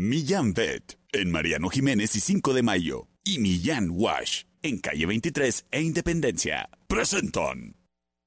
Millán 0.00 0.54
Vet 0.54 0.98
en 1.12 1.30
Mariano 1.30 1.68
Jiménez 1.68 2.16
y 2.16 2.20
5 2.20 2.54
de 2.54 2.62
Mayo. 2.62 3.06
Y 3.22 3.38
Millán 3.38 3.90
Wash 3.90 4.44
en 4.62 4.78
calle 4.78 5.04
23 5.04 5.66
e 5.70 5.82
Independencia. 5.82 6.70
Presentan. 6.86 7.76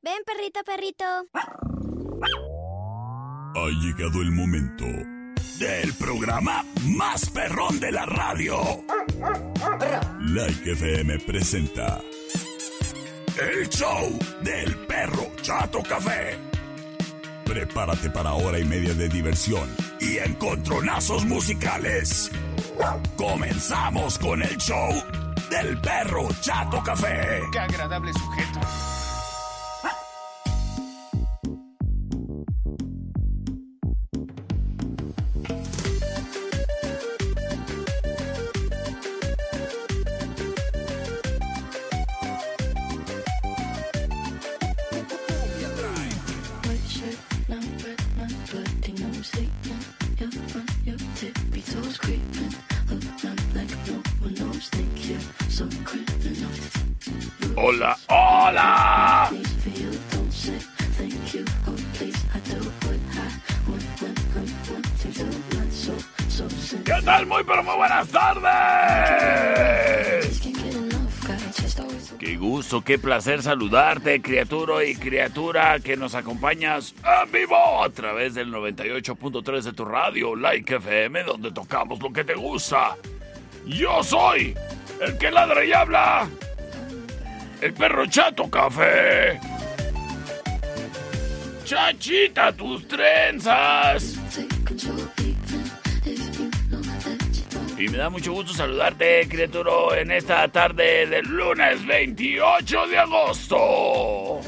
Ven, 0.03 0.21
perrito, 0.23 0.59
perrito. 0.63 1.03
Ha 3.55 3.69
llegado 3.81 4.21
el 4.21 4.31
momento 4.33 4.85
del 5.57 5.91
programa 5.97 6.63
más 6.95 7.27
perrón 7.31 7.79
de 7.79 7.91
la 7.91 8.05
radio. 8.05 8.61
Like 10.27 10.73
FM 10.73 11.17
presenta 11.21 11.99
el 13.41 13.67
show 13.69 14.19
del 14.43 14.77
perro 14.85 15.31
Chato 15.41 15.81
Café. 15.81 16.52
Prepárate 17.53 18.09
para 18.09 18.33
hora 18.33 18.57
y 18.57 18.65
media 18.65 18.95
de 18.95 19.07
diversión 19.07 19.69
y 19.99 20.17
encontronazos 20.17 21.23
musicales. 21.25 22.31
Comenzamos 23.15 24.17
con 24.17 24.41
el 24.41 24.57
show 24.57 24.89
del 25.51 25.79
perro 25.79 26.27
Chato 26.41 26.81
Café. 26.81 27.43
Qué 27.51 27.59
agradable 27.59 28.11
sujeto. 28.13 28.59
Qué 72.81 72.97
placer 72.97 73.43
saludarte, 73.43 74.21
criatura 74.21 74.83
y 74.83 74.95
criatura 74.95 75.79
que 75.79 75.95
nos 75.95 76.15
acompañas 76.15 76.95
en 77.03 77.31
vivo 77.31 77.83
a 77.83 77.89
través 77.89 78.33
del 78.33 78.51
98.3 78.51 79.61
de 79.61 79.73
tu 79.73 79.85
radio, 79.85 80.35
Like 80.35 80.75
FM, 80.75 81.23
donde 81.23 81.51
tocamos 81.51 82.01
lo 82.01 82.11
que 82.11 82.23
te 82.23 82.33
gusta. 82.33 82.95
Yo 83.65 84.03
soy 84.03 84.55
el 85.01 85.17
que 85.17 85.29
ladra 85.29 85.63
y 85.63 85.73
habla. 85.73 86.27
El 87.61 87.73
perro 87.73 88.05
chato 88.07 88.49
café. 88.49 89.39
Chachita, 91.65 92.51
tus 92.53 92.87
trenzas. 92.87 94.17
Y 97.77 97.87
me 97.89 97.97
da 97.97 98.09
mucho 98.09 98.33
gusto 98.33 98.53
saludarte, 98.53 99.27
criatura, 99.27 99.99
en 99.99 100.11
esta 100.11 100.47
tarde 100.47 101.07
del 101.07 101.25
lunes 101.25 101.85
28 101.85 102.87
de 102.87 102.97
agosto. 102.99 104.41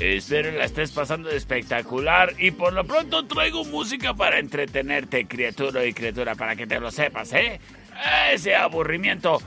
Espero 0.00 0.50
la 0.52 0.64
estés 0.64 0.90
pasando 0.90 1.28
de 1.28 1.36
espectacular 1.36 2.34
y 2.38 2.50
por 2.50 2.72
lo 2.72 2.84
pronto 2.84 3.24
traigo 3.26 3.64
música 3.64 4.14
para 4.14 4.38
entretenerte, 4.38 5.26
criatura 5.26 5.84
y 5.84 5.92
criatura, 5.92 6.34
para 6.34 6.56
que 6.56 6.66
te 6.66 6.80
lo 6.80 6.90
sepas, 6.90 7.32
¿eh? 7.34 7.60
Ese 8.32 8.56
aburrimiento, 8.56 9.40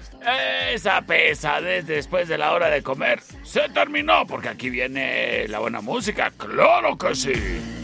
esa 0.72 1.02
pesadez 1.02 1.86
después 1.88 2.28
de 2.28 2.38
la 2.38 2.54
hora 2.54 2.70
de 2.70 2.82
comer, 2.84 3.22
se 3.44 3.68
terminó 3.70 4.26
porque 4.28 4.50
aquí 4.50 4.70
viene 4.70 5.48
la 5.48 5.60
buena 5.60 5.82
música, 5.82 6.32
claro 6.38 6.98
que 6.98 7.16
sí. 7.16 7.83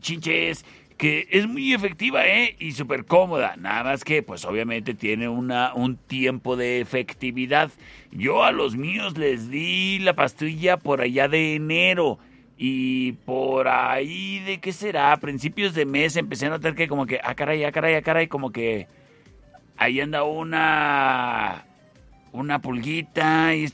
chinches 0.00 0.64
que 0.96 1.26
es 1.30 1.46
muy 1.46 1.74
efectiva, 1.74 2.26
¿eh? 2.26 2.56
Y 2.58 2.72
súper 2.72 3.04
cómoda. 3.04 3.56
Nada 3.56 3.84
más 3.84 4.04
que, 4.04 4.22
pues 4.22 4.44
obviamente 4.44 4.94
tiene 4.94 5.28
una, 5.28 5.74
un 5.74 5.96
tiempo 5.96 6.56
de 6.56 6.80
efectividad. 6.80 7.70
Yo 8.12 8.44
a 8.44 8.52
los 8.52 8.76
míos 8.76 9.18
les 9.18 9.50
di 9.50 9.98
la 9.98 10.14
pastilla 10.14 10.76
por 10.76 11.00
allá 11.00 11.28
de 11.28 11.56
enero. 11.56 12.18
Y 12.56 13.12
por 13.24 13.66
ahí, 13.66 14.38
¿de 14.40 14.60
qué 14.60 14.72
será? 14.72 15.12
A 15.12 15.16
principios 15.16 15.74
de 15.74 15.86
mes 15.86 16.16
empecé 16.16 16.46
a 16.46 16.50
notar 16.50 16.74
que 16.74 16.86
como 16.86 17.06
que, 17.06 17.18
ah, 17.22 17.34
caray, 17.34 17.64
ah, 17.64 17.72
caray, 17.72 17.96
ah, 17.96 18.02
caray, 18.02 18.28
como 18.28 18.52
que 18.52 18.86
ahí 19.76 20.00
anda 20.00 20.22
una 20.22 21.64
una 22.34 22.60
pulguita 22.60 23.54
y 23.54 23.68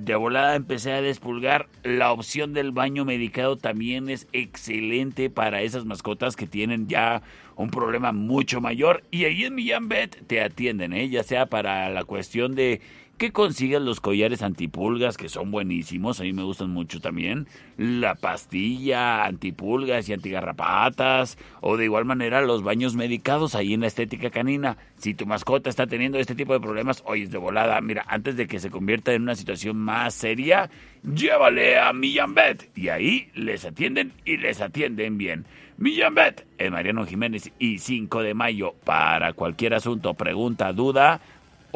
de 0.00 0.14
volada 0.14 0.56
empecé 0.56 0.92
a 0.92 1.02
despulgar. 1.02 1.68
La 1.82 2.10
opción 2.10 2.54
del 2.54 2.72
baño 2.72 3.04
medicado 3.04 3.58
también 3.58 4.08
es 4.08 4.26
excelente 4.32 5.28
para 5.28 5.60
esas 5.60 5.84
mascotas 5.84 6.34
que 6.34 6.46
tienen 6.46 6.88
ya 6.88 7.20
un 7.54 7.68
problema 7.68 8.12
mucho 8.12 8.62
mayor. 8.62 9.04
Y 9.10 9.26
ahí 9.26 9.44
en 9.44 9.54
Millán 9.54 9.90
te 10.26 10.40
atienden, 10.40 10.94
¿eh? 10.94 11.10
ya 11.10 11.22
sea 11.22 11.46
para 11.46 11.90
la 11.90 12.04
cuestión 12.04 12.54
de 12.54 12.80
que 13.18 13.32
consigas 13.32 13.82
los 13.82 14.00
collares 14.00 14.42
antipulgas, 14.42 15.16
que 15.16 15.28
son 15.28 15.50
buenísimos, 15.50 16.20
a 16.20 16.22
mí 16.22 16.32
me 16.32 16.44
gustan 16.44 16.70
mucho 16.70 17.00
también, 17.00 17.48
la 17.76 18.14
pastilla 18.14 19.24
antipulgas 19.24 20.08
y 20.08 20.12
antigarrapatas, 20.12 21.36
o 21.60 21.76
de 21.76 21.84
igual 21.84 22.04
manera 22.04 22.40
los 22.42 22.62
baños 22.62 22.94
medicados 22.94 23.54
ahí 23.54 23.74
en 23.74 23.80
la 23.80 23.88
estética 23.88 24.30
canina. 24.30 24.78
Si 24.96 25.14
tu 25.14 25.26
mascota 25.26 25.68
está 25.68 25.86
teniendo 25.86 26.18
este 26.18 26.36
tipo 26.36 26.52
de 26.52 26.60
problemas, 26.60 27.02
oye, 27.06 27.24
es 27.24 27.30
de 27.30 27.38
volada, 27.38 27.80
mira, 27.80 28.04
antes 28.08 28.36
de 28.36 28.46
que 28.46 28.60
se 28.60 28.70
convierta 28.70 29.12
en 29.12 29.22
una 29.22 29.34
situación 29.34 29.76
más 29.76 30.14
seria, 30.14 30.70
llévale 31.02 31.78
a 31.78 31.92
Millán 31.92 32.34
Vet, 32.34 32.70
y 32.76 32.88
ahí 32.88 33.30
les 33.34 33.64
atienden 33.64 34.12
y 34.24 34.36
les 34.36 34.60
atienden 34.60 35.18
bien. 35.18 35.44
Millán 35.76 36.14
Vet, 36.14 36.46
en 36.58 36.72
Mariano 36.72 37.04
Jiménez 37.04 37.52
y 37.58 37.78
5 37.78 38.22
de 38.22 38.34
mayo, 38.34 38.74
para 38.84 39.32
cualquier 39.32 39.74
asunto, 39.74 40.14
pregunta, 40.14 40.72
duda, 40.72 41.20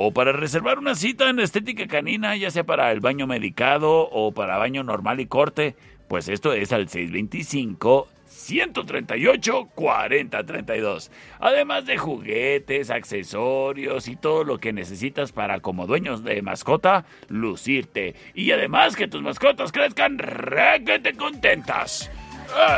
o 0.04 0.10
para 0.10 0.32
reservar 0.32 0.81
una 0.81 0.96
cita 0.96 1.31
en 1.31 1.38
estética 1.38 1.87
canina, 1.87 2.34
ya 2.34 2.50
sea 2.50 2.64
para 2.64 2.90
el 2.90 2.99
baño 2.99 3.28
medicado 3.28 4.08
o 4.10 4.32
para 4.32 4.58
baño 4.58 4.82
normal 4.82 5.20
y 5.20 5.26
corte, 5.26 5.76
pues 6.08 6.28
esto 6.28 6.52
es 6.54 6.72
al 6.72 6.88
625 6.88 8.08
138 8.26 9.69
40 9.72 10.44
32. 10.44 11.12
Además 11.38 11.87
de 11.87 11.99
juguetes, 11.99 12.90
accesorios 12.90 14.08
y 14.08 14.16
todo 14.16 14.43
lo 14.43 14.58
que 14.58 14.72
necesitas 14.72 15.31
para 15.31 15.60
como 15.60 15.87
dueños 15.87 16.25
de 16.25 16.43
mascota 16.43 17.04
lucirte. 17.28 18.16
Y 18.34 18.50
además 18.50 18.96
que 18.96 19.06
tus 19.06 19.22
mascotas 19.22 19.70
crezcan 19.70 20.19
te 20.19 21.12
contentas. 21.14 22.10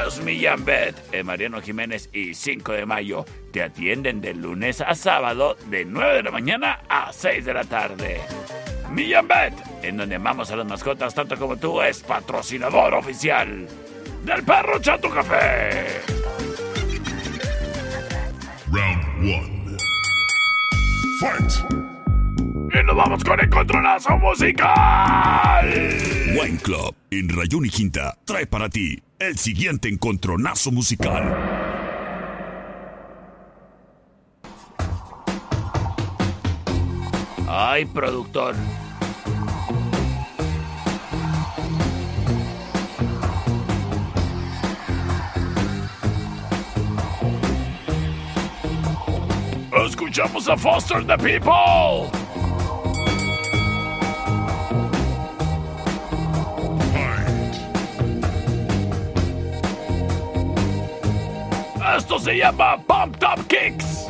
Es 0.06 0.22
Millán 0.22 0.64
Bet, 0.64 0.94
en 1.12 1.26
Mariano 1.26 1.60
Jiménez 1.60 2.08
y 2.12 2.34
5 2.34 2.72
de 2.72 2.86
mayo. 2.86 3.24
Te 3.52 3.62
atienden 3.62 4.20
de 4.20 4.34
lunes 4.34 4.80
a 4.80 4.94
sábado 4.94 5.56
de 5.66 5.84
9 5.84 6.14
de 6.16 6.22
la 6.22 6.30
mañana 6.30 6.80
a 6.88 7.12
6 7.12 7.44
de 7.44 7.54
la 7.54 7.64
tarde. 7.64 8.20
Millán 8.90 9.26
Bet, 9.26 9.54
en 9.82 9.96
donde 9.96 10.14
amamos 10.16 10.50
a 10.50 10.56
las 10.56 10.66
mascotas 10.66 11.14
tanto 11.14 11.36
como 11.36 11.56
tú, 11.56 11.82
es 11.82 12.02
patrocinador 12.02 12.94
oficial 12.94 13.66
del 14.24 14.42
perro 14.44 14.80
Chato 14.80 15.10
Café. 15.10 16.00
Round 18.70 19.04
1. 19.20 19.76
Fight. 21.20 21.52
Y 22.72 22.86
nos 22.86 22.96
vamos 22.96 23.24
con 23.24 23.40
el 23.40 23.48
controlazo 23.48 24.18
musical. 24.18 25.68
Wine 26.40 26.58
Club 26.58 26.94
en 27.10 27.28
Rayón 27.28 27.66
y 27.66 27.70
Quinta 27.70 28.16
trae 28.24 28.46
para 28.46 28.68
ti 28.68 29.00
el 29.24 29.38
siguiente 29.38 29.88
encontronazo 29.88 30.70
musical. 30.70 31.34
Ay, 37.48 37.84
productor. 37.86 38.54
Escuchamos 49.86 50.48
a 50.48 50.56
Foster 50.56 51.04
the 51.06 51.16
People. 51.18 52.23
Esto 61.96 62.18
se 62.18 62.36
llama 62.36 62.76
Pump 62.88 63.16
Top 63.18 63.46
Kicks. 63.46 64.08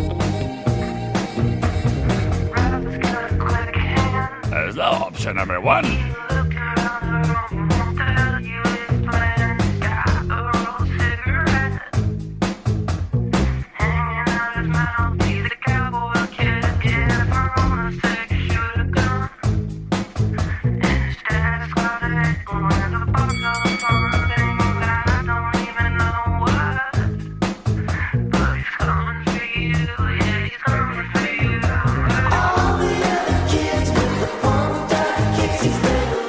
Es 4.66 4.74
la 4.74 4.90
opción 4.92 5.36
número 5.36 5.60
one. 5.60 5.88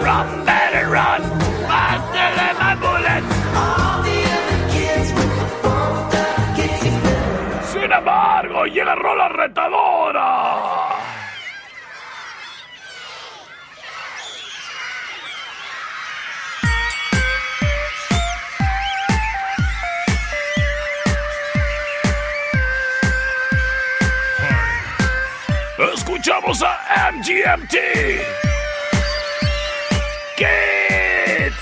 Run, 0.02 0.46
better 0.46 0.90
run, 0.90 1.22
faster 1.68 2.30
than 2.38 2.56
my 2.60 2.76
bullets. 2.76 3.46
Sin 7.72 7.92
embargo, 7.92 8.66
llega 8.66 8.96
Rola 8.96 9.30
Retadora. 9.30 10.86
Escuchamos 25.78 26.64
a 26.64 27.12
MGMT. 27.12 28.55
Kids. 30.38 31.56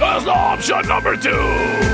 That's 0.00 0.26
option 0.26 0.88
number 0.88 1.16
two. 1.16 1.91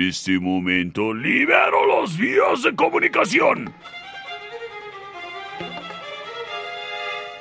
En 0.00 0.08
este 0.08 0.40
momento 0.40 1.12
libero 1.12 1.84
los 1.84 2.16
vías 2.16 2.62
de 2.62 2.74
comunicación. 2.74 3.70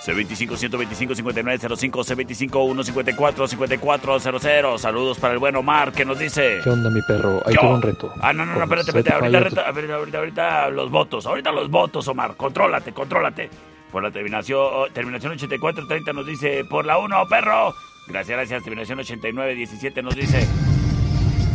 C25 0.01 0.57
125 0.57 1.15
5905 1.15 2.03
C25 2.03 2.83
154 2.83 3.47
5400 3.47 4.81
Saludos 4.81 5.19
para 5.19 5.35
el 5.35 5.39
buen 5.39 5.55
Omar 5.55 5.93
que 5.93 6.03
nos 6.03 6.19
dice. 6.19 6.59
¿Qué 6.61 6.69
onda, 6.69 6.89
mi 6.89 7.01
perro? 7.01 7.41
Ahí 7.45 7.55
tengo 7.55 7.75
un 7.75 7.81
reto. 7.81 8.13
Ah, 8.19 8.33
no, 8.33 8.45
no, 8.45 8.55
no, 8.55 8.63
espérate, 8.63 8.89
espérate. 8.89 9.13
Ahorita, 9.13 9.37
ahorita, 9.37 9.61
ahorita, 9.61 9.95
ahorita, 9.95 10.17
ahorita 10.17 10.69
los 10.71 10.91
votos. 10.91 11.25
Ahorita 11.25 11.53
los 11.53 11.69
votos, 11.69 12.09
Omar. 12.09 12.35
Contrólate, 12.35 12.91
contrólate. 12.91 13.49
Por 13.89 14.03
la 14.03 14.11
terminación, 14.11 14.91
terminación 14.93 15.31
8430 15.31 16.11
nos 16.11 16.27
dice, 16.27 16.65
por 16.65 16.85
la 16.85 16.97
1, 16.97 17.25
perro. 17.29 17.73
Gracias, 18.09 18.35
gracias. 18.35 18.63
Terminación 18.63 18.99
8917 18.99 20.03
nos 20.03 20.15
dice, 20.15 20.45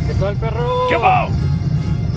¿Qué 0.07 0.13
tal, 0.13 0.35
perro? 0.37 0.87
¿qué 0.87 0.97
va? 0.97 1.27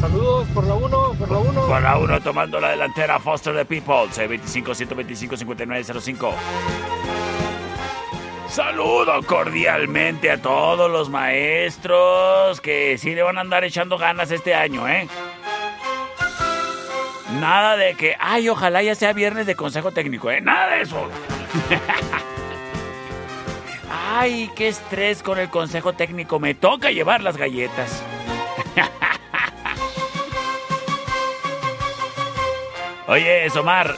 Saludos 0.01 0.47
por 0.55 0.65
la 0.65 0.75
1, 0.75 1.15
por 1.19 1.31
la 1.31 1.39
1. 1.39 1.67
Por 1.67 1.83
la 1.83 1.99
1 1.99 2.21
tomando 2.21 2.61
la 2.61 2.71
delantera 2.71 3.19
Foster 3.19 3.55
the 3.55 3.65
People, 3.65 4.09
C25 4.13 4.75
125 4.75 5.37
5905. 5.37 6.35
Saludo 8.49 9.23
cordialmente 9.27 10.31
a 10.31 10.41
todos 10.41 10.91
los 10.91 11.11
maestros 11.11 12.61
que 12.61 12.99
sí 12.99 13.15
le 13.15 13.23
van 13.23 13.39
a 13.39 13.41
andar 13.41 13.65
echando 13.65 13.99
ganas 13.99 14.31
este 14.31 14.55
año, 14.55 14.87
¿eh? 14.89 15.09
Nada 17.41 17.77
de 17.77 17.95
que, 17.95 18.17
ay, 18.19 18.49
ojalá 18.49 18.83
ya 18.83 18.95
sea 18.95 19.13
viernes 19.13 19.47
de 19.47 19.55
consejo 19.55 19.93
técnico, 19.93 20.31
¿eh? 20.31 20.41
Nada 20.41 20.77
de 20.77 20.83
eso. 20.83 21.09
ay, 24.09 24.51
qué 24.57 24.69
estrés 24.69 25.23
con 25.23 25.39
el 25.39 25.51
consejo 25.51 25.93
técnico. 25.93 26.41
Me 26.41 26.55
toca 26.55 26.91
llevar 26.91 27.23
las 27.23 27.37
galletas. 27.37 28.03
Oye, 33.07 33.49
Somar, 33.51 33.95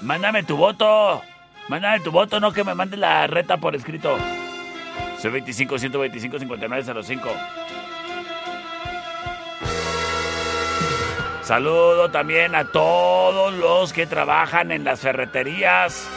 mándame 0.00 0.42
tu 0.42 0.56
voto. 0.56 1.22
Mándame 1.68 2.00
tu 2.00 2.10
voto, 2.10 2.40
no 2.40 2.52
que 2.52 2.64
me 2.64 2.74
mandes 2.74 2.98
la 2.98 3.26
reta 3.26 3.58
por 3.58 3.76
escrito. 3.76 4.16
C25 5.22 5.78
125 5.78 6.38
5905. 6.38 7.28
Saludo 11.42 12.10
también 12.10 12.54
a 12.54 12.64
todos 12.64 13.52
los 13.54 13.92
que 13.92 14.06
trabajan 14.06 14.72
en 14.72 14.84
las 14.84 15.00
ferreterías. 15.00 16.08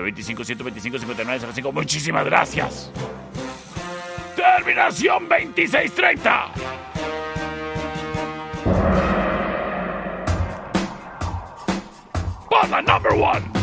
25 0.00 0.44
125 0.44 0.98
59 0.98 1.52
05. 1.52 1.72
Muchísimas 1.72 2.24
gracias. 2.24 2.90
Terminación 4.36 5.28
2630. 5.28 6.52
Por 12.48 12.68
la 12.68 12.82
number 12.82 13.12
one. 13.12 13.55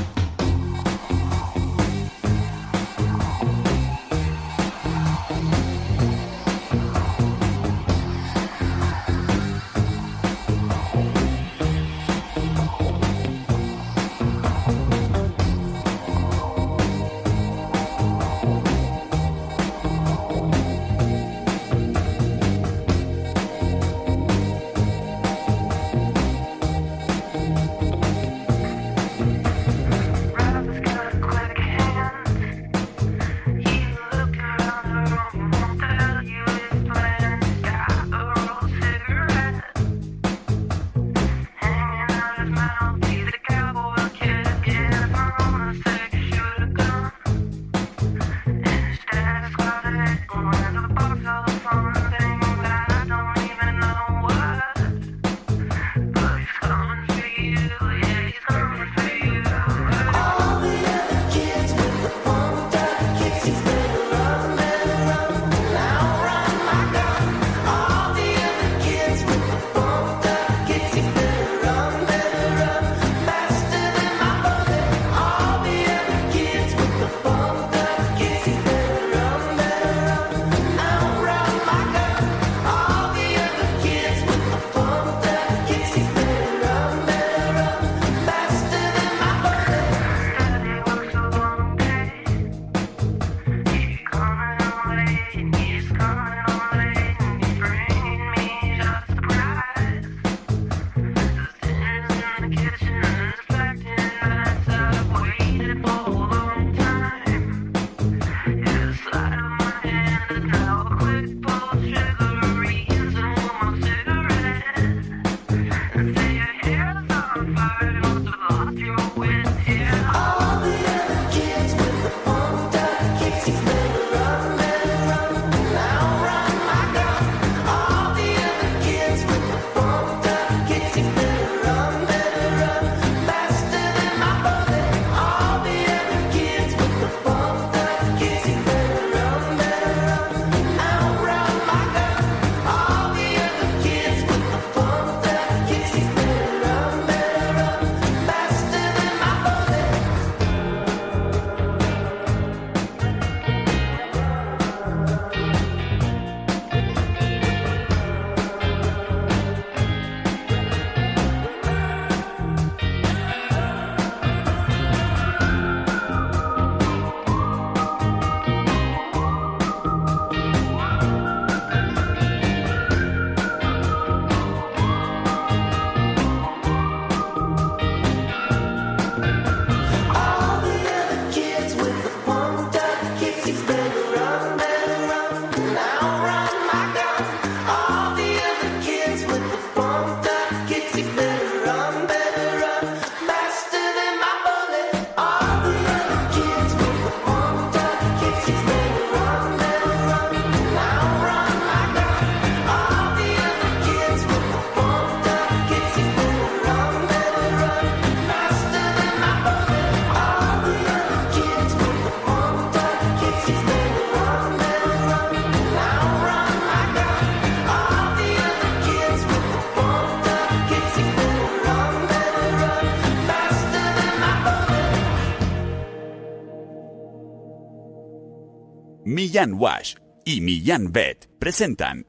Millán 229.34 229.54
Wash 229.56 229.96
y 230.25 230.42
Millán 230.42 230.92
Vet 230.92 231.28
presentan 231.40 232.06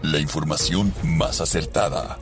La 0.00 0.20
información 0.20 0.94
más 1.02 1.40
acertada. 1.40 2.20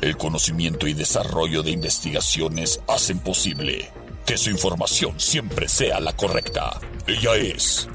El 0.00 0.16
conocimiento 0.16 0.86
y 0.86 0.94
desarrollo 0.94 1.64
de 1.64 1.72
investigaciones 1.72 2.80
hacen 2.86 3.18
posible 3.18 3.90
que 4.24 4.38
su 4.38 4.50
información 4.50 5.18
siempre 5.18 5.66
sea 5.68 5.98
la 5.98 6.12
correcta. 6.12 6.78
Ella 7.08 7.34
es 7.34 7.88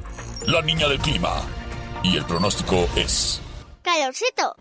la 0.48 0.62
niña 0.62 0.89
del 0.89 1.00
clima. 1.00 1.31
Y 2.03 2.17
el 2.17 2.25
pronóstico 2.25 2.86
es... 2.98 3.39
Calorcito. 3.84 4.57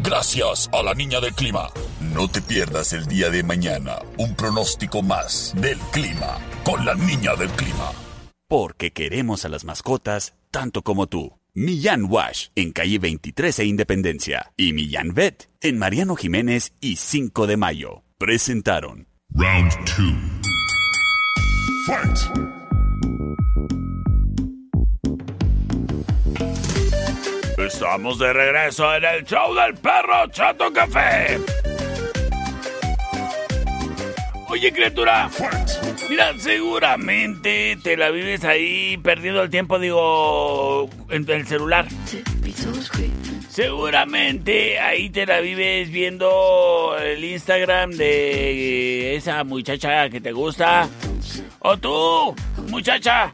Gracias 0.00 0.68
a 0.72 0.82
la 0.82 0.94
niña 0.94 1.20
del 1.20 1.32
clima. 1.32 1.70
No 2.00 2.26
te 2.26 2.42
pierdas 2.42 2.92
el 2.92 3.06
día 3.06 3.30
de 3.30 3.44
mañana 3.44 4.00
un 4.18 4.34
pronóstico 4.34 5.02
más 5.02 5.52
del 5.54 5.78
clima 5.92 6.38
con 6.64 6.84
la 6.84 6.96
niña 6.96 7.36
del 7.36 7.50
clima. 7.50 7.92
Porque 8.48 8.92
queremos 8.92 9.44
a 9.44 9.48
las 9.48 9.64
mascotas 9.64 10.34
tanto 10.50 10.82
como 10.82 11.06
tú. 11.06 11.38
Millán 11.54 12.04
Wash 12.10 12.48
en 12.54 12.72
calle 12.72 12.98
23 12.98 13.58
e 13.60 13.64
Independencia 13.64 14.52
y 14.56 14.72
Millán 14.72 15.14
Vet 15.14 15.48
en 15.62 15.78
Mariano 15.78 16.14
Jiménez 16.16 16.74
y 16.80 16.96
5 16.96 17.46
de 17.46 17.56
Mayo. 17.56 18.02
Presentaron 18.18 19.06
Round 19.30 19.72
two. 19.84 20.16
Fight! 21.86 22.56
Estamos 27.58 28.18
de 28.18 28.32
regreso 28.32 28.94
en 28.94 29.04
el 29.04 29.24
show 29.24 29.54
del 29.54 29.74
perro 29.74 30.26
Chato 30.30 30.72
Café. 30.72 31.38
Oye, 34.48 34.72
criatura, 34.72 35.28
mira, 36.08 36.32
seguramente 36.38 37.76
te 37.82 37.96
la 37.96 38.10
vives 38.10 38.44
ahí 38.44 38.96
perdiendo 38.98 39.42
el 39.42 39.50
tiempo, 39.50 39.78
digo, 39.78 40.88
en 41.10 41.28
el 41.28 41.46
celular. 41.46 41.86
Seguramente 43.48 44.78
ahí 44.78 45.10
te 45.10 45.26
la 45.26 45.40
vives 45.40 45.90
viendo 45.90 46.96
el 46.98 47.24
Instagram 47.24 47.90
de 47.92 49.16
esa 49.16 49.42
muchacha 49.44 50.08
que 50.10 50.20
te 50.20 50.32
gusta. 50.32 50.88
O 51.60 51.76
tú, 51.76 52.34
muchacha, 52.68 53.32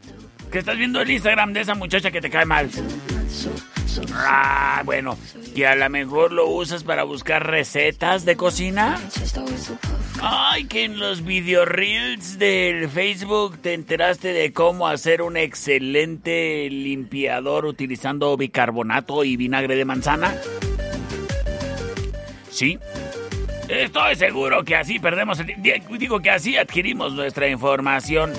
que 0.51 0.59
estás 0.59 0.77
viendo 0.77 1.01
el 1.01 1.11
Instagram 1.11 1.53
de 1.53 1.61
esa 1.61 1.75
muchacha 1.75 2.09
que 2.09 2.21
te 2.21 2.29
cae 2.29 2.45
mal. 2.45 2.69
Ah, 4.15 4.81
bueno, 4.85 5.17
que 5.55 5.67
a 5.67 5.75
lo 5.75 5.89
mejor 5.89 6.31
lo 6.31 6.47
usas 6.47 6.83
para 6.83 7.03
buscar 7.03 7.45
recetas 7.45 8.25
de 8.25 8.35
cocina. 8.35 8.99
Ay, 10.25 10.63
que 10.67 10.85
en 10.85 10.99
los 10.99 11.25
video 11.25 11.65
reels 11.65 12.39
del 12.39 12.87
Facebook 12.87 13.57
te 13.61 13.73
enteraste 13.73 14.31
de 14.31 14.53
cómo 14.53 14.87
hacer 14.87 15.21
un 15.21 15.35
excelente 15.35 16.69
limpiador 16.69 17.65
utilizando 17.65 18.37
bicarbonato 18.37 19.25
y 19.25 19.35
vinagre 19.35 19.75
de 19.75 19.83
manzana. 19.83 20.33
Sí. 22.49 22.79
Estoy 23.67 24.15
seguro 24.15 24.63
que 24.63 24.77
así 24.77 24.97
perdemos 24.97 25.41
el 25.41 25.55
Digo 25.99 26.21
que 26.21 26.29
así 26.29 26.55
adquirimos 26.55 27.11
nuestra 27.11 27.49
información. 27.49 28.31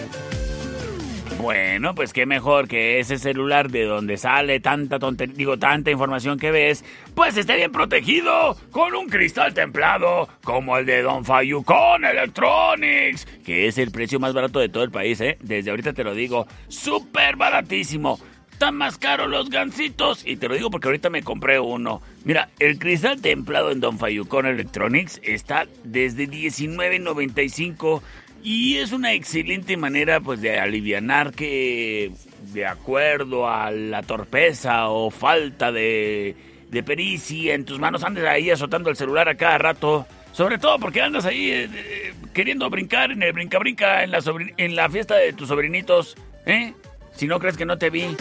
Bueno, 1.38 1.95
pues 1.95 2.12
qué 2.12 2.26
mejor 2.26 2.69
que 2.69 3.00
ese 3.00 3.19
celular 3.19 3.71
de 3.71 3.85
donde 3.85 4.17
sale 4.17 4.61
tanta 4.61 4.99
tontería, 4.99 5.35
digo, 5.37 5.59
tanta 5.59 5.91
información 5.91 6.38
que 6.38 6.50
ves, 6.50 6.85
pues 7.14 7.37
esté 7.37 7.57
bien 7.57 7.73
protegido 7.73 8.57
con 8.71 8.95
un 8.95 9.09
cristal 9.09 9.53
templado 9.53 10.29
como 10.43 10.79
el 10.79 10.87
de 10.87 11.03
Don 11.03 11.25
Fayucon 11.25 12.05
Electronics, 12.05 13.26
que 13.45 13.67
es 13.67 13.79
el 13.79 13.91
precio 13.91 14.21
más 14.21 14.33
barato 14.33 14.59
de 14.61 14.69
todo 14.69 14.85
el 14.85 14.91
país, 14.91 15.21
¿eh? 15.21 15.37
Desde 15.43 15.71
ahorita 15.71 15.93
te 15.93 16.05
lo 16.05 16.14
digo, 16.14 16.47
súper 16.69 17.37
baratísimo. 17.37 18.19
Están 18.53 18.76
más 18.76 18.99
caros 18.99 19.29
los 19.29 19.50
gancitos 19.50 20.25
y 20.25 20.37
te 20.37 20.49
lo 20.49 20.55
digo 20.55 20.71
porque 20.71 20.87
ahorita 20.87 21.11
me 21.11 21.25
compré 21.25 21.59
uno. 21.59 22.00
Mira, 22.25 22.50
el 22.61 22.79
cristal 22.79 23.21
templado 23.21 23.73
en 23.73 23.81
Don 23.81 23.99
Fayucon 23.99 24.47
Electronics 24.47 25.21
está 25.25 25.67
desde 25.83 26.29
19.95 26.29 28.00
y 28.44 28.76
es 28.76 28.92
una 28.92 29.14
excelente 29.14 29.74
manera 29.78 30.20
pues 30.20 30.42
de 30.42 30.60
alivianar 30.60 31.32
que 31.32 32.12
de 32.52 32.66
acuerdo 32.66 33.48
a 33.48 33.70
la 33.70 34.02
torpeza 34.02 34.88
o 34.88 35.10
falta 35.10 35.72
de, 35.72 36.36
de 36.70 36.82
pericia 36.82 37.54
en 37.54 37.64
tus 37.64 37.78
manos 37.78 38.04
andes 38.04 38.26
ahí 38.26 38.50
azotando 38.50 38.90
el 38.90 38.96
celular 38.96 39.30
a 39.30 39.36
cada 39.36 39.56
rato. 39.56 40.06
Sobre 40.32 40.58
todo 40.58 40.78
porque 40.78 41.00
andas 41.00 41.24
ahí 41.24 41.52
eh, 41.52 42.12
queriendo 42.34 42.68
brincar 42.68 43.12
en 43.12 43.22
el 43.22 43.32
brinca-brinca 43.32 44.04
en 44.04 44.10
la, 44.10 44.22
en 44.58 44.76
la 44.76 44.90
fiesta 44.90 45.16
de 45.16 45.32
tus 45.32 45.48
sobrinitos, 45.48 46.14
¿eh? 46.44 46.74
Si 47.14 47.26
no 47.26 47.40
crees 47.40 47.56
que 47.56 47.64
no 47.64 47.78
te 47.78 47.88
vi. 47.88 48.14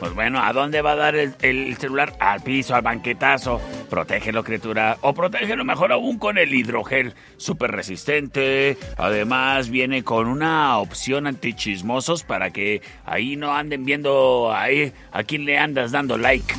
Pues 0.00 0.14
bueno, 0.14 0.42
¿a 0.42 0.52
dónde 0.52 0.82
va 0.82 0.92
a 0.92 0.96
dar 0.96 1.16
el 1.16 1.76
celular? 1.78 2.14
Al 2.20 2.42
piso, 2.42 2.74
al 2.74 2.82
banquetazo. 2.82 3.60
Protégelo, 3.88 4.44
criatura. 4.44 4.98
O 5.00 5.14
protégelo 5.14 5.64
mejor 5.64 5.92
aún 5.92 6.18
con 6.18 6.38
el 6.38 6.54
hidrogel. 6.54 7.14
Súper 7.36 7.70
resistente. 7.72 8.76
Además, 8.96 9.70
viene 9.70 10.04
con 10.04 10.26
una 10.26 10.78
opción 10.78 11.26
antichismosos 11.26 12.22
para 12.22 12.50
que 12.50 12.82
ahí 13.04 13.36
no 13.36 13.54
anden 13.54 13.84
viendo 13.84 14.52
ahí 14.54 14.92
a 15.12 15.22
quién 15.24 15.44
le 15.44 15.58
andas 15.58 15.92
dando 15.92 16.18
like. 16.18 16.54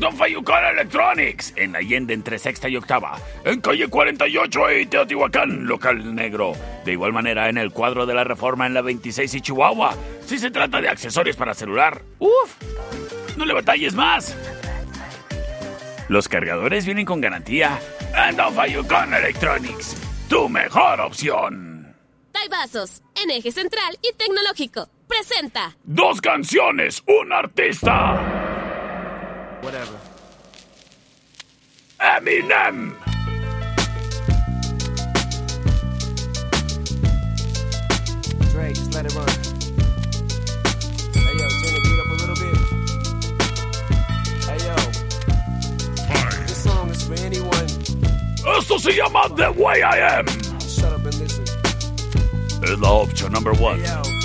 Don 0.00 0.16
Fayucon 0.16 0.64
Electronics, 0.72 1.52
en 1.56 1.76
Allende 1.76 2.14
entre 2.14 2.38
sexta 2.38 2.70
y 2.70 2.76
octava, 2.76 3.18
en 3.44 3.60
calle 3.60 3.86
48 3.86 4.72
y 4.80 4.86
Teotihuacán, 4.86 5.66
local 5.66 6.14
negro. 6.14 6.54
De 6.86 6.92
igual 6.92 7.12
manera, 7.12 7.50
en 7.50 7.58
el 7.58 7.70
cuadro 7.70 8.06
de 8.06 8.14
la 8.14 8.24
reforma 8.24 8.66
en 8.66 8.72
la 8.72 8.80
26 8.80 9.34
y 9.34 9.40
Chihuahua, 9.42 9.94
si 10.24 10.38
se 10.38 10.50
trata 10.50 10.80
de 10.80 10.88
accesorios 10.88 11.36
para 11.36 11.52
celular, 11.52 12.00
¡uf! 12.18 12.56
No 13.36 13.44
le 13.44 13.52
batalles 13.52 13.92
más. 13.92 14.34
Los 16.10 16.26
cargadores 16.26 16.86
vienen 16.86 17.06
con 17.06 17.20
garantía. 17.20 17.78
En 18.28 18.36
Don 18.36 18.52
Fayucon 18.52 19.14
Electronics, 19.14 19.96
tu 20.28 20.48
mejor 20.48 21.00
opción. 21.02 21.94
Vasos, 22.50 23.00
en 23.14 23.30
eje 23.30 23.52
central 23.52 23.96
y 24.02 24.12
tecnológico. 24.14 24.88
Presenta. 25.06 25.76
Dos 25.84 26.20
canciones, 26.20 27.00
un 27.06 27.32
artista. 27.32 28.14
Whatever. 29.62 29.86
Eminem. 32.00 32.92
Drake, 38.52 38.74
just 38.74 38.94
let 38.94 39.06
it 39.06 39.14
run. 39.14 39.39
Esto 48.46 48.78
se 48.78 48.92
llama 48.92 49.22
The 49.36 49.48
Way 49.50 49.80
I 49.80 50.18
Am. 50.18 50.26
Es 52.62 52.78
la 52.78 52.90
opción 52.90 53.32
número 53.32 53.56
1. 53.58 54.19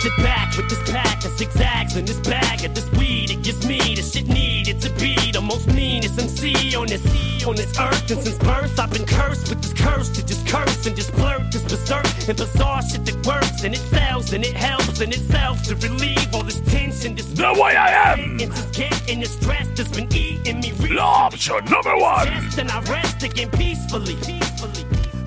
Sit 0.00 0.16
back 0.18 0.56
with 0.56 0.68
this 0.68 0.90
pack 0.90 1.24
of 1.24 1.36
zigzags 1.38 1.96
in 1.96 2.04
this 2.04 2.20
bag 2.20 2.64
of 2.64 2.74
this 2.74 2.90
weed. 2.92 3.30
It 3.30 3.42
gives 3.42 3.66
me 3.66 3.78
the 3.94 4.02
shit 4.02 4.28
needed 4.28 4.80
to 4.80 4.90
be 4.90 5.14
the 5.32 5.40
most 5.40 5.66
meanest 5.68 6.18
MC 6.18 6.74
on 6.76 6.86
this 6.86 7.04
on 7.44 7.56
this 7.56 7.78
earth. 7.78 8.10
And 8.10 8.20
since 8.22 8.38
birth, 8.38 8.78
I've 8.78 8.92
been 8.92 9.06
cursed 9.06 9.48
with 9.48 9.60
this 9.62 9.72
curse 9.72 10.10
to 10.10 10.24
just 10.24 10.46
curse 10.46 10.86
and 10.86 10.94
just 10.94 11.12
blurt 11.14 11.50
this 11.50 11.62
berserk 11.62 12.06
and 12.28 12.36
bizarre 12.36 12.82
shit 12.82 13.04
that 13.06 13.26
works 13.26 13.64
and 13.64 13.74
it 13.74 13.84
sells 13.90 14.32
and 14.32 14.44
it 14.44 14.56
helps 14.56 15.00
in 15.00 15.10
itself 15.10 15.62
to 15.64 15.74
relieve 15.76 16.34
all 16.34 16.42
this 16.42 16.60
tension. 16.60 17.14
This 17.14 17.26
The 17.26 17.52
Way 17.54 17.76
I 17.76 18.12
Am. 18.12 18.38
It's 18.40 18.54
just 18.54 18.74
getting 18.74 19.20
the 19.20 19.26
stress 19.26 19.66
that's 19.76 19.90
been 19.90 20.12
eating 20.14 20.60
me. 20.60 20.72
La 20.94 21.28
opción 21.28 21.64
number 21.70 21.96
one. 21.96 22.26
chest 22.26 22.58
and 22.58 22.70
I 22.70 22.80
rest 22.82 23.22
again 23.22 23.50
peacefully. 23.50 24.16
peacefully. 24.16 24.84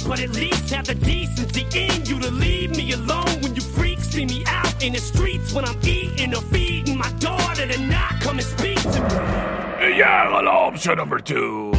But 0.08 0.20
at 0.20 0.32
least 0.32 0.70
have 0.72 0.88
the 0.88 0.96
decency 0.96 1.66
in 1.74 2.06
you 2.06 2.20
to 2.20 2.32
leave 2.32 2.76
me 2.76 2.92
alone 2.92 3.40
when 3.42 3.56
you 3.56 3.62
freaks 3.62 3.91
see 4.12 4.26
me 4.26 4.44
out 4.46 4.84
in 4.84 4.94
the 4.94 5.00
streets 5.00 5.54
when 5.54 5.64
I'm 5.64 5.78
eating 5.84 6.36
or 6.36 6.42
feeding 6.42 6.98
my 6.98 7.10
daughter 7.14 7.66
to 7.66 7.80
not 7.88 8.20
come 8.20 8.38
and 8.40 8.46
speak 8.46 8.82
to 8.82 9.00
me. 9.02 9.16
Y 9.80 9.94
llega 9.96 10.42
la 10.44 10.68
opción 10.68 10.98
number 10.98 11.20
two. 11.20 11.72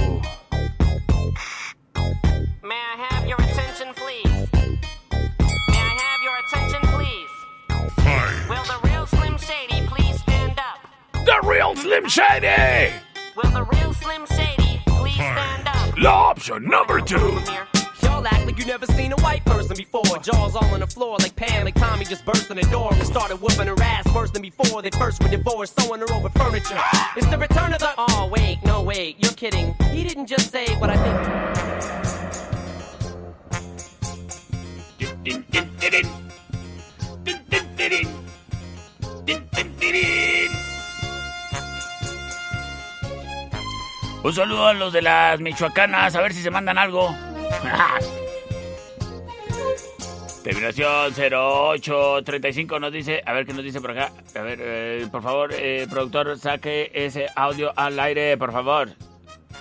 May 2.62 2.81
I 2.92 2.97
have 3.11 3.27
your 3.29 3.40
attention, 3.40 3.92
please? 3.95 4.49
May 5.68 5.83
I 5.90 5.95
have 6.05 6.21
your 6.27 6.37
attention, 6.47 6.81
please? 6.95 7.33
Fight! 7.97 8.49
Will 8.49 8.64
the 8.64 8.88
real 8.88 9.07
Slim 9.07 9.37
Shady 9.38 9.87
please 9.87 10.21
stand 10.21 10.59
up? 10.59 10.79
The 11.12 11.40
Real 11.47 11.77
Slim 11.77 12.09
Shady. 12.09 12.92
Will 13.37 13.51
the 13.51 13.64
real 13.64 13.92
Slim 13.95 14.27
Shady 14.27 14.81
please 14.87 15.14
stand 15.14 15.68
up? 15.68 15.99
La 15.99 16.33
opción 16.33 16.64
number 16.64 17.01
two 17.01 17.71
girl 18.22 18.35
act 18.35 18.46
like 18.46 18.58
you 18.58 18.64
never 18.64 18.87
seen 18.87 19.12
a 19.12 19.16
white 19.16 19.44
person 19.44 19.76
before. 19.76 20.18
Jaws 20.22 20.56
all 20.56 20.64
on 20.74 20.80
the 20.80 20.87
floor 20.87 21.16
like 21.18 21.35
Pam, 21.37 21.64
like 21.64 21.74
Tommy 21.74 22.04
just 22.04 22.24
burst 22.24 22.50
in 22.50 22.56
the 22.56 22.62
door 22.70 22.92
and 22.92 23.06
started 23.06 23.37
whooping 23.40 23.66
her 23.66 23.82
ass 23.82 24.12
worse 24.14 24.30
than 24.30 24.42
before. 24.42 24.82
They 24.82 24.90
first 24.90 25.22
were 25.22 25.28
divorced, 25.28 25.80
sewing 25.80 26.00
her 26.00 26.12
over 26.12 26.28
furniture. 26.30 26.78
It's 27.16 27.26
the 27.26 27.38
return 27.38 27.72
of 27.72 27.80
the. 27.80 27.90
Oh, 27.98 28.28
wait, 28.32 28.58
no, 28.64 28.82
wait, 28.82 29.16
you're 29.18 29.32
kidding. 29.32 29.74
He 29.90 30.04
didn't 30.04 30.26
just 30.26 30.50
say 30.50 30.66
what 30.76 30.90
I 30.90 30.96
think. 30.96 31.18
Un 44.24 44.32
saludo 44.32 44.68
a 44.68 44.74
los 44.74 44.92
de 44.92 45.02
las 45.02 45.40
Michoacanas, 45.40 46.14
a 46.14 46.20
ver 46.20 46.32
si 46.32 46.42
se 46.42 46.50
mandan 46.50 46.78
algo. 46.78 47.12
Terminación 50.42 51.12
0835 51.14 52.81
nos 52.81 52.92
dice, 52.92 53.22
a 53.25 53.33
ver 53.33 53.46
qué 53.46 53.53
nos 53.53 53.62
dice 53.62 53.81
por 53.81 53.92
acá. 53.92 54.11
A 54.35 54.40
ver, 54.40 54.59
eh, 54.61 55.07
por 55.11 55.22
favor, 55.22 55.51
eh, 55.53 55.87
productor, 55.88 56.37
saque 56.38 56.90
ese 56.92 57.29
audio 57.37 57.72
al 57.77 57.98
aire, 58.01 58.37
por 58.37 58.51
favor. 58.51 58.90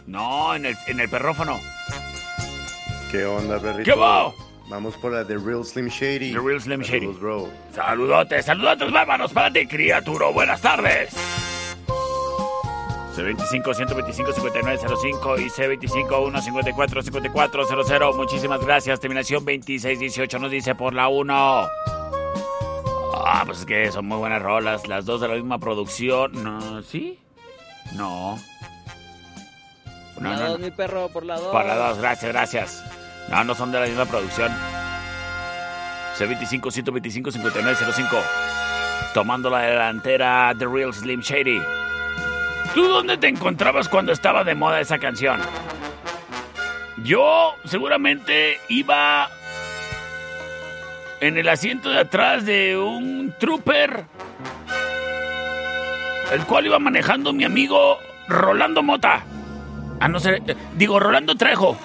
No, 0.07 0.55
en 0.55 0.65
el, 0.65 0.75
en 0.87 0.99
el 0.99 1.09
perrófono. 1.09 1.59
¿Qué 3.11 3.25
onda, 3.25 3.59
perrito? 3.59 3.83
¿Qué 3.83 3.93
va? 3.99 4.31
Vamos 4.69 4.95
por 4.97 5.11
la 5.11 5.25
The 5.27 5.37
Real 5.37 5.63
Slim 5.65 5.87
Shady. 5.89 6.31
The 6.31 6.39
Real 6.39 6.61
Slim 6.61 6.81
Shady. 6.81 6.99
Saludos, 7.01 7.19
bro. 7.19 7.49
Saludotes, 7.75 8.45
saludotes, 8.45 8.91
bárbaros 8.91 9.33
para 9.33 9.51
ti, 9.51 9.67
criatura. 9.67 10.27
Buenas 10.27 10.61
tardes. 10.61 11.13
C25 13.21 13.75
125 13.75 14.33
5905 14.33 15.37
y 15.39 15.49
C25 15.49 16.31
154 16.31 17.03
5400. 17.03 18.15
Muchísimas 18.15 18.65
gracias. 18.65 18.99
Terminación 18.99 19.45
2618 19.45 20.39
nos 20.39 20.49
dice 20.49 20.73
por 20.73 20.93
la 20.93 21.07
1. 21.07 21.33
Ah, 23.13 23.43
pues 23.45 23.59
es 23.59 23.65
que 23.65 23.91
son 23.91 24.07
muy 24.07 24.17
buenas 24.17 24.41
rolas. 24.41 24.87
Las 24.87 25.05
dos 25.05 25.21
de 25.21 25.27
la 25.27 25.35
misma 25.35 25.59
producción. 25.59 26.31
No, 26.43 26.81
¿sí? 26.81 27.19
No. 27.95 28.39
Por 30.15 30.23
la 30.23 30.49
dos, 30.49 30.59
mi 30.59 30.71
perro, 30.71 31.09
por 31.09 31.23
la 31.25 31.39
dos. 31.39 31.51
Por 31.51 31.65
la 31.65 31.75
2, 31.75 31.97
gracias, 31.99 32.31
gracias. 32.31 32.83
No, 33.29 33.43
no 33.43 33.53
son 33.53 33.71
de 33.71 33.79
la 33.79 33.85
misma 33.85 34.05
producción. 34.05 34.51
C25 36.17 36.71
125 36.71 37.31
5905. 37.31 38.17
Tomando 39.13 39.49
la 39.49 39.59
delantera 39.59 40.53
The 40.57 40.65
Real 40.65 40.93
Slim 40.93 41.21
Shady. 41.21 41.80
¿Tú 42.73 42.87
dónde 42.87 43.17
te 43.17 43.27
encontrabas 43.27 43.89
cuando 43.89 44.13
estaba 44.13 44.45
de 44.45 44.55
moda 44.55 44.79
esa 44.79 44.97
canción? 44.97 45.41
Yo 47.03 47.55
seguramente 47.65 48.59
iba 48.69 49.29
en 51.19 51.37
el 51.37 51.49
asiento 51.49 51.89
de 51.89 51.99
atrás 51.99 52.45
de 52.45 52.77
un 52.77 53.33
trooper, 53.37 54.05
el 56.31 56.45
cual 56.45 56.65
iba 56.65 56.79
manejando 56.79 57.33
mi 57.33 57.43
amigo 57.43 57.97
Rolando 58.29 58.81
Mota. 58.81 59.23
A 59.99 60.07
no 60.07 60.19
ser, 60.19 60.41
eh, 60.47 60.55
digo, 60.77 60.99
Rolando 60.99 61.35
Trejo. 61.35 61.77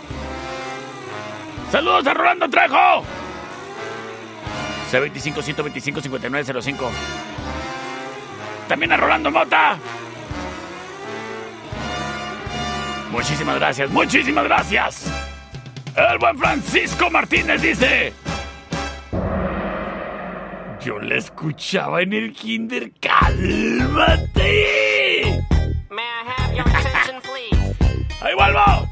¡Saludos 1.72 2.06
a 2.06 2.14
Rolando 2.14 2.48
Trejo! 2.48 3.02
C25 4.92 5.42
125 5.42 6.00
5905. 6.00 6.90
También 8.68 8.92
a 8.92 8.96
Rolando 8.96 9.32
Mota. 9.32 9.76
Muchísimas 13.10 13.56
gracias, 13.56 13.90
muchísimas 13.90 14.44
gracias. 14.44 15.06
El 15.96 16.18
buen 16.18 16.38
Francisco 16.38 17.10
Martínez 17.10 17.62
dice... 17.62 18.12
Yo 20.84 20.98
la 21.00 21.16
escuchaba 21.16 22.02
en 22.02 22.12
el 22.12 22.32
kinder. 22.32 22.92
¡Cálmate! 23.00 24.44
May 25.90 26.04
I 26.04 26.22
have 26.36 26.54
your 26.54 26.68
attention, 26.68 27.20
please? 27.22 27.74
¡Ahí 28.20 28.34
vuelvo! 28.34 28.85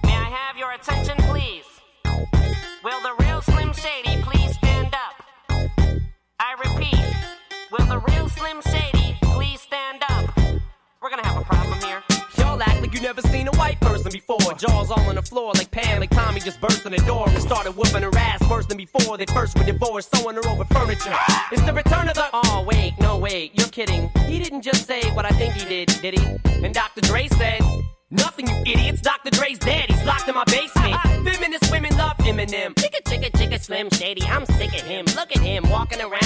Jaws 14.84 14.98
all 14.98 15.08
on 15.08 15.14
the 15.14 15.22
floor 15.22 15.52
like 15.54 15.70
Pam, 15.70 16.00
like 16.00 16.10
Tommy 16.10 16.40
just 16.40 16.60
burst 16.60 16.84
in 16.84 16.92
the 16.92 16.98
door 16.98 17.28
and 17.28 17.42
started 17.42 17.72
whooping 17.72 18.02
her 18.02 18.16
ass 18.16 18.48
worse 18.50 18.66
than 18.66 18.76
before. 18.76 19.16
They 19.16 19.26
first 19.26 19.56
were 19.58 19.64
divorced, 19.64 20.14
sewing 20.14 20.36
her 20.36 20.46
over 20.48 20.64
furniture. 20.64 21.14
It's 21.52 21.62
the 21.62 21.72
return 21.72 22.08
of 22.08 22.14
the. 22.14 22.24
Oh, 22.32 22.64
wait, 22.66 22.94
no, 23.00 23.18
wait, 23.18 23.52
you're 23.58 23.68
kidding. 23.68 24.10
He 24.26 24.38
didn't 24.38 24.62
just 24.62 24.86
say 24.86 25.02
what 25.12 25.24
I 25.24 25.30
think 25.30 25.54
he 25.54 25.64
did, 25.64 25.88
did 26.02 26.18
he? 26.18 26.64
And 26.64 26.74
Dr. 26.74 27.00
Dre 27.02 27.28
said. 27.28 27.60
Nothing, 28.10 28.46
you 28.46 28.54
idiots. 28.72 29.00
Dr. 29.00 29.30
Dre's 29.30 29.58
dead. 29.58 29.90
He's 29.90 30.04
locked 30.04 30.28
in 30.28 30.36
my 30.36 30.44
basement. 30.44 30.94
Feminist 31.26 31.68
women 31.72 31.96
love 31.96 32.16
Eminem. 32.18 32.72
Chicka, 32.74 33.02
chicka, 33.08 33.30
chicka, 33.32 33.60
Slim 33.60 33.90
Shady. 33.90 34.22
I'm 34.22 34.46
sick 34.46 34.72
of 34.72 34.82
him. 34.82 35.04
Look 35.16 35.34
at 35.34 35.42
him 35.42 35.68
walking 35.68 36.00
around, 36.00 36.22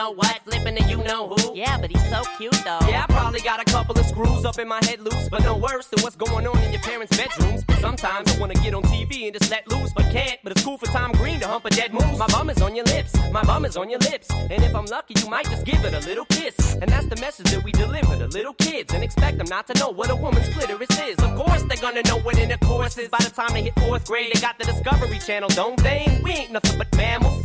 know 0.00 0.12
what, 0.12 0.40
flipping 0.44 0.76
the 0.76 0.84
you 0.84 0.96
know 1.04 1.28
who. 1.28 1.54
Yeah, 1.54 1.76
but 1.76 1.90
he's 1.90 2.08
so 2.08 2.22
cute 2.38 2.58
though. 2.64 2.80
Yeah, 2.88 3.04
I 3.06 3.12
probably 3.12 3.40
got 3.40 3.60
a 3.60 3.66
couple 3.70 3.98
of 3.98 4.06
screws 4.06 4.46
up 4.46 4.58
in 4.58 4.66
my 4.66 4.80
head 4.84 4.98
loose, 5.00 5.28
but 5.28 5.42
no 5.42 5.54
worse 5.58 5.88
than 5.88 6.02
what's 6.02 6.16
going 6.16 6.46
on 6.46 6.58
in 6.64 6.72
your 6.72 6.80
parents' 6.80 7.14
bedrooms. 7.14 7.64
Sometimes 7.80 8.34
I 8.34 8.40
wanna 8.40 8.54
get 8.54 8.72
on 8.72 8.82
TV 8.84 9.26
and 9.26 9.34
just 9.38 9.50
let 9.50 9.68
loose, 9.68 9.92
but 9.92 10.06
can't. 10.10 10.38
But 10.42 10.52
it's 10.52 10.64
cool 10.64 10.78
for 10.78 10.86
Tom 10.86 11.12
Green 11.12 11.38
to 11.40 11.46
hump 11.46 11.66
a 11.66 11.70
dead 11.70 11.92
moose. 11.92 12.16
My 12.18 12.26
bum 12.28 12.48
is 12.48 12.62
on 12.62 12.74
your 12.74 12.86
lips, 12.86 13.12
my 13.30 13.42
bum 13.42 13.66
is 13.66 13.76
on 13.76 13.90
your 13.90 13.98
lips, 14.10 14.30
and 14.30 14.64
if 14.64 14.74
I'm 14.74 14.86
lucky, 14.86 15.14
you 15.20 15.28
might 15.28 15.44
just 15.50 15.66
give 15.66 15.84
it 15.84 15.92
a 15.92 16.00
little 16.08 16.24
kiss. 16.24 16.56
And 16.80 16.88
that's 16.88 17.06
the 17.06 17.16
message 17.16 17.50
that 17.52 17.62
we 17.62 17.72
deliver 17.72 18.16
to 18.16 18.26
little 18.28 18.54
kids, 18.54 18.94
and 18.94 19.04
expect 19.04 19.36
them 19.36 19.48
not 19.50 19.66
to 19.66 19.74
know 19.78 19.90
what 19.90 20.08
a 20.08 20.16
woman's 20.16 20.48
clitoris 20.54 20.98
is. 20.98 21.18
Of 21.18 21.36
course, 21.36 21.62
they're 21.64 21.84
gonna 21.86 22.04
know 22.04 22.20
what 22.20 22.38
intercourse 22.38 22.96
is 22.96 23.10
by 23.10 23.18
the 23.18 23.30
time 23.30 23.52
they 23.52 23.64
hit 23.64 23.78
fourth 23.78 24.06
grade. 24.06 24.32
They 24.32 24.40
got 24.40 24.58
the 24.58 24.64
Discovery 24.64 25.18
Channel, 25.18 25.50
don't 25.50 25.78
they? 25.82 26.22
We 26.24 26.30
ain't 26.30 26.52
nothing 26.52 26.78
but 26.78 26.88
mammals. 26.96 27.44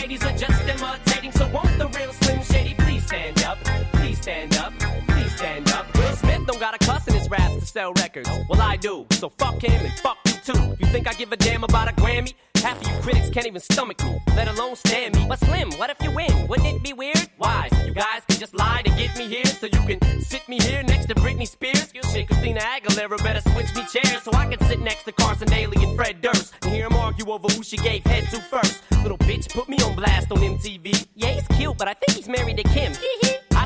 sell 7.71 7.93
records. 7.93 8.29
Well, 8.49 8.61
I 8.61 8.75
do. 8.75 9.05
So 9.11 9.29
fuck 9.29 9.61
him 9.63 9.85
and 9.85 9.93
fuck 9.99 10.17
you 10.25 10.33
too. 10.43 10.75
You 10.79 10.87
think 10.87 11.07
I 11.07 11.13
give 11.13 11.31
a 11.31 11.37
damn 11.37 11.63
about 11.63 11.89
a 11.89 11.93
Grammy? 11.93 12.33
Half 12.55 12.81
of 12.81 12.91
you 12.91 13.01
critics 13.01 13.29
can't 13.29 13.47
even 13.47 13.61
stomach 13.61 14.03
me, 14.03 14.21
let 14.35 14.47
alone 14.47 14.75
stand 14.75 15.15
me. 15.15 15.25
But 15.27 15.39
Slim, 15.39 15.71
what 15.79 15.89
if 15.89 15.97
you 16.03 16.11
win? 16.11 16.47
Wouldn't 16.47 16.67
it 16.67 16.83
be 16.83 16.93
weird? 16.93 17.29
Why? 17.37 17.69
You 17.85 17.93
guys 17.93 18.21
can 18.27 18.37
just 18.39 18.53
lie 18.53 18.81
to 18.83 18.91
get 18.91 19.17
me 19.17 19.27
here, 19.27 19.45
so 19.45 19.65
you 19.65 19.81
can 19.87 20.21
sit 20.21 20.47
me 20.47 20.59
here 20.59 20.83
next 20.83 21.07
to 21.07 21.15
Britney 21.15 21.47
Spears. 21.47 21.91
You 21.95 22.03
shit, 22.03 22.27
Christina 22.27 22.59
Aguilera 22.59 23.17
better 23.23 23.41
switch 23.49 23.73
me 23.73 23.83
chairs 23.91 24.21
so 24.21 24.31
I 24.33 24.53
can 24.53 24.67
sit 24.67 24.81
next 24.81 25.05
to 25.05 25.11
Carson 25.13 25.47
Daly 25.47 25.81
and 25.81 25.95
Fred 25.95 26.21
Durst 26.21 26.53
and 26.61 26.71
hear 26.71 26.87
them 26.89 26.97
argue 26.97 27.31
over 27.31 27.47
who 27.47 27.63
she 27.63 27.77
gave 27.77 28.03
head 28.03 28.25
to 28.31 28.41
first. 28.41 28.83
Little 29.01 29.17
bitch 29.19 29.51
put 29.53 29.69
me 29.69 29.77
on 29.77 29.95
blast 29.95 30.31
on 30.31 30.39
MTV. 30.39 31.07
Yeah, 31.15 31.29
he's 31.29 31.47
cute, 31.57 31.77
but 31.77 31.87
I 31.87 31.93
think 31.93 32.17
he's 32.17 32.27
married 32.27 32.57
to 32.57 32.63
Kim. 32.63 32.93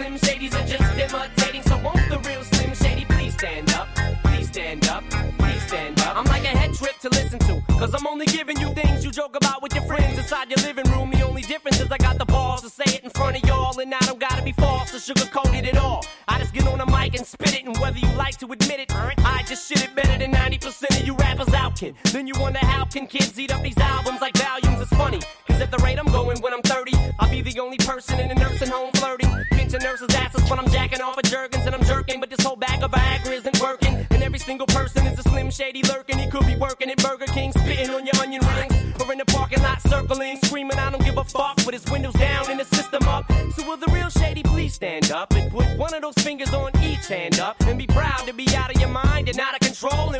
Slim 0.00 0.14
Shadys 0.14 0.54
are 0.54 0.66
just 0.66 0.98
imitating. 0.98 1.60
So 1.60 1.76
won't 1.84 2.08
the 2.08 2.18
real 2.26 2.42
Slim 2.42 2.74
Shady 2.74 3.04
please 3.04 3.34
stand 3.34 3.70
up? 3.74 3.86
Please 4.24 4.48
stand 4.48 4.88
up, 4.88 5.04
please 5.36 5.62
stand 5.66 6.00
up. 6.00 6.16
I'm 6.16 6.24
like 6.24 6.44
a 6.44 6.56
head 6.56 6.72
trip 6.72 6.98
to 7.00 7.10
listen 7.10 7.38
to. 7.40 7.62
Cause 7.78 7.92
I'm 7.92 8.06
only 8.06 8.24
giving 8.24 8.58
you 8.58 8.72
things 8.72 9.04
you 9.04 9.10
joke 9.10 9.36
about 9.36 9.62
with 9.62 9.74
your 9.74 9.84
friends 9.84 10.16
inside 10.16 10.48
your 10.48 10.64
living 10.66 10.90
room. 10.92 11.10
The 11.10 11.20
only 11.20 11.42
difference 11.42 11.80
is 11.80 11.90
I 11.92 11.98
got 11.98 12.16
the 12.16 12.24
balls 12.24 12.62
to 12.62 12.70
say 12.70 12.84
it 12.86 13.04
in 13.04 13.10
front 13.10 13.36
of 13.36 13.46
y'all. 13.46 13.78
And 13.78 13.92
I 13.92 13.98
don't 14.06 14.18
gotta 14.18 14.42
be 14.42 14.52
false 14.52 14.94
or 14.94 15.12
sugarcoated 15.12 15.66
at 15.66 15.76
all. 15.76 16.02
I 16.28 16.38
just 16.38 16.54
get 16.54 16.66
on 16.66 16.78
the 16.78 16.86
mic 16.86 17.14
and 17.14 17.26
spit 17.26 17.54
it. 17.56 17.66
And 17.66 17.76
whether 17.76 17.98
you 17.98 18.10
like 18.14 18.38
to 18.38 18.46
admit 18.46 18.80
it, 18.80 18.90
I 18.96 19.42
just 19.46 19.68
shit 19.68 19.84
it 19.84 19.94
better 19.94 20.16
than 20.16 20.32
90% 20.32 20.98
of 20.98 21.06
you 21.06 21.14
rappers 21.16 21.52
out, 21.52 21.76
kid. 21.76 21.94
Then 22.04 22.26
you 22.26 22.32
wonder 22.40 22.60
how 22.60 22.86
can 22.86 23.06
kids 23.06 23.38
eat 23.38 23.52
up 23.52 23.62
these 23.62 23.76
albums 23.76 24.22
like 24.22 24.34
volumes? 24.38 24.80
It's 24.80 24.96
funny. 24.96 25.20
Cause 25.46 25.60
at 25.60 25.70
the 25.70 25.78
rate 25.84 25.98
I'm 25.98 26.06
going 26.06 26.40
when 26.40 26.54
I'm 26.54 26.62
30, 26.62 26.92
I'll 27.18 27.30
be 27.30 27.42
the 27.42 27.60
only 27.60 27.76
person 27.76 28.18
in 28.18 28.30
a 28.30 28.34
nursing 28.34 28.68
home 28.68 28.92
when 30.50 30.58
I'm 30.58 30.68
jacking 30.70 31.00
off 31.00 31.16
of 31.16 31.22
Jergens 31.22 31.64
and 31.64 31.74
I'm 31.74 31.84
jerking. 31.84 32.18
But 32.20 32.28
this 32.28 32.44
whole 32.44 32.56
bag 32.56 32.82
of 32.82 32.90
Viagra 32.90 33.32
isn't 33.32 33.60
working. 33.60 34.06
And 34.10 34.22
every 34.22 34.40
single 34.40 34.66
person 34.66 35.06
is 35.06 35.18
a 35.18 35.22
slim 35.22 35.50
shady 35.50 35.82
lurking. 35.84 36.18
He 36.18 36.28
could 36.28 36.46
be 36.46 36.56
working 36.56 36.90
at 36.90 36.98
Burger 36.98 37.26
King, 37.26 37.52
spitting 37.52 37.90
on 37.90 38.04
your 38.04 38.16
onion 38.16 38.42
rings. 38.44 38.74
Or 39.00 39.12
in 39.12 39.18
the 39.18 39.24
parking 39.24 39.62
lot, 39.62 39.80
circling, 39.82 40.38
screaming, 40.44 40.78
I 40.78 40.90
don't 40.90 41.04
give 41.04 41.16
a 41.16 41.24
fuck, 41.24 41.56
with 41.64 41.74
his 41.74 41.84
windows 41.90 42.14
down 42.14 42.50
and 42.50 42.58
the 42.58 42.64
system 42.64 43.04
up. 43.04 43.30
So 43.54 43.66
will 43.66 43.76
the 43.76 43.90
real 43.92 44.10
shady 44.10 44.42
please 44.42 44.74
stand 44.74 45.10
up 45.12 45.32
and 45.34 45.50
put 45.50 45.66
one 45.78 45.94
of 45.94 46.02
those 46.02 46.14
fingers 46.14 46.52
on 46.52 46.70
each 46.82 47.06
hand 47.06 47.38
up 47.38 47.56
and 47.60 47.78
be 47.78 47.86
proud 47.86 48.26
to 48.26 48.34
be 48.34 48.46
out 48.56 48.74
of 48.74 48.80
your 48.80 48.90
mind 48.90 49.28
and 49.28 49.38
out 49.38 49.54
of 49.54 49.60
control. 49.60 50.12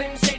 All 0.00 0.04
you 0.04 0.37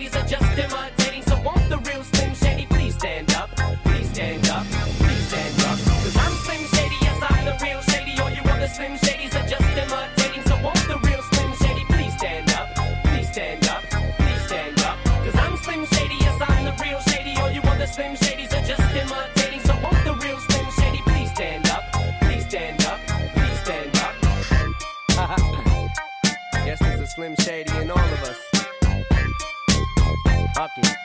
pocket. 30.60 30.99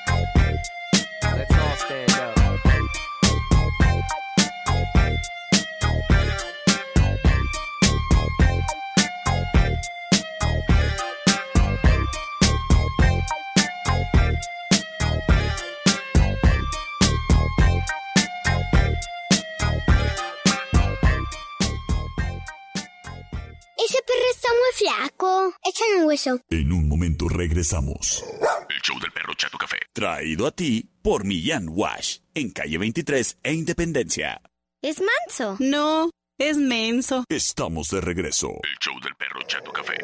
Flaco. 24.74 25.54
Échale 25.62 25.96
un 26.00 26.06
hueso. 26.06 26.40
En 26.50 26.72
un 26.72 26.88
momento 26.88 27.28
regresamos. 27.28 28.24
El 28.68 28.80
show 28.82 28.98
del 29.00 29.12
perro 29.12 29.34
Chato 29.34 29.56
Café. 29.58 29.76
Traído 29.92 30.46
a 30.46 30.50
ti 30.50 30.88
por 31.02 31.24
Millán 31.24 31.68
Wash. 31.68 32.18
En 32.34 32.50
calle 32.50 32.78
23 32.78 33.38
e 33.42 33.52
Independencia. 33.52 34.40
Es 34.82 35.00
manso. 35.00 35.56
No, 35.60 36.10
es 36.38 36.56
menso. 36.56 37.24
Estamos 37.28 37.88
de 37.90 38.00
regreso. 38.00 38.48
El 38.62 38.76
show 38.80 38.98
del 39.00 39.14
perro 39.14 39.40
Chato 39.46 39.72
Café. 39.72 39.94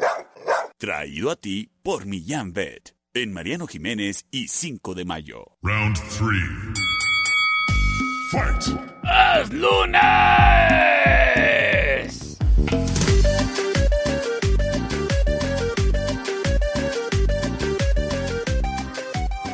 Traído 0.77 1.31
a 1.31 1.35
ti 1.35 1.69
por 1.83 2.05
Millán 2.05 2.53
Vet. 2.53 2.95
En 3.13 3.33
Mariano 3.33 3.67
Jiménez 3.67 4.25
y 4.31 4.47
5 4.47 4.95
de 4.95 5.05
mayo. 5.05 5.57
Round 5.61 5.97
three. 6.17 6.73
Fight. 8.31 8.79
¡Es 9.41 9.51
lunes! 9.51 10.01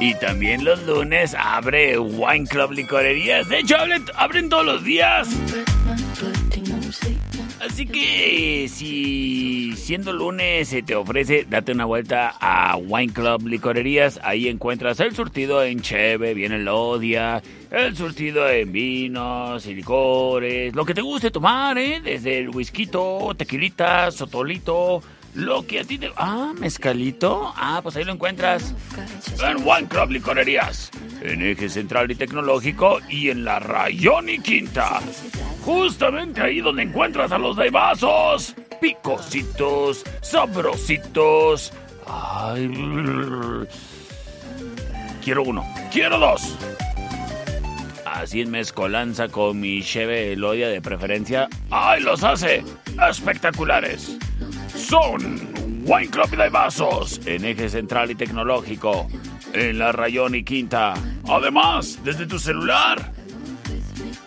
Y 0.08 0.16
también 0.16 0.64
los 0.64 0.82
lunes 0.84 1.36
abre 1.38 2.00
Wine 2.00 2.48
Club 2.48 2.72
Licorerías. 2.72 3.50
De 3.50 3.60
hecho, 3.60 3.76
abren, 3.76 4.06
abren 4.16 4.48
todos 4.48 4.66
los 4.66 4.82
días. 4.82 5.28
Así 7.60 7.86
que 7.86 8.70
si 8.70 9.74
siendo 9.76 10.14
lunes 10.14 10.70
se 10.70 10.82
te 10.82 10.96
ofrece, 10.96 11.46
date 11.50 11.74
una 11.74 11.84
vuelta 11.84 12.34
a 12.40 12.78
Wine 12.78 13.12
Club 13.12 13.48
Licorerías. 13.48 14.18
Ahí 14.24 14.48
encuentras 14.48 15.02
el 15.02 15.14
surtido 15.14 15.62
en 15.62 15.82
cheve, 15.82 16.34
viene 16.34 16.56
el 16.56 16.70
odia, 16.70 17.44
el 17.70 17.98
surtido 17.98 18.50
en 18.50 18.72
vinos 18.72 19.66
y 19.66 19.76
licores, 19.76 20.74
lo 20.74 20.86
que 20.86 20.94
te 20.94 21.02
guste 21.02 21.32
tomar, 21.32 21.78
¿eh? 21.78 22.00
Desde 22.02 22.40
el 22.40 22.48
whisky, 22.48 22.90
tequilita, 23.36 24.10
sotolito, 24.12 25.04
lo 25.34 25.66
que 25.66 25.80
a 25.80 25.84
ti 25.84 25.98
te... 25.98 26.12
Ah, 26.16 26.54
mezcalito. 26.58 27.54
Ah, 27.56 27.80
pues 27.84 27.96
ahí 27.96 28.04
lo 28.04 28.14
encuentras. 28.14 28.74
En 29.44 29.68
One 29.68 29.88
Club 29.88 30.12
Licorerías. 30.12 30.92
En 31.22 31.42
Eje 31.42 31.70
Central 31.70 32.12
y 32.12 32.16
Tecnológico 32.16 33.00
y 33.10 33.30
en 33.30 33.44
la 33.44 33.60
Rayón 33.60 34.30
y 34.30 34.40
Quinta. 34.40 35.00
Justamente 35.64 36.42
ahí 36.42 36.62
donde 36.62 36.84
encuentras 36.84 37.32
a 37.32 37.38
los 37.38 37.58
vasos. 37.72 38.56
Picositos, 38.80 40.04
sabrositos. 40.22 41.74
Ay, 42.08 42.72
quiero 45.24 45.44
uno. 45.44 45.66
Quiero 45.92 46.18
dos. 46.20 46.56
Así 48.18 48.42
en 48.42 48.50
mezcolanza 48.50 49.28
con 49.28 49.60
mi 49.60 49.84
Cheve 49.84 50.34
Elodia 50.34 50.70
de 50.70 50.82
preferencia. 50.82 51.48
¡Ay, 51.70 52.02
los 52.02 52.24
hace! 52.24 52.64
¡Espectaculares! 53.08 54.18
Son 54.74 55.22
Wine 55.86 56.10
Club 56.10 56.32
de 56.32 56.50
Vasos 56.50 57.22
en 57.28 57.46
Eje 57.46 57.70
Central 57.70 58.10
y 58.10 58.16
Tecnológico, 58.16 59.08
en 59.54 59.78
la 59.78 59.92
Rayón 59.92 60.34
y 60.34 60.44
Quinta. 60.44 60.96
Además, 61.30 62.00
desde 62.04 62.26
tu 62.26 62.40
celular, 62.40 63.14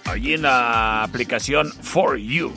allí 0.05 0.35
en 0.35 0.43
la 0.43 1.03
aplicación 1.03 1.73
For 1.83 2.17
You, 2.17 2.53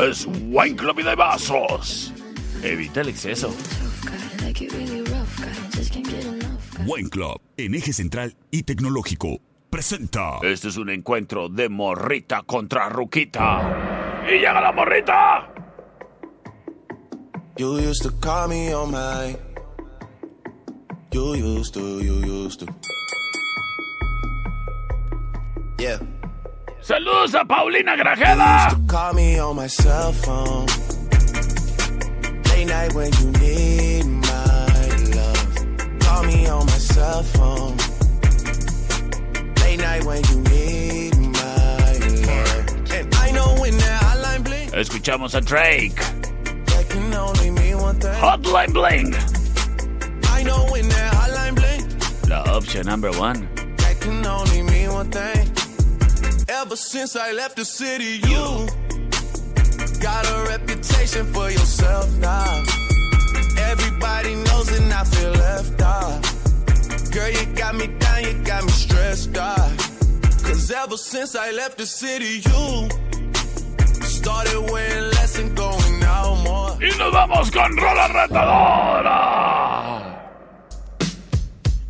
es 0.00 0.28
Wine 0.44 0.76
Club 0.76 1.02
de 1.02 1.16
Vasos. 1.16 2.12
Evita 2.62 3.00
el 3.00 3.08
exceso. 3.08 3.52
Wine 6.86 7.10
Club 7.10 7.40
en 7.56 7.74
Eje 7.74 7.92
Central 7.92 8.36
y 8.52 8.62
Tecnológico 8.62 9.40
presenta. 9.74 10.38
Este 10.42 10.68
es 10.68 10.76
un 10.76 10.88
encuentro 10.88 11.48
de 11.48 11.68
morrita 11.68 12.42
contra 12.42 12.88
ruquita. 12.88 14.22
¡Y 14.24 14.38
llega 14.38 14.60
la 14.60 14.70
morrita! 14.70 15.48
You 17.56 17.78
used 17.78 18.02
to 18.04 18.12
call 18.20 18.46
me 18.48 18.72
on 18.72 18.92
my. 18.92 19.36
You 21.10 21.34
used 21.34 21.74
to, 21.74 22.00
you 22.00 22.20
used 22.24 22.60
to. 22.60 22.66
Yeah. 25.80 25.98
Saludos 26.80 27.34
a 27.34 27.44
Paulina 27.44 27.96
You 27.96 28.04
Grajeda. 28.04 28.66
used 28.66 28.76
to 28.76 28.92
call 28.92 29.12
me 29.12 29.40
on 29.40 29.56
my 29.56 29.66
cell 29.66 30.12
phone. 30.12 30.66
Late 32.50 32.68
night 32.68 32.94
when 32.94 33.12
you 33.14 33.32
need 33.40 34.04
my 34.04 34.88
love. 35.16 35.98
Call 35.98 36.22
me 36.22 36.46
on 36.46 36.64
my 36.64 36.78
cell 36.78 37.24
phone. 37.24 37.93
Escuchamos 44.74 45.34
a 45.34 45.40
Drake. 45.40 45.94
that 45.94 46.86
can 46.88 47.14
only 47.14 47.50
mean 47.50 47.78
one 47.78 47.94
thing. 48.00 48.12
Hotline 48.14 48.72
Bling. 48.72 49.14
I 50.30 50.42
know 50.42 50.66
when 50.70 50.88
that 50.88 51.14
hotline 51.14 51.54
blink, 51.54 52.28
La 52.28 52.42
opción 52.44 52.86
number 52.86 53.10
one. 53.12 53.48
that 53.76 54.00
can 54.00 54.26
only 54.26 54.62
mean 54.62 54.92
one 54.92 55.10
thing. 55.10 55.48
Ever 56.48 56.76
since 56.76 57.14
I 57.16 57.32
left 57.32 57.56
the 57.56 57.64
city, 57.64 58.20
you 58.28 58.66
got 60.00 60.26
a 60.26 60.48
reputation 60.48 61.32
for 61.32 61.50
yourself 61.50 62.10
now. 62.16 62.64
Everybody 63.70 64.34
knows 64.34 64.68
and 64.76 64.92
I 64.92 65.04
feel 65.04 65.30
left 65.30 65.80
out. 65.82 66.43
Girl, 67.14 67.30
you 67.30 67.46
got 67.54 67.76
me 67.76 67.86
down, 67.86 68.24
you 68.24 68.34
got 68.42 68.64
me 68.64 68.70
stressed 68.72 69.36
out. 69.38 69.70
Cause 70.42 70.68
ever 70.72 70.96
since 70.96 71.36
I 71.36 71.52
left 71.52 71.78
the 71.78 71.86
city, 71.86 72.42
you 72.44 72.88
started 74.02 74.60
wearing 74.72 75.10
less 75.12 75.38
and 75.38 75.56
going 75.56 76.02
out 76.02 76.42
more. 76.42 76.76
Y 76.80 76.90
nos 76.98 77.12
vamos 77.12 77.52
con 77.52 77.76
Rola 77.76 78.08
Retadora. 78.08 79.14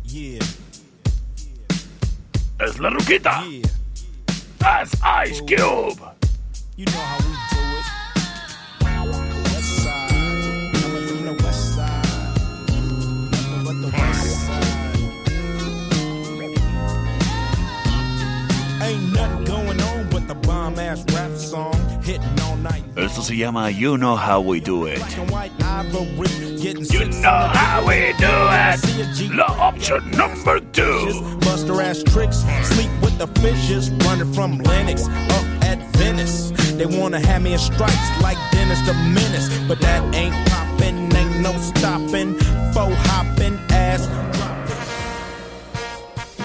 Yeah. 0.03 0.43
Es 2.59 2.79
la 2.79 2.89
ruquita. 2.89 3.43
That's 4.59 4.95
Ice 5.01 5.41
Cube. 5.41 5.99
You 6.77 6.85
know 6.85 6.91
how 6.91 7.17
we 7.27 7.44
Esto 22.07 23.23
se 23.23 23.35
llama 23.35 23.71
You 23.71 23.97
Know 23.97 24.15
How 24.15 24.39
We 24.39 24.59
Do 24.59 24.85
It. 24.85 25.01
You 25.17 27.05
know 27.05 27.49
how 27.51 27.83
we 27.85 28.13
do 28.19 28.27
it. 28.51 29.35
La 29.35 29.45
option 29.59 30.11
number 30.11 30.59
two. 30.71 31.37
Buster 31.39 31.81
ass 31.81 32.03
tricks, 32.03 32.45
sleep 32.63 32.91
with 33.01 33.17
the 33.17 33.27
fishes 33.41 33.89
running 34.05 34.31
from 34.33 34.59
Lennox 34.59 35.07
up 35.07 35.45
at 35.63 35.79
Venice. 35.97 36.51
They 36.77 36.85
wanna 36.85 37.19
have 37.19 37.41
me 37.41 37.53
in 37.53 37.59
stripes 37.59 38.21
like 38.21 38.37
Dennis 38.51 38.81
the 38.85 38.93
Menace, 38.93 39.49
but 39.67 39.79
that 39.81 40.03
ain't 40.13 40.35
poppin', 40.49 41.15
ain't 41.15 41.41
no 41.41 41.53
stopping, 41.57 42.35
faux 42.71 42.95
hopping, 43.07 43.57
ass 43.71 44.07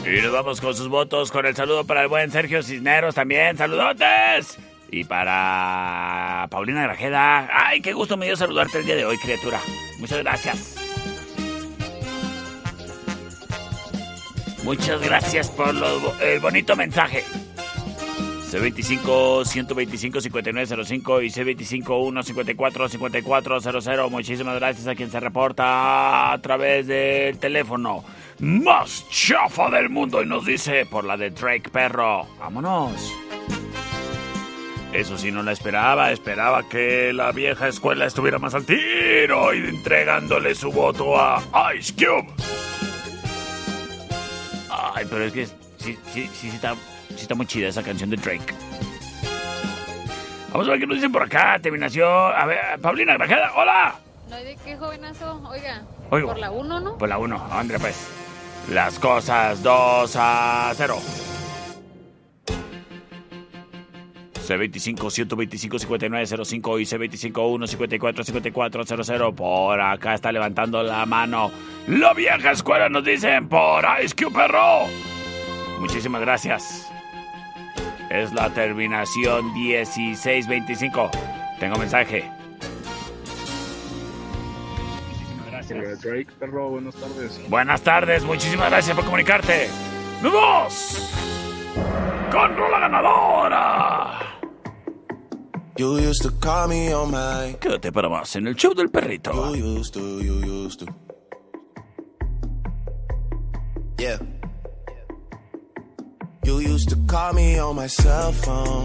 Y 0.06 0.22
nos 0.22 0.32
vamos 0.32 0.60
con 0.60 0.74
sus 0.74 0.88
votos, 0.88 1.30
con 1.30 1.44
el 1.44 1.54
saludo 1.54 1.84
para 1.84 2.02
el 2.02 2.08
buen 2.08 2.30
Sergio 2.30 2.62
Cisneros 2.62 3.14
también. 3.14 3.58
¡Saludotes! 3.58 4.69
Y 4.90 5.04
para 5.04 6.48
Paulina 6.50 6.82
Grajeda. 6.82 7.48
¡Ay, 7.52 7.80
qué 7.80 7.92
gusto 7.92 8.16
me 8.16 8.26
dio 8.26 8.34
saludarte 8.36 8.78
el 8.78 8.86
día 8.86 8.96
de 8.96 9.04
hoy, 9.04 9.16
criatura! 9.18 9.60
Muchas 9.98 10.18
gracias. 10.18 10.76
Muchas 14.64 15.00
gracias 15.00 15.48
por 15.50 15.72
el 16.20 16.40
bonito 16.40 16.74
mensaje. 16.76 17.24
C25-125-5905 18.50 21.24
y 21.24 21.30
C25-154-5400. 21.30 24.10
Muchísimas 24.10 24.56
gracias 24.56 24.88
a 24.88 24.96
quien 24.96 25.10
se 25.10 25.20
reporta 25.20 26.32
a 26.32 26.38
través 26.40 26.88
del 26.88 27.38
teléfono 27.38 28.04
más 28.40 29.08
chafa 29.08 29.70
del 29.70 29.88
mundo 29.88 30.20
y 30.22 30.26
nos 30.26 30.44
dice 30.44 30.84
por 30.86 31.04
la 31.04 31.16
de 31.16 31.30
Drake 31.30 31.70
Perro. 31.70 32.26
Vámonos. 32.38 33.14
Eso 34.92 35.16
sí, 35.16 35.30
no 35.30 35.42
la 35.42 35.52
esperaba. 35.52 36.10
Esperaba 36.10 36.68
que 36.68 37.12
la 37.12 37.32
vieja 37.32 37.68
escuela 37.68 38.06
estuviera 38.06 38.38
más 38.38 38.54
al 38.54 38.64
tiro 38.66 39.54
y 39.54 39.58
entregándole 39.68 40.54
su 40.54 40.72
voto 40.72 41.20
a 41.20 41.40
Ice 41.78 41.94
Cube. 41.94 42.26
Ay, 44.70 45.06
pero 45.08 45.24
es 45.24 45.32
que 45.32 45.46
sí, 45.46 45.52
sí, 45.78 45.98
sí, 46.12 46.28
sí 46.32 46.48
está, 46.48 46.74
sí 47.10 47.22
está 47.22 47.34
muy 47.34 47.46
chida 47.46 47.68
esa 47.68 47.82
canción 47.82 48.10
de 48.10 48.16
Drake. 48.16 48.54
Vamos 50.52 50.66
a 50.66 50.72
ver 50.72 50.80
qué 50.80 50.86
nos 50.86 50.96
dicen 50.96 51.12
por 51.12 51.22
acá. 51.22 51.58
Terminación. 51.62 52.32
A 52.34 52.44
ver, 52.46 52.58
Paulina 52.80 53.14
Grajeda, 53.14 53.52
hola. 53.56 53.94
No 54.28 54.36
hay 54.36 54.44
de 54.44 54.56
qué, 54.64 54.76
jovenazo. 54.76 55.40
Oiga, 55.48 55.82
Oigo. 56.10 56.28
por 56.28 56.38
la 56.38 56.50
1, 56.50 56.80
¿no? 56.80 56.98
Por 56.98 57.08
la 57.08 57.18
1, 57.18 57.48
André, 57.52 57.78
pues. 57.78 58.08
Las 58.70 58.98
cosas 58.98 59.62
2 59.62 60.16
a 60.16 60.72
0. 60.74 60.96
C25-125-5905 64.50 66.80
y 66.80 66.84
C25-154-5400. 66.84 69.34
Por 69.34 69.80
acá 69.80 70.14
está 70.14 70.32
levantando 70.32 70.82
la 70.82 71.06
mano. 71.06 71.52
La 71.86 72.12
vieja 72.12 72.50
escuela 72.50 72.88
nos 72.88 73.04
dicen 73.04 73.48
por 73.48 73.84
Ice 74.02 74.16
Cube 74.16 74.34
Perro. 74.34 74.88
Muchísimas 75.78 76.22
gracias. 76.22 76.90
Es 78.10 78.32
la 78.32 78.52
terminación 78.52 79.54
1625. 79.54 81.10
Tengo 81.60 81.78
mensaje. 81.78 82.28
Gracias. 85.50 86.02
Drake, 86.02 86.26
perro, 86.38 86.70
buenas 86.70 86.94
tardes. 86.96 87.40
Buenas 87.48 87.82
tardes, 87.82 88.24
muchísimas 88.24 88.70
gracias 88.70 88.96
por 88.96 89.04
comunicarte. 89.04 89.68
¡Nos 90.22 90.32
vamos! 90.32 91.12
¡Con 92.32 92.56
rola 92.56 92.80
ganadora! 92.80 94.39
You 95.80 95.96
used 95.96 96.20
to 96.24 96.30
call 96.32 96.68
me 96.68 96.92
on 96.92 97.10
my. 97.10 97.56
Quédate 97.58 97.90
para 97.90 98.10
más 98.10 98.36
en 98.36 98.46
el 98.46 98.54
show 98.54 98.74
del 98.74 98.90
perrito. 98.90 99.32
You 99.56 99.78
used 99.78 99.94
to, 99.94 100.20
you 100.20 100.34
used 100.44 100.80
to. 100.80 100.86
Yeah. 103.98 104.18
You 106.44 106.58
used 106.58 106.90
to 106.90 106.96
call 107.06 107.32
me 107.32 107.58
on 107.58 107.76
my 107.76 107.86
cell 107.86 108.30
phone. 108.30 108.84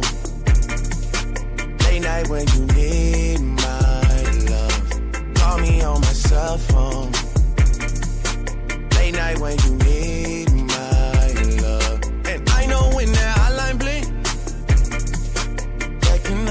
Late 1.83 2.01
night 2.01 2.29
when 2.29 2.47
you 2.55 2.65
need 2.73 3.41
my 3.41 4.21
love. 4.51 5.35
Call 5.35 5.57
me 5.57 5.81
on 5.81 5.99
my 5.99 6.13
cell 6.13 6.57
phone. 6.57 7.11
Late 8.97 9.15
night 9.15 9.39
when 9.39 9.57
you 9.65 9.75
need 9.83 10.24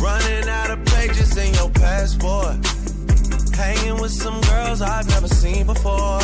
Running 0.00 0.48
out 0.48 0.70
of 0.70 0.82
pages 0.86 1.36
in 1.36 1.52
your 1.54 1.68
passport. 1.70 2.56
Hanging 3.54 4.00
with 4.00 4.12
some 4.12 4.40
girls 4.40 4.80
I've 4.80 5.06
never 5.08 5.28
seen 5.28 5.66
before. 5.66 6.20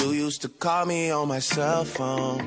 You 0.00 0.12
used 0.12 0.40
to 0.42 0.48
call 0.48 0.86
me 0.86 1.10
on 1.10 1.28
my 1.28 1.40
cell 1.40 1.84
phone. 1.84 2.38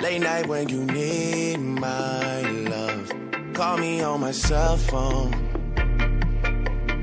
Late 0.00 0.20
night 0.20 0.46
when 0.46 0.68
you 0.68 0.84
need 0.84 1.56
my 1.56 2.42
love. 2.42 3.12
Call 3.54 3.78
me 3.78 4.02
on 4.02 4.20
my 4.20 4.30
cell 4.30 4.76
phone. 4.76 5.32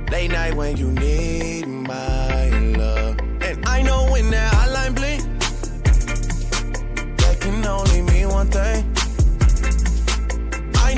Late 0.10 0.32
night 0.32 0.56
when 0.56 0.78
you 0.78 0.92
need 0.92 1.68
my 1.68 2.50
love. 2.78 3.20
And 3.42 3.66
I 3.66 3.82
know 3.82 4.10
when 4.12 4.32
that 4.32 4.54
hotline 4.54 4.96
blink, 4.96 5.24
that 7.18 7.38
can 7.42 7.66
only 7.66 8.02
mean 8.02 8.30
one 8.30 8.48
thing. 8.48 8.93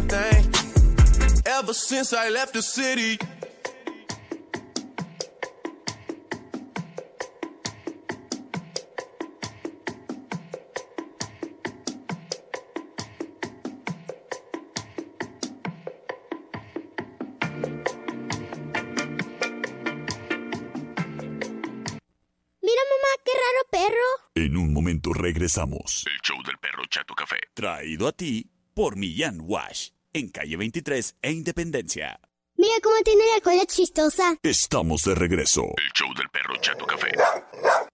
one 0.00 0.08
thing. 0.08 0.52
Ever 1.46 1.74
since 1.74 2.12
I 2.12 2.28
left 2.30 2.54
the 2.54 2.62
city. 2.62 3.18
Mira, 22.62 22.82
mamá, 22.90 23.12
qué 23.24 23.32
raro 23.32 23.62
perro. 23.70 24.08
En 24.34 24.56
un 24.56 24.72
momento 24.72 25.12
regresamos. 25.12 26.04
El 26.06 26.20
show 26.22 26.42
del 26.44 26.58
perro 26.58 26.84
Chato 26.88 27.14
Café. 27.14 27.38
Traído 27.54 28.06
a 28.08 28.12
ti 28.12 28.50
por 28.74 28.96
Millán 28.96 29.40
Wash, 29.42 29.90
en 30.12 30.28
calle 30.28 30.56
23 30.56 31.16
e 31.22 31.32
Independencia. 31.32 32.20
Mira 32.56 32.74
cómo 32.82 32.96
tiene 33.04 33.24
la 33.34 33.40
cola 33.42 33.64
chistosa. 33.64 34.36
Estamos 34.42 35.04
de 35.04 35.14
regreso. 35.14 35.62
El 35.62 35.92
show 35.94 36.12
del 36.14 36.28
perro 36.28 36.54
Chato 36.60 36.84
Café. 36.84 37.10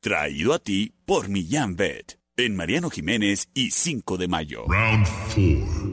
Traído 0.00 0.54
a 0.54 0.58
ti 0.58 0.92
por 1.04 1.28
Millán 1.28 1.76
Vet, 1.76 2.18
en 2.36 2.56
Mariano 2.56 2.90
Jiménez 2.90 3.48
y 3.54 3.70
5 3.70 4.16
de 4.16 4.28
mayo. 4.28 4.64
Round 4.66 5.06
4. 5.34 5.92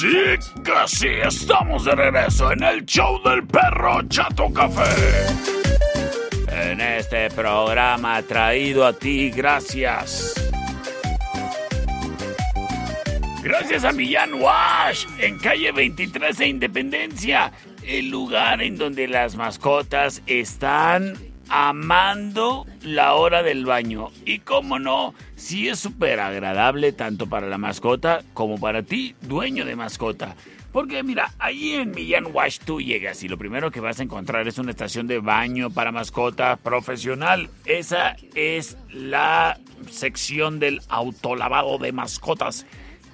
Sí, 0.00 0.62
casi 0.62 1.08
estamos 1.08 1.84
de 1.84 1.94
regreso 1.94 2.50
en 2.52 2.62
el 2.62 2.84
show 2.86 3.22
del 3.22 3.46
perro 3.46 4.02
Chato 4.08 4.50
Café. 4.52 5.26
En 6.48 6.80
este 6.80 7.28
programa 7.30 8.22
traído 8.22 8.84
a 8.86 8.92
ti 8.92 9.30
gracias. 9.30 10.45
Gracias 13.46 13.84
a 13.84 13.92
Millán 13.92 14.34
Wash, 14.34 15.06
en 15.20 15.38
calle 15.38 15.70
23 15.70 16.36
de 16.36 16.48
Independencia, 16.48 17.52
el 17.86 18.10
lugar 18.10 18.60
en 18.60 18.76
donde 18.76 19.06
las 19.06 19.36
mascotas 19.36 20.20
están 20.26 21.14
amando 21.48 22.66
la 22.82 23.14
hora 23.14 23.44
del 23.44 23.64
baño. 23.64 24.10
Y 24.24 24.40
cómo 24.40 24.80
no, 24.80 25.14
sí 25.36 25.68
es 25.68 25.78
súper 25.78 26.18
agradable 26.18 26.90
tanto 26.90 27.28
para 27.28 27.46
la 27.46 27.56
mascota 27.56 28.24
como 28.34 28.58
para 28.58 28.82
ti, 28.82 29.14
dueño 29.20 29.64
de 29.64 29.76
mascota. 29.76 30.34
Porque 30.72 31.04
mira, 31.04 31.30
ahí 31.38 31.74
en 31.74 31.92
Millán 31.92 32.26
Wash 32.32 32.58
tú 32.58 32.80
llegas 32.80 33.22
y 33.22 33.28
lo 33.28 33.38
primero 33.38 33.70
que 33.70 33.78
vas 33.78 34.00
a 34.00 34.02
encontrar 34.02 34.48
es 34.48 34.58
una 34.58 34.72
estación 34.72 35.06
de 35.06 35.20
baño 35.20 35.70
para 35.70 35.92
mascota 35.92 36.56
profesional. 36.56 37.48
Esa 37.64 38.16
es 38.34 38.76
la 38.90 39.60
sección 39.88 40.58
del 40.58 40.80
autolavado 40.88 41.78
de 41.78 41.92
mascotas. 41.92 42.66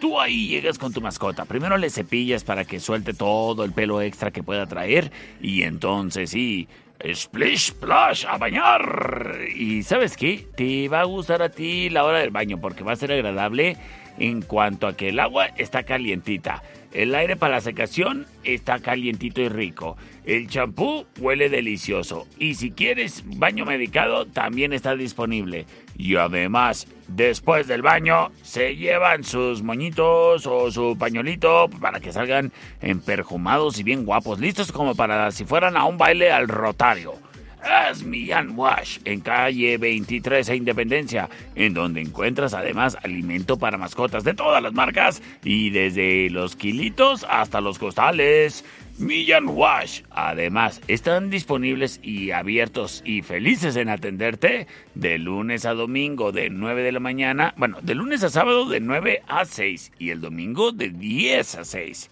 Tú 0.02 0.18
ahí 0.18 0.48
llegas 0.48 0.78
con 0.78 0.92
tu 0.92 1.00
mascota. 1.00 1.44
Primero 1.44 1.76
le 1.76 1.88
cepillas 1.88 2.42
para 2.42 2.64
que 2.64 2.80
suelte 2.80 3.14
todo 3.14 3.62
el 3.62 3.70
pelo 3.70 4.02
extra 4.02 4.32
que 4.32 4.42
pueda 4.42 4.66
traer. 4.66 5.12
Y 5.40 5.62
entonces 5.62 6.30
sí, 6.30 6.66
splish 7.14 7.68
splash 7.68 8.26
a 8.26 8.36
bañar. 8.36 9.38
Y 9.54 9.84
sabes 9.84 10.16
qué? 10.16 10.44
Te 10.56 10.88
va 10.88 11.02
a 11.02 11.04
gustar 11.04 11.40
a 11.40 11.50
ti 11.50 11.88
la 11.88 12.02
hora 12.02 12.18
del 12.18 12.30
baño 12.30 12.60
porque 12.60 12.82
va 12.82 12.90
a 12.90 12.96
ser 12.96 13.12
agradable 13.12 13.76
en 14.18 14.42
cuanto 14.42 14.88
a 14.88 14.96
que 14.96 15.10
el 15.10 15.20
agua 15.20 15.46
está 15.56 15.84
calientita. 15.84 16.64
El 16.92 17.14
aire 17.14 17.36
para 17.36 17.54
la 17.54 17.60
secación 17.60 18.26
está 18.44 18.78
calientito 18.78 19.40
y 19.40 19.48
rico. 19.48 19.96
El 20.26 20.48
champú 20.48 21.06
huele 21.18 21.48
delicioso. 21.48 22.26
Y 22.38 22.54
si 22.54 22.70
quieres 22.70 23.24
baño 23.38 23.64
medicado, 23.64 24.26
también 24.26 24.72
está 24.72 24.94
disponible. 24.94 25.66
Y 25.96 26.16
además, 26.16 26.86
después 27.08 27.66
del 27.66 27.80
baño, 27.80 28.30
se 28.42 28.76
llevan 28.76 29.24
sus 29.24 29.62
moñitos 29.62 30.46
o 30.46 30.70
su 30.70 30.96
pañuelito 30.98 31.70
para 31.80 32.00
que 32.00 32.12
salgan 32.12 32.52
emperjumados 32.80 33.78
y 33.78 33.82
bien 33.82 34.04
guapos, 34.04 34.38
listos 34.38 34.70
como 34.70 34.94
para 34.94 35.30
si 35.30 35.44
fueran 35.44 35.76
a 35.76 35.84
un 35.84 35.96
baile 35.96 36.30
al 36.30 36.48
rotario. 36.48 37.14
Es 37.62 38.02
Millán 38.02 38.58
Wash, 38.58 38.98
en 39.04 39.20
calle 39.20 39.78
23 39.78 40.48
e 40.48 40.56
Independencia, 40.56 41.28
en 41.54 41.74
donde 41.74 42.00
encuentras 42.00 42.54
además 42.54 42.96
alimento 43.02 43.56
para 43.56 43.78
mascotas 43.78 44.24
de 44.24 44.34
todas 44.34 44.60
las 44.60 44.72
marcas 44.72 45.22
y 45.44 45.70
desde 45.70 46.28
los 46.30 46.56
kilitos 46.56 47.24
hasta 47.28 47.60
los 47.60 47.78
costales. 47.78 48.64
Millán 48.98 49.48
Wash. 49.48 50.02
Además, 50.10 50.80
están 50.88 51.30
disponibles 51.30 52.00
y 52.02 52.32
abiertos 52.32 53.00
y 53.04 53.22
felices 53.22 53.76
en 53.76 53.88
atenderte 53.88 54.66
de 54.94 55.18
lunes 55.18 55.64
a 55.64 55.74
domingo 55.74 56.32
de 56.32 56.50
9 56.50 56.82
de 56.82 56.92
la 56.92 57.00
mañana, 57.00 57.54
bueno, 57.56 57.78
de 57.80 57.94
lunes 57.94 58.24
a 58.24 58.28
sábado 58.30 58.68
de 58.68 58.80
9 58.80 59.22
a 59.28 59.44
6 59.44 59.92
y 59.98 60.10
el 60.10 60.20
domingo 60.20 60.72
de 60.72 60.90
10 60.90 61.54
a 61.54 61.64
6. 61.64 62.10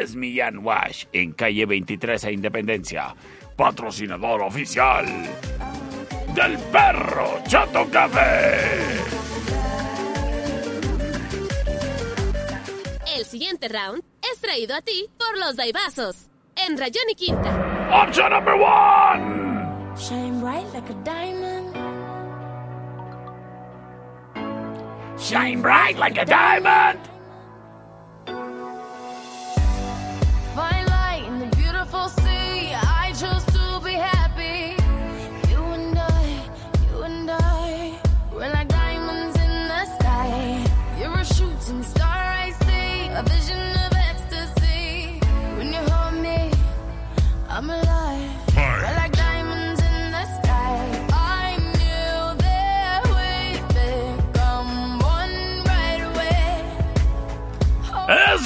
Es 0.00 0.14
Millán 0.14 0.58
Wash, 0.58 1.04
en 1.12 1.32
calle 1.32 1.66
23 1.66 2.24
e 2.24 2.32
Independencia 2.32 3.14
patrocinador 3.60 4.40
oficial 4.40 5.04
del 6.34 6.58
perro 6.72 7.42
Chato 7.46 7.86
Café. 7.90 8.58
El 13.14 13.26
siguiente 13.26 13.68
round 13.68 14.02
es 14.32 14.40
traído 14.40 14.74
a 14.74 14.80
ti 14.80 15.10
por 15.18 15.38
los 15.38 15.56
Daibazos 15.56 16.30
en 16.56 16.78
Rayón 16.78 17.04
y 17.10 17.14
Quinta. 17.14 17.50
Option 17.92 18.32
number 18.32 18.54
one. 18.54 19.68
Shine 19.94 20.40
bright 20.40 20.72
like 20.72 20.90
a 20.90 20.94
diamond. 21.04 21.76
Shine 25.18 25.60
bright 25.60 25.98
like 25.98 26.18
a 26.18 26.24
diamond. 26.24 26.98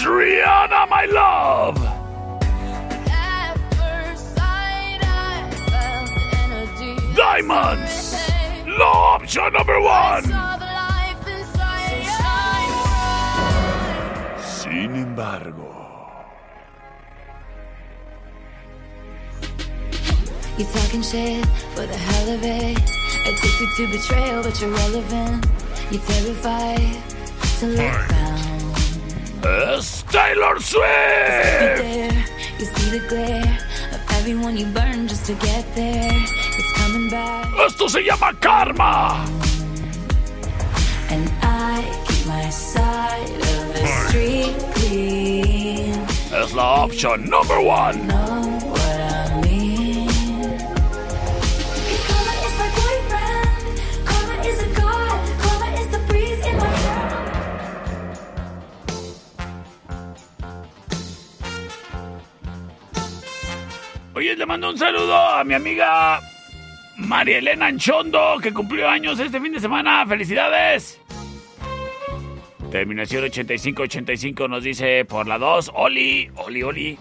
Es 0.04 0.10
Rihanna, 0.10 0.86
my 0.90 1.06
love. 1.06 1.78
At 3.08 3.56
first 3.72 4.36
sight. 4.36 5.00
Diamonds. 7.16 8.14
Law 8.66 9.14
option 9.14 9.50
number 9.54 9.80
one. 9.80 10.24
Saw 10.24 10.56
the 10.58 10.66
life 10.66 11.26
inside. 11.26 11.88
So 11.88 12.20
shine 12.20 12.52
Sin 14.60 14.94
embargo. 14.94 15.72
You 20.58 20.64
talking 20.66 21.02
shit 21.02 21.46
for 21.74 21.86
the 21.86 21.96
hell 21.96 22.28
of 22.34 22.44
it. 22.44 22.78
Addicted 23.24 23.70
to 23.76 23.86
betrayal, 23.90 24.42
but 24.42 24.60
you're 24.60 24.70
relevant. 24.70 25.46
You're 25.90 26.02
terrified 26.02 26.96
to 27.60 27.66
look 27.68 28.08
down. 28.08 28.33
Es 29.46 30.02
Taylor 30.10 30.54
You 30.54 30.60
Swift. 30.60 31.82
there, 31.82 32.24
you 32.58 32.64
see 32.64 32.98
the 32.98 33.06
glare 33.08 33.58
of 33.92 34.00
everyone 34.16 34.56
you 34.56 34.66
burn 34.66 35.06
just 35.06 35.26
to 35.26 35.34
get 35.34 35.64
there. 35.74 36.10
It's 36.58 36.72
coming 36.78 37.10
back, 37.10 37.46
Esto 37.66 37.88
se 37.88 38.00
llama 38.02 38.32
karma. 38.40 39.24
and 41.10 41.30
I 41.42 41.82
keep 42.08 42.26
my 42.26 42.48
side 42.50 43.30
of 43.30 43.74
the 43.74 43.86
street 44.08 44.56
clean. 44.74 45.92
Es 46.32 46.52
la 46.54 46.84
option 46.84 47.28
number 47.28 47.60
one. 47.60 48.08
Oye, 64.16 64.36
le 64.36 64.46
mando 64.46 64.70
un 64.70 64.78
saludo 64.78 65.16
a 65.16 65.42
mi 65.42 65.54
amiga 65.54 66.20
María 66.96 67.38
Elena 67.38 67.66
Anchondo, 67.66 68.38
que 68.40 68.52
cumplió 68.52 68.88
años 68.88 69.18
este 69.18 69.40
fin 69.40 69.52
de 69.52 69.58
semana. 69.58 70.06
¡Felicidades! 70.06 71.00
Terminación 72.70 73.24
8585 73.24 74.46
nos 74.46 74.62
dice 74.62 75.04
por 75.04 75.26
la 75.26 75.36
2, 75.36 75.72
Oli, 75.74 76.30
Oli, 76.36 76.62
Oli. 76.62 76.98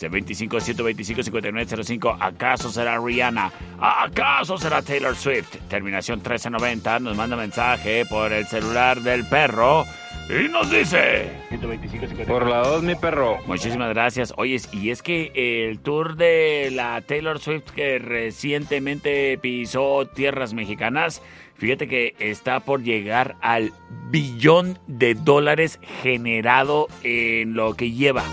C25 0.00 0.60
125 0.60 1.22
5905. 1.22 2.16
¿Acaso 2.18 2.68
será 2.68 2.98
Rihanna? 2.98 3.52
¿Acaso 3.80 4.58
será 4.58 4.82
Taylor 4.82 5.14
Swift? 5.14 5.56
Terminación 5.68 6.18
1390 6.18 6.98
nos 6.98 7.16
manda 7.16 7.36
mensaje 7.36 8.04
por 8.06 8.32
el 8.32 8.48
celular 8.48 9.00
del 9.00 9.24
perro 9.26 9.84
y 10.28 10.48
nos 10.48 10.70
dice 10.70 11.30
125 11.48 12.24
Por 12.26 12.48
la 12.48 12.58
2, 12.58 12.82
mi 12.82 12.94
perro. 12.94 13.38
Muchísimas 13.46 13.90
gracias. 13.90 14.32
Oye, 14.36 14.60
y 14.72 14.90
es 14.90 15.02
que 15.02 15.32
el 15.34 15.80
tour 15.80 16.16
de 16.16 16.70
la 16.72 17.00
Taylor 17.02 17.38
Swift 17.38 17.70
que 17.74 17.98
recientemente 17.98 19.38
pisó 19.38 20.06
tierras 20.06 20.54
mexicanas, 20.54 21.22
fíjate 21.56 21.88
que 21.88 22.14
está 22.18 22.60
por 22.60 22.82
llegar 22.82 23.36
al 23.40 23.72
billón 24.10 24.78
de 24.86 25.14
dólares 25.14 25.78
generado 26.02 26.88
en 27.02 27.54
lo 27.54 27.74
que 27.74 27.90
lleva 27.92 28.24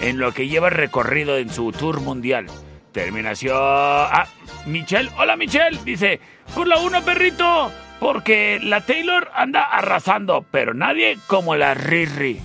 en 0.00 0.18
lo 0.18 0.32
que 0.32 0.48
lleva 0.48 0.70
recorrido 0.70 1.38
en 1.38 1.50
su 1.50 1.72
tour 1.72 2.00
mundial. 2.00 2.46
Terminación. 2.92 3.56
Ah, 3.58 4.26
Michelle. 4.66 5.10
Hola, 5.18 5.36
Michelle. 5.36 5.78
Dice: 5.84 6.20
Por 6.54 6.66
la 6.66 6.78
una, 6.78 7.00
perrito. 7.02 7.70
Porque 8.00 8.58
la 8.62 8.82
Taylor 8.82 9.30
anda 9.34 9.62
arrasando, 9.62 10.44
pero 10.50 10.74
nadie 10.74 11.18
como 11.26 11.56
la 11.56 11.74
Riri. 11.74 12.40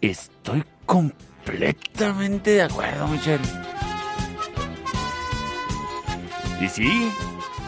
Estoy 0.00 0.64
completamente 0.86 2.50
de 2.50 2.62
acuerdo, 2.62 3.08
Michelle. 3.08 3.44
Y 6.60 6.68
sí, 6.68 7.10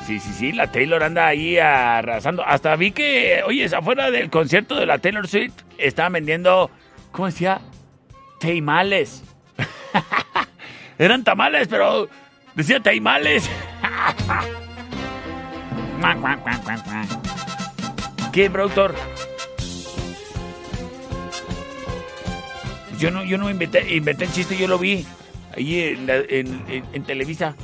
sí, 0.07 0.21
sí, 0.21 0.33
sí, 0.33 0.53
la 0.53 0.71
Taylor 0.71 1.03
anda 1.03 1.27
ahí 1.27 1.59
arrasando. 1.59 2.45
Hasta 2.45 2.77
vi 2.77 2.93
que, 2.93 3.43
oye, 3.47 3.65
afuera 3.65 4.11
del 4.11 4.29
concierto 4.29 4.77
de 4.77 4.87
la 4.87 4.99
Taylor 4.99 5.27
Swift 5.27 5.55
estaban 5.79 6.13
vendiendo 6.13 6.71
¿cómo 7.13 7.27
decía? 7.27 7.61
Teimales. 8.41 9.23
Eran 10.99 11.23
tamales, 11.23 11.69
pero 11.69 12.09
decía 12.55 12.81
teimales. 12.81 13.49
¿Qué, 18.33 18.51
productor? 18.51 18.95
Yo 22.99 23.11
no, 23.11 23.25
yo 23.25 23.39
no 23.39 23.51
inventé, 23.51 23.95
inventé 23.95 24.25
el 24.25 24.33
chiste, 24.33 24.57
yo 24.57 24.69
lo 24.69 24.79
vi 24.79 25.05
ahí 25.57 25.81
en, 25.81 26.09
en, 26.09 26.85
en 26.93 27.05
Televisa. 27.05 27.55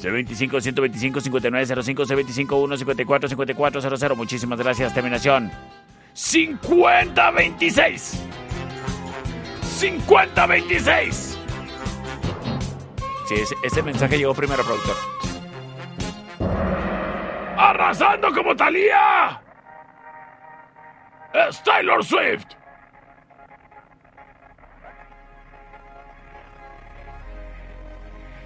C25 0.00 0.60
125 0.60 1.20
5905 1.20 2.04
C25 2.04 2.46
154 2.46 3.28
5400. 3.28 4.16
Muchísimas 4.16 4.58
gracias. 4.58 4.94
Terminación 4.94 5.50
50-26. 6.14 8.14
50-26. 9.80 11.36
Sí, 13.26 13.34
ese, 13.34 13.54
ese, 13.62 13.82
mensaje 13.82 14.16
llegó 14.18 14.34
primero, 14.34 14.64
productor. 14.64 14.96
¡Arrasando 17.60 18.32
como 18.32 18.56
Talía! 18.56 19.38
¡Es 21.34 21.62
Taylor 21.62 22.02
Swift! 22.02 22.46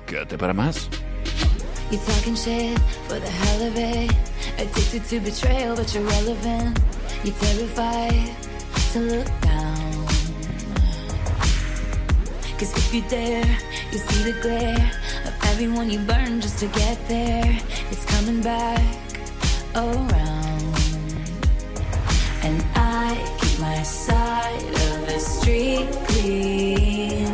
Quédate 0.05 0.37
para 0.37 0.53
más. 0.53 0.91
You 1.93 1.99
talking 1.99 2.35
shit 2.35 2.77
for 3.07 3.21
the 3.21 3.31
hell 3.31 3.69
of 3.69 3.77
it. 3.77 4.11
Addicted 4.59 5.05
to 5.05 5.21
betrayal, 5.21 5.77
but 5.77 5.95
you're 5.95 6.03
relevant. 6.03 6.81
You're 7.23 7.37
terrified 7.37 8.35
to 8.95 8.99
look 8.99 9.31
down. 9.43 10.07
Cause 12.59 12.77
if 12.77 12.93
you 12.93 13.03
dare, 13.09 13.47
you 13.93 13.99
see 13.99 14.33
the 14.33 14.41
glare 14.43 14.91
everyone 15.55 15.89
you 15.89 16.01
burn 16.01 16.41
just 16.41 16.59
to 16.59 16.67
get 16.67 16.99
there. 17.07 17.57
It's 17.89 18.05
coming 18.07 18.43
back 18.43 18.83
around. 19.77 20.75
And 22.43 22.61
I 22.75 23.15
keep 23.41 23.61
my 23.61 23.81
side 23.85 24.65
of 24.65 25.07
the 25.07 25.21
street 25.21 25.89
clean. 26.09 27.34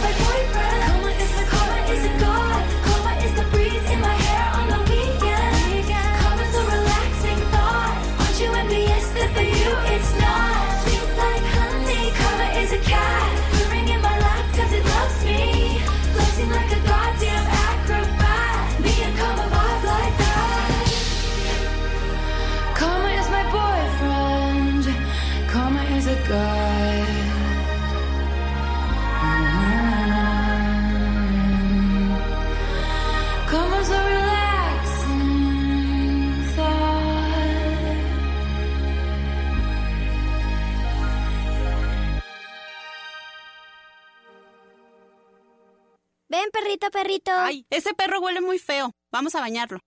Perrito, 46.51 46.91
perrito. 46.91 47.31
Ay, 47.35 47.65
ese 47.69 47.93
perro 47.93 48.19
huele 48.19 48.41
muy 48.41 48.59
feo. 48.59 48.91
Vamos 49.11 49.35
a 49.35 49.39
bañarlo. 49.39 49.79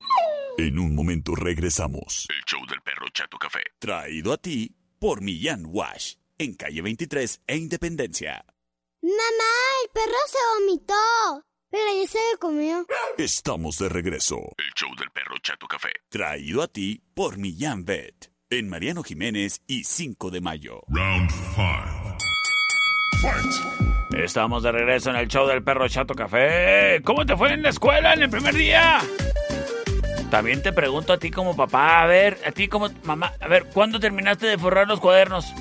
En 0.58 0.78
un 0.78 0.94
momento 0.94 1.34
regresamos. 1.34 2.26
El 2.30 2.42
show 2.46 2.64
del 2.66 2.80
perro 2.82 3.06
Chato 3.12 3.38
Café. 3.38 3.60
Traído 3.78 4.32
a 4.32 4.36
ti 4.36 4.74
por 4.98 5.20
Millán 5.20 5.64
Wash, 5.66 6.14
en 6.38 6.54
calle 6.54 6.82
23 6.82 7.42
e 7.46 7.56
Independencia. 7.56 8.44
Mamá, 9.02 9.52
el 9.82 9.90
perro 9.92 10.18
se 10.26 10.38
vomitó. 10.60 11.44
Pero 11.70 11.84
ya 12.00 12.08
se 12.08 12.18
lo 12.32 12.38
comió. 12.38 12.86
Estamos 13.18 13.78
de 13.78 13.88
regreso. 13.88 14.36
El 14.58 14.72
show 14.76 14.94
del 14.96 15.10
perro 15.10 15.36
Chato 15.42 15.66
Café. 15.66 15.90
Traído 16.08 16.62
a 16.62 16.68
ti 16.68 17.02
por 17.14 17.36
Millán 17.36 17.84
Vet, 17.84 18.30
en 18.48 18.68
Mariano 18.68 19.02
Jiménez 19.02 19.60
y 19.66 19.82
5 19.82 20.30
de 20.30 20.40
mayo. 20.40 20.82
Round 20.88 21.30
5. 21.56 22.03
Estamos 24.16 24.62
de 24.62 24.72
regreso 24.72 25.10
en 25.10 25.16
el 25.16 25.28
show 25.28 25.46
del 25.46 25.62
perro 25.62 25.88
Chato 25.88 26.14
Café. 26.14 27.00
¿Cómo 27.04 27.26
te 27.26 27.36
fue 27.36 27.52
en 27.52 27.62
la 27.62 27.70
escuela 27.70 28.14
en 28.14 28.22
el 28.22 28.30
primer 28.30 28.54
día? 28.54 29.00
También 30.30 30.62
te 30.62 30.72
pregunto 30.72 31.12
a 31.12 31.18
ti 31.18 31.30
como 31.30 31.54
papá, 31.54 32.02
a 32.02 32.06
ver, 32.06 32.38
a 32.46 32.50
ti 32.50 32.66
como 32.68 32.88
mamá, 33.04 33.32
a 33.40 33.46
ver, 33.46 33.66
¿cuándo 33.72 34.00
terminaste 34.00 34.46
de 34.46 34.58
forrar 34.58 34.88
los 34.88 34.98
cuadernos? 34.98 35.52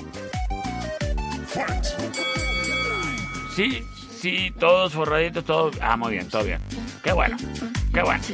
Sí, 3.54 3.86
sí, 4.24 4.54
todos 4.58 4.94
forraditos, 4.94 5.44
todos. 5.44 5.76
Ah, 5.82 5.98
muy 5.98 6.12
bien, 6.12 6.26
todo 6.30 6.44
bien. 6.44 6.58
Qué 7.02 7.12
bueno, 7.12 7.36
qué 7.92 8.02
bueno. 8.02 8.24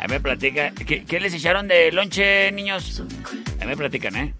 Ahí 0.00 0.08
me 0.08 0.18
platica. 0.18 0.70
¿Qué, 0.70 1.04
qué 1.04 1.20
les 1.20 1.34
echaron 1.34 1.68
de 1.68 1.92
lonche, 1.92 2.50
niños? 2.52 3.02
Ahí 3.60 3.66
me 3.66 3.76
platican, 3.76 4.16
¿eh? 4.16 4.34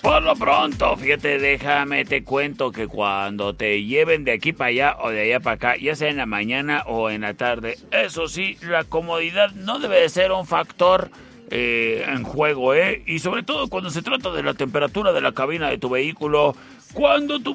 Por 0.00 0.22
lo 0.22 0.34
pronto, 0.34 0.96
fíjate, 0.96 1.38
déjame 1.38 2.06
te 2.06 2.24
cuento 2.24 2.72
que 2.72 2.86
cuando 2.86 3.54
te 3.54 3.84
lleven 3.84 4.24
de 4.24 4.32
aquí 4.32 4.54
para 4.54 4.68
allá 4.68 4.96
o 4.98 5.10
de 5.10 5.20
allá 5.22 5.40
para 5.40 5.56
acá, 5.56 5.76
ya 5.76 5.94
sea 5.94 6.08
en 6.08 6.16
la 6.16 6.26
mañana 6.26 6.82
o 6.86 7.10
en 7.10 7.20
la 7.20 7.34
tarde, 7.34 7.78
eso 7.90 8.28
sí, 8.28 8.56
la 8.62 8.84
comodidad 8.84 9.50
no 9.52 9.78
debe 9.78 10.00
de 10.00 10.08
ser 10.08 10.32
un 10.32 10.46
factor 10.46 11.10
eh, 11.50 12.04
en 12.08 12.22
juego, 12.22 12.72
¿eh? 12.72 13.02
Y 13.06 13.18
sobre 13.18 13.42
todo 13.42 13.68
cuando 13.68 13.90
se 13.90 14.00
trata 14.00 14.32
de 14.32 14.42
la 14.42 14.54
temperatura 14.54 15.12
de 15.12 15.20
la 15.20 15.32
cabina 15.32 15.68
de 15.68 15.76
tu 15.76 15.90
vehículo, 15.90 16.56
cuando 16.94 17.38
tu 17.40 17.54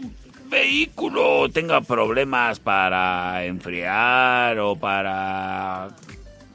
vehículo 0.49 1.49
tenga 1.49 1.81
problemas 1.81 2.59
para 2.59 3.45
enfriar 3.45 4.59
o 4.59 4.75
para 4.75 5.89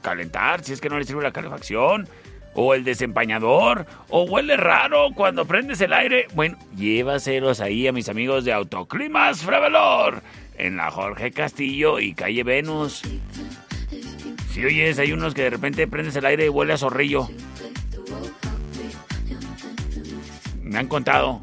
calentar, 0.01 0.63
si 0.63 0.73
es 0.73 0.81
que 0.81 0.89
no 0.89 0.99
le 0.99 1.05
sirve 1.05 1.23
la 1.23 1.31
calefacción, 1.31 2.07
o 2.55 2.73
el 2.73 2.83
desempañador, 2.83 3.85
o 4.09 4.23
huele 4.23 4.57
raro 4.57 5.09
cuando 5.15 5.45
prendes 5.45 5.81
el 5.81 5.93
aire, 5.93 6.27
bueno, 6.33 6.57
llévaselos 6.75 7.61
ahí 7.61 7.87
a 7.87 7.91
mis 7.91 8.09
amigos 8.09 8.45
de 8.45 8.53
Autoclimas 8.53 9.41
Frevelor, 9.41 10.21
en 10.57 10.77
la 10.77 10.91
Jorge 10.91 11.31
Castillo 11.31 11.99
y 11.99 12.13
calle 12.13 12.43
Venus. 12.43 13.01
Si 14.51 14.63
oyes, 14.63 14.99
hay 14.99 15.11
unos 15.11 15.33
que 15.33 15.43
de 15.43 15.49
repente 15.49 15.87
prendes 15.87 16.15
el 16.15 16.25
aire 16.25 16.45
y 16.45 16.49
huele 16.49 16.73
a 16.73 16.77
zorrillo. 16.77 17.27
Me 20.61 20.77
han 20.77 20.87
contado. 20.87 21.41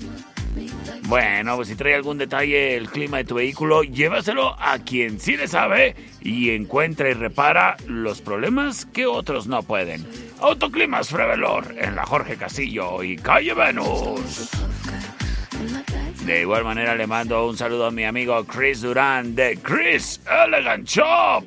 Bueno, 1.11 1.57
pues 1.57 1.67
si 1.67 1.75
trae 1.75 1.97
algún 1.97 2.19
detalle 2.19 2.77
el 2.77 2.89
clima 2.89 3.17
de 3.17 3.25
tu 3.25 3.35
vehículo, 3.35 3.83
llévaselo 3.83 4.55
a 4.61 4.79
quien 4.79 5.19
sí 5.19 5.37
le 5.37 5.49
sabe 5.49 5.97
y 6.21 6.51
encuentra 6.51 7.11
y 7.11 7.15
repara 7.15 7.77
los 7.89 8.21
problemas 8.21 8.87
que 8.87 9.07
otros 9.07 9.49
no 9.49 9.65
pueden. 9.65 10.07
Autoclimas 10.41 11.09
Frevelor 11.09 11.75
en 11.77 11.97
la 11.97 12.07
Jorge 12.07 12.37
Castillo 12.37 13.03
y 13.03 13.17
Calle 13.17 13.55
Venus. 13.55 14.51
De 16.25 16.43
igual 16.43 16.63
manera 16.63 16.95
le 16.95 17.09
mando 17.09 17.45
un 17.45 17.57
saludo 17.57 17.87
a 17.87 17.91
mi 17.91 18.05
amigo 18.05 18.45
Chris 18.45 18.81
Durán 18.81 19.35
de 19.35 19.59
Chris 19.61 20.21
Elegant 20.31 20.87
Shop 20.87 21.45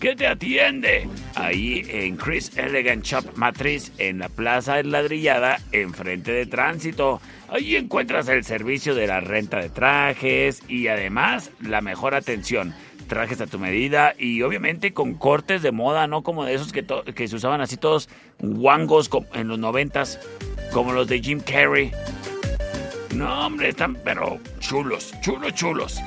que 0.00 0.14
te 0.14 0.26
atiende 0.26 1.08
ahí 1.34 1.84
en 1.88 2.16
Chris 2.16 2.56
Elegant 2.56 3.04
Shop 3.04 3.24
Matriz 3.36 3.92
en 3.98 4.18
la 4.18 4.28
Plaza 4.28 4.82
Ladrillada 4.82 5.60
enfrente 5.72 6.32
de 6.32 6.46
Tránsito. 6.46 7.20
Allí 7.48 7.76
encuentras 7.76 8.28
el 8.28 8.44
servicio 8.44 8.94
de 8.94 9.06
la 9.06 9.20
renta 9.20 9.58
de 9.58 9.68
trajes 9.68 10.62
y 10.68 10.88
además 10.88 11.50
la 11.60 11.80
mejor 11.80 12.14
atención. 12.14 12.74
Trajes 13.08 13.40
a 13.40 13.46
tu 13.46 13.58
medida 13.58 14.14
y 14.18 14.42
obviamente 14.42 14.92
con 14.92 15.14
cortes 15.14 15.62
de 15.62 15.70
moda, 15.70 16.06
no 16.06 16.22
como 16.22 16.44
de 16.44 16.54
esos 16.54 16.72
que, 16.72 16.84
que 17.14 17.28
se 17.28 17.36
usaban 17.36 17.60
así 17.60 17.76
todos 17.76 18.08
guangos 18.40 19.08
en 19.34 19.48
los 19.48 19.58
noventas, 19.58 20.18
como 20.72 20.92
los 20.92 21.06
de 21.06 21.20
Jim 21.22 21.40
Carrey. 21.40 21.92
No, 23.14 23.46
hombre, 23.46 23.68
están 23.68 23.96
pero 24.04 24.38
chulos, 24.58 25.14
chulos, 25.22 25.54
chulos. 25.54 26.00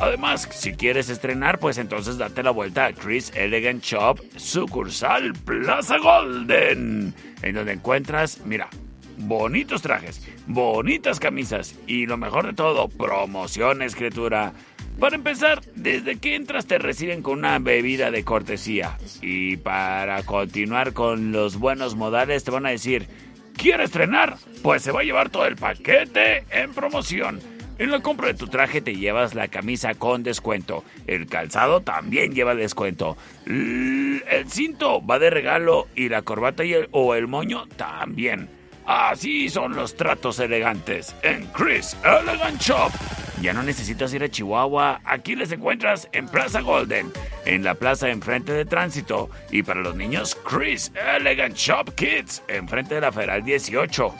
Además, 0.00 0.48
si 0.50 0.72
quieres 0.72 1.08
estrenar, 1.08 1.58
pues 1.58 1.78
entonces 1.78 2.18
date 2.18 2.42
la 2.42 2.50
vuelta 2.50 2.86
a 2.86 2.92
Chris 2.92 3.32
Elegant 3.34 3.82
Shop, 3.82 4.18
sucursal 4.36 5.32
Plaza 5.32 5.98
Golden, 5.98 7.14
en 7.42 7.54
donde 7.54 7.72
encuentras, 7.72 8.40
mira, 8.44 8.68
bonitos 9.16 9.82
trajes, 9.82 10.26
bonitas 10.46 11.20
camisas 11.20 11.76
y 11.86 12.06
lo 12.06 12.16
mejor 12.16 12.46
de 12.46 12.54
todo, 12.54 12.88
promociones, 12.88 13.94
criatura. 13.94 14.52
Para 14.98 15.16
empezar, 15.16 15.60
desde 15.74 16.18
que 16.18 16.36
entras 16.36 16.66
te 16.66 16.78
reciben 16.78 17.22
con 17.22 17.38
una 17.38 17.58
bebida 17.58 18.10
de 18.10 18.24
cortesía. 18.24 18.96
Y 19.22 19.56
para 19.56 20.22
continuar 20.24 20.92
con 20.92 21.32
los 21.32 21.56
buenos 21.56 21.96
modales 21.96 22.44
te 22.44 22.50
van 22.50 22.66
a 22.66 22.70
decir, 22.70 23.08
¿quiere 23.56 23.84
estrenar? 23.84 24.36
Pues 24.62 24.82
se 24.82 24.92
va 24.92 25.00
a 25.00 25.04
llevar 25.04 25.30
todo 25.30 25.46
el 25.46 25.56
paquete 25.56 26.44
en 26.50 26.72
promoción. 26.74 27.53
En 27.78 27.90
la 27.90 28.00
compra 28.00 28.28
de 28.28 28.34
tu 28.34 28.46
traje 28.46 28.80
te 28.80 28.94
llevas 28.94 29.34
la 29.34 29.48
camisa 29.48 29.94
con 29.94 30.22
descuento. 30.22 30.84
El 31.08 31.26
calzado 31.26 31.80
también 31.80 32.32
lleva 32.32 32.54
descuento. 32.54 33.16
El 33.46 34.22
cinto 34.48 35.04
va 35.04 35.18
de 35.18 35.30
regalo 35.30 35.88
y 35.96 36.08
la 36.08 36.22
corbata 36.22 36.64
y 36.64 36.72
el- 36.74 36.88
o 36.92 37.14
el 37.14 37.26
moño 37.26 37.66
también. 37.76 38.48
Así 38.86 39.48
son 39.48 39.74
los 39.74 39.96
tratos 39.96 40.38
elegantes 40.38 41.14
en 41.22 41.46
Chris 41.46 41.96
Elegant 42.04 42.60
Shop. 42.60 42.92
Ya 43.40 43.52
no 43.52 43.62
necesitas 43.62 44.12
ir 44.14 44.22
a 44.22 44.30
Chihuahua, 44.30 45.00
aquí 45.04 45.36
les 45.36 45.52
encuentras 45.52 46.08
en 46.12 46.28
Plaza 46.28 46.60
Golden, 46.60 47.12
en 47.44 47.64
la 47.64 47.74
plaza 47.74 48.08
enfrente 48.08 48.52
de 48.52 48.64
tránsito. 48.64 49.28
Y 49.50 49.62
para 49.62 49.80
los 49.80 49.96
niños, 49.96 50.36
Chris 50.48 50.92
Elegant 50.94 51.56
Shop 51.56 51.94
Kids, 51.94 52.42
enfrente 52.48 52.94
de 52.94 53.02
la 53.02 53.12
Federal 53.12 53.44
18. 53.44 54.14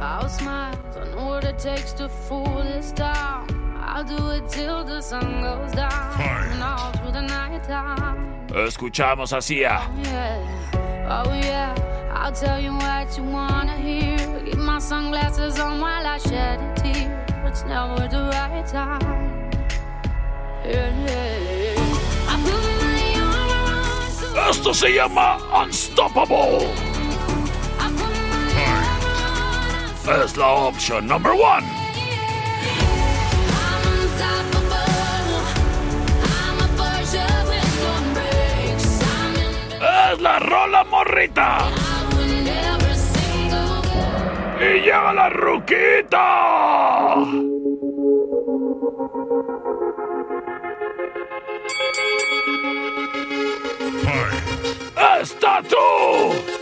I'll 0.00 0.28
smile, 0.28 0.78
I 0.96 1.04
know 1.14 1.26
what 1.26 1.44
it 1.44 1.58
takes 1.58 1.92
to 1.94 2.08
fool 2.08 2.62
this 2.62 2.92
town. 2.92 3.46
I'll 3.78 4.04
do 4.04 4.30
it 4.30 4.48
till 4.48 4.82
the 4.84 5.00
sun 5.02 5.42
goes 5.42 5.72
down. 5.72 6.20
And 6.20 6.62
all 6.62 6.90
through 6.92 7.12
the 7.12 7.22
night 7.22 7.62
time. 7.64 8.46
Escuchamos 8.66 9.32
así 9.32 9.62
a 9.64 9.80
Yeah. 10.02 10.60
Oh 11.08 11.32
yeah, 11.34 11.74
I'll 12.12 12.32
tell 12.32 12.60
you 12.60 12.72
what 12.72 13.16
you 13.16 13.24
wanna 13.24 13.76
hear. 13.76 14.18
Keep 14.44 14.58
my 14.58 14.78
sunglasses 14.78 15.58
on 15.60 15.80
while 15.80 16.06
I 16.06 16.18
shed 16.18 16.60
a 16.60 16.74
tear. 16.80 17.26
It's 17.46 17.64
never 17.64 18.08
the 18.08 18.30
right 18.32 18.66
time. 18.66 19.50
Yeah, 20.64 20.90
yeah. 21.06 22.28
I 22.28 22.34
put 22.44 22.62
my 22.82 23.00
armor 23.20 23.70
on 23.74 24.10
so 24.10 24.26
Esto 24.50 24.74
se 24.74 24.94
llama 24.94 25.38
Unstoppable. 25.62 26.68
I 27.78 27.86
put 27.98 28.14
my 28.32 28.48
armor 28.76 30.14
on 30.14 30.22
Es 30.22 30.36
la 30.36 30.48
opción 30.68 31.06
number 31.06 31.34
one. 31.34 31.64
I'm 33.64 33.82
unstoppable. 33.92 35.42
I'm 36.22 36.58
a 36.58 36.68
Porsche 36.76 37.26
with 37.48 37.72
no 37.82 37.92
brakes. 38.14 38.88
I'm 39.02 39.34
in 39.36 40.12
Es 40.12 40.20
la 40.20 40.38
rola 40.38 40.84
morrita. 40.84 41.79
Y 44.60 44.80
llega 44.82 45.12
la 45.14 45.30
ruquita. 45.30 47.16
¡Está 55.22 55.62
tú! 55.62 56.59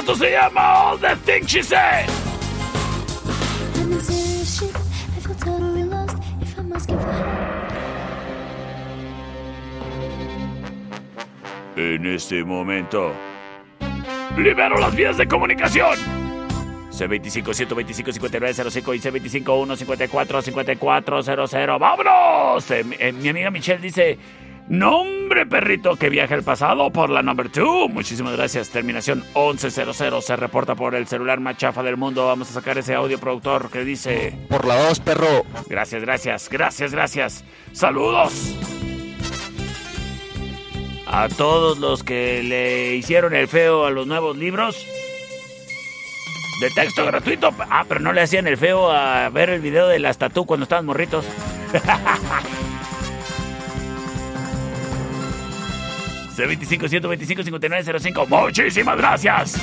esto 0.00 0.16
se 0.16 0.30
llama 0.30 0.90
All 0.90 0.98
the 0.98 1.14
Things 1.26 1.46
She 1.46 1.62
Said. 1.62 2.08
En 11.76 12.06
este 12.06 12.42
momento, 12.44 13.12
libero 14.36 14.78
las 14.78 14.94
vías 14.94 15.18
de 15.18 15.28
comunicación. 15.28 15.98
C25-125-5905 16.92 18.94
y 18.94 19.00
C25-154-5400. 19.00 21.78
¡Vámonos! 21.78 22.70
Eh, 22.70 22.84
eh, 22.98 23.12
mi 23.12 23.28
amiga 23.28 23.50
Michelle 23.50 23.80
dice 23.80 24.18
Nombre 24.70 25.46
perrito 25.46 25.96
que 25.96 26.08
viaja 26.10 26.36
el 26.36 26.44
pasado 26.44 26.92
por 26.92 27.10
la 27.10 27.24
number 27.24 27.50
2. 27.50 27.90
Muchísimas 27.90 28.36
gracias. 28.36 28.70
Terminación 28.70 29.24
1100 29.34 30.22
se 30.22 30.36
reporta 30.36 30.76
por 30.76 30.94
el 30.94 31.08
celular 31.08 31.40
más 31.40 31.56
chafa 31.56 31.82
del 31.82 31.96
mundo. 31.96 32.24
Vamos 32.24 32.50
a 32.50 32.52
sacar 32.52 32.78
ese 32.78 32.94
audio 32.94 33.18
productor 33.18 33.68
que 33.68 33.84
dice... 33.84 34.32
Por 34.48 34.64
la 34.64 34.80
2, 34.80 35.00
perro. 35.00 35.44
Gracias, 35.68 36.02
gracias, 36.02 36.48
gracias, 36.48 36.92
gracias. 36.92 37.44
Saludos. 37.72 38.54
A 41.08 41.26
todos 41.28 41.78
los 41.78 42.04
que 42.04 42.44
le 42.44 42.94
hicieron 42.94 43.34
el 43.34 43.48
feo 43.48 43.86
a 43.86 43.90
los 43.90 44.06
nuevos 44.06 44.36
libros. 44.36 44.86
De 46.60 46.70
texto 46.70 47.04
gratuito. 47.04 47.52
Ah, 47.58 47.84
pero 47.88 47.98
no 47.98 48.12
le 48.12 48.20
hacían 48.20 48.46
el 48.46 48.56
feo 48.56 48.88
a 48.88 49.30
ver 49.30 49.50
el 49.50 49.60
video 49.62 49.88
de 49.88 49.98
las 49.98 50.16
tatú 50.16 50.46
cuando 50.46 50.62
estaban 50.62 50.86
morritos. 50.86 51.26
625-125-5905. 56.46 58.28
Muchísimas 58.28 58.96
gracias. 58.96 59.60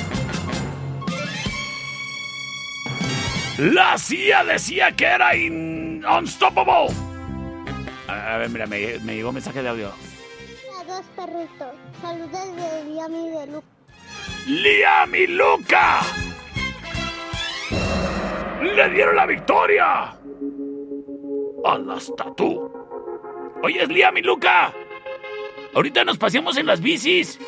La 3.58 3.98
CIA 3.98 4.44
decía 4.44 4.92
que 4.92 5.04
era 5.04 5.30
unstoppable. 6.18 6.94
A, 8.06 8.36
ver, 8.38 8.50
mira, 8.50 8.66
me, 8.66 8.78
llegó 8.78 9.30
un 9.30 9.34
mensaje 9.34 9.62
de 9.62 9.68
audio. 9.68 9.90
Saludos, 12.00 12.30
de 12.56 12.84
Liam 12.84 13.14
y 13.14 13.30
de 13.30 13.46
Luca. 13.48 13.66
¡Liam 14.46 15.14
y 15.14 15.26
Luca! 15.26 16.00
¡Le 18.62 18.88
dieron 18.90 19.16
la 19.16 19.26
victoria! 19.26 20.16
¡A 21.64 21.78
la 21.78 21.96
estatua! 21.96 22.70
¡Oye, 23.62 23.82
es 23.82 23.88
Liam 23.88 24.16
y 24.16 24.22
Luca! 24.22 24.72
Ahorita 25.78 26.04
nos 26.04 26.18
paseamos 26.18 26.56
en 26.56 26.66
las 26.66 26.80
bicis. 26.80 27.38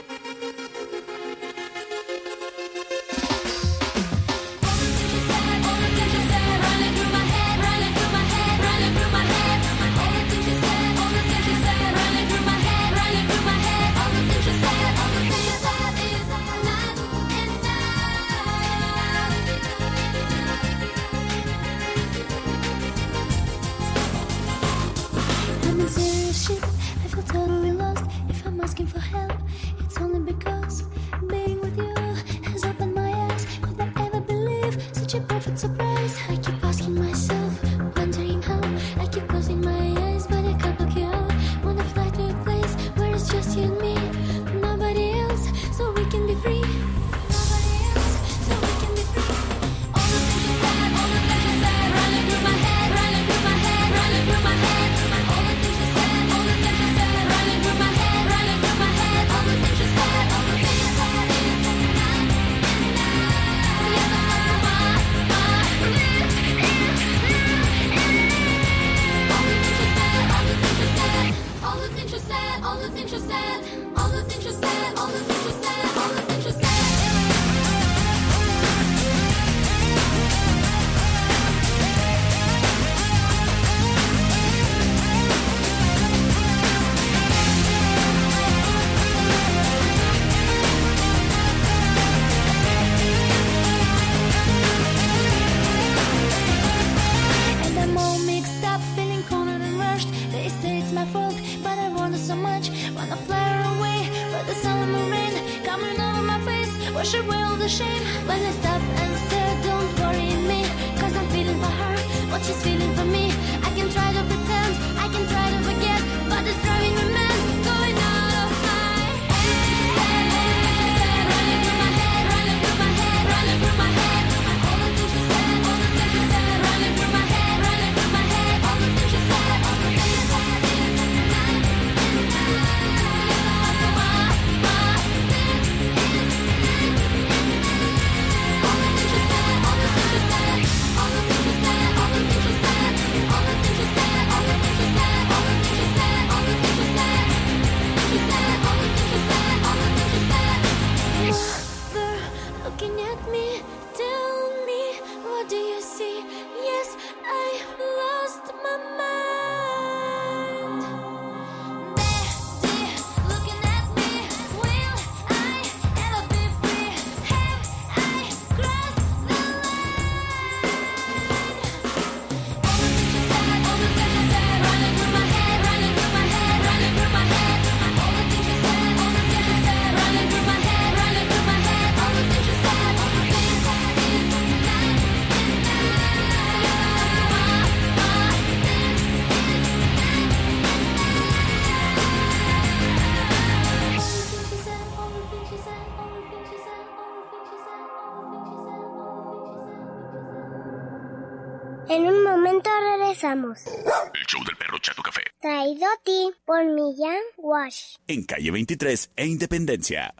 por 206.44 206.64
Millán 206.64 207.20
Wash. 207.38 207.96
En 208.06 208.24
calle 208.24 208.50
23 208.50 209.10
e 209.16 209.26
Independencia. 209.26 210.14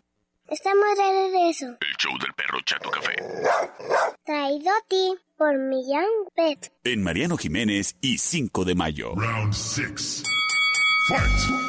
Estamos 0.49 0.97
de 0.97 1.31
regreso. 1.31 1.67
El 1.81 1.97
show 1.99 2.19
del 2.19 2.35
perro 2.35 2.61
Chato 2.65 2.91
Café. 2.91 3.15
Traído 4.25 4.71
a 4.71 4.87
ti 4.89 5.15
por 5.37 5.57
Millán 5.57 6.07
Pet. 6.35 6.73
En 6.85 7.03
Mariano 7.03 7.37
Jiménez 7.37 7.97
y 8.01 8.19
5 8.19 8.65
de 8.65 8.75
mayo. 8.75 9.15
Round 9.15 9.53
6. 9.53 10.23
Fight. 11.09 11.61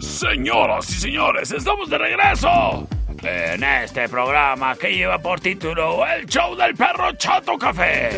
Señoras 0.00 0.88
y 0.90 1.00
señores, 1.00 1.52
estamos 1.52 1.90
de 1.90 1.98
regreso. 1.98 2.88
En 3.22 3.62
este 3.62 4.08
programa 4.08 4.74
que 4.76 4.92
lleva 4.92 5.18
por 5.18 5.38
título 5.38 6.04
El 6.06 6.26
show 6.26 6.56
del 6.56 6.74
perro 6.74 7.12
Chato 7.16 7.56
Café. 7.56 8.10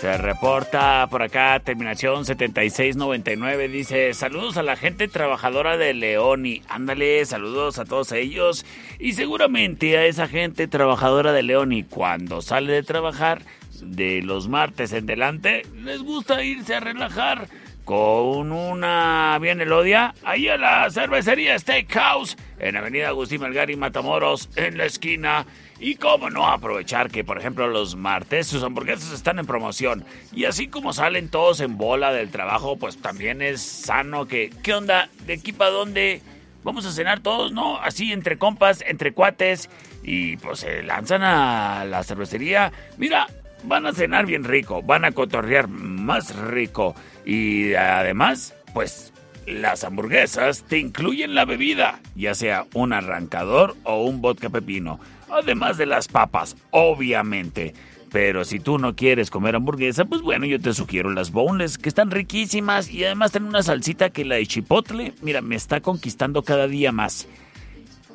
Se 0.00 0.16
reporta 0.16 1.06
por 1.10 1.22
acá, 1.22 1.60
terminación 1.60 2.24
7699, 2.24 3.68
dice, 3.68 4.14
saludos 4.14 4.56
a 4.56 4.62
la 4.62 4.74
gente 4.76 5.08
trabajadora 5.08 5.76
de 5.76 5.92
León 5.92 6.46
y 6.46 6.62
ándale, 6.70 7.22
saludos 7.26 7.78
a 7.78 7.84
todos 7.84 8.10
ellos. 8.12 8.64
Y 8.98 9.12
seguramente 9.12 9.98
a 9.98 10.06
esa 10.06 10.26
gente 10.26 10.68
trabajadora 10.68 11.32
de 11.32 11.42
León 11.42 11.72
y 11.72 11.82
cuando 11.82 12.40
sale 12.40 12.72
de 12.72 12.82
trabajar 12.82 13.42
de 13.82 14.22
los 14.22 14.48
martes 14.48 14.94
en 14.94 15.04
delante, 15.04 15.66
les 15.74 16.02
gusta 16.02 16.42
irse 16.42 16.76
a 16.76 16.80
relajar 16.80 17.48
con 17.84 18.52
una 18.52 19.38
bien 19.38 19.60
elodia 19.60 20.14
ahí 20.24 20.48
a 20.48 20.56
la 20.56 20.88
cervecería 20.90 21.58
Steakhouse 21.58 22.38
en 22.58 22.76
Avenida 22.76 23.08
Agustín 23.08 23.42
Melgar 23.42 23.68
y 23.68 23.76
Matamoros 23.76 24.48
en 24.56 24.78
la 24.78 24.86
esquina 24.86 25.44
y 25.80 25.94
cómo 25.94 26.28
no 26.28 26.46
aprovechar 26.46 27.10
que, 27.10 27.24
por 27.24 27.38
ejemplo, 27.38 27.66
los 27.66 27.96
martes 27.96 28.46
sus 28.46 28.62
hamburguesas 28.62 29.12
están 29.12 29.38
en 29.38 29.46
promoción. 29.46 30.04
Y 30.32 30.44
así 30.44 30.68
como 30.68 30.92
salen 30.92 31.30
todos 31.30 31.60
en 31.60 31.78
bola 31.78 32.12
del 32.12 32.30
trabajo, 32.30 32.76
pues 32.76 32.98
también 32.98 33.40
es 33.40 33.62
sano 33.62 34.26
que... 34.28 34.50
¿Qué 34.62 34.74
onda? 34.74 35.08
¿De 35.26 35.32
aquí 35.34 35.52
para 35.52 35.70
dónde? 35.70 36.20
Vamos 36.62 36.84
a 36.84 36.92
cenar 36.92 37.20
todos, 37.20 37.52
¿no? 37.52 37.78
Así 37.78 38.12
entre 38.12 38.36
compas, 38.36 38.84
entre 38.86 39.12
cuates. 39.12 39.70
Y 40.02 40.36
pues 40.36 40.60
se 40.60 40.82
lanzan 40.82 41.22
a 41.22 41.86
la 41.86 42.04
cervecería. 42.04 42.72
Mira, 42.98 43.26
van 43.64 43.86
a 43.86 43.94
cenar 43.94 44.26
bien 44.26 44.44
rico, 44.44 44.82
van 44.82 45.06
a 45.06 45.12
cotorrear 45.12 45.68
más 45.68 46.36
rico. 46.36 46.94
Y 47.24 47.72
además, 47.72 48.54
pues 48.74 49.14
las 49.46 49.82
hamburguesas 49.84 50.62
te 50.64 50.78
incluyen 50.78 51.34
la 51.34 51.46
bebida, 51.46 52.00
ya 52.14 52.34
sea 52.34 52.66
un 52.74 52.92
arrancador 52.92 53.76
o 53.84 54.04
un 54.04 54.20
vodka 54.20 54.50
pepino 54.50 55.00
además 55.30 55.78
de 55.78 55.86
las 55.86 56.08
papas, 56.08 56.56
obviamente. 56.70 57.74
Pero 58.10 58.44
si 58.44 58.58
tú 58.58 58.78
no 58.78 58.96
quieres 58.96 59.30
comer 59.30 59.54
hamburguesa, 59.54 60.04
pues 60.04 60.20
bueno, 60.20 60.44
yo 60.44 60.60
te 60.60 60.74
sugiero 60.74 61.10
las 61.10 61.30
boneless, 61.30 61.78
que 61.78 61.88
están 61.88 62.10
riquísimas 62.10 62.90
y 62.90 63.04
además 63.04 63.30
tienen 63.30 63.50
una 63.50 63.62
salsita 63.62 64.10
que 64.10 64.24
la 64.24 64.34
de 64.34 64.46
chipotle, 64.46 65.14
mira, 65.22 65.40
me 65.40 65.54
está 65.54 65.80
conquistando 65.80 66.42
cada 66.42 66.66
día 66.66 66.90
más. 66.90 67.28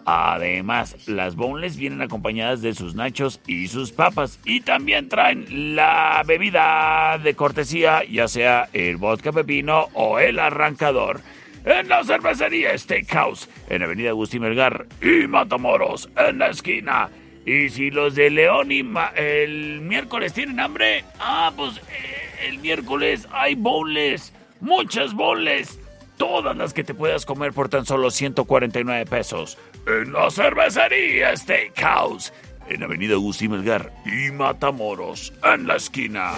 Además, 0.07 1.07
las 1.07 1.35
boneless 1.35 1.77
vienen 1.77 2.01
acompañadas 2.01 2.61
de 2.61 2.75
sus 2.75 2.93
nachos 2.93 3.39
y 3.47 3.67
sus 3.69 3.91
papas. 3.91 4.39
Y 4.45 4.61
también 4.61 5.09
traen 5.09 5.75
la 5.75 6.21
bebida 6.27 7.17
de 7.17 7.33
cortesía, 7.33 8.03
ya 8.03 8.27
sea 8.27 8.69
el 8.73 8.97
vodka 8.97 9.31
pepino 9.31 9.87
o 9.93 10.19
el 10.19 10.37
arrancador 10.37 11.21
en 11.65 11.89
la 11.89 12.03
cervecería 12.03 12.77
Steakhouse, 12.77 13.49
en 13.69 13.83
Avenida 13.83 14.09
Agustín 14.09 14.41
Melgar 14.41 14.85
y 15.01 15.27
Matamoros, 15.27 16.09
en 16.15 16.39
la 16.39 16.49
esquina. 16.49 17.09
Y 17.45 17.69
si 17.69 17.91
los 17.91 18.15
de 18.15 18.29
León 18.29 18.71
y 18.71 18.83
el 19.15 19.81
miércoles 19.81 20.33
tienen 20.33 20.59
hambre, 20.59 21.03
ah, 21.19 21.51
pues 21.55 21.77
eh, 21.77 22.47
el 22.47 22.59
miércoles 22.59 23.27
hay 23.31 23.55
bowls, 23.55 24.31
muchas 24.61 25.13
bowls, 25.13 25.79
todas 26.17 26.55
las 26.55 26.73
que 26.73 26.83
te 26.83 26.93
puedas 26.93 27.25
comer 27.25 27.53
por 27.53 27.69
tan 27.69 27.85
solo 27.85 28.09
149 28.09 29.05
pesos. 29.05 29.57
En 29.87 30.13
la 30.13 30.29
cervecería 30.31 31.35
Steakhouse, 31.35 32.33
en 32.67 32.83
Avenida 32.83 33.13
Agustín 33.13 33.51
Melgar 33.51 33.91
y 34.05 34.31
Matamoros, 34.31 35.33
en 35.43 35.67
la 35.67 35.75
esquina. 35.75 36.31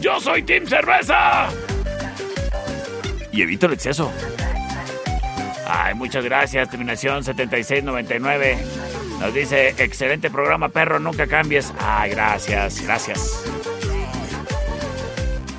Yo 0.00 0.20
soy 0.20 0.42
Team 0.42 0.66
Cerveza 0.66 1.50
y 3.36 3.42
evito 3.42 3.66
el 3.66 3.74
exceso. 3.74 4.10
Ay, 5.68 5.94
muchas 5.94 6.24
gracias. 6.24 6.70
Terminación 6.70 7.22
7699. 7.22 8.58
Nos 9.20 9.34
dice, 9.34 9.74
excelente 9.78 10.30
programa, 10.30 10.70
perro, 10.70 10.98
nunca 10.98 11.26
cambies. 11.26 11.74
Ay, 11.78 12.10
gracias, 12.10 12.80
gracias. 12.82 13.44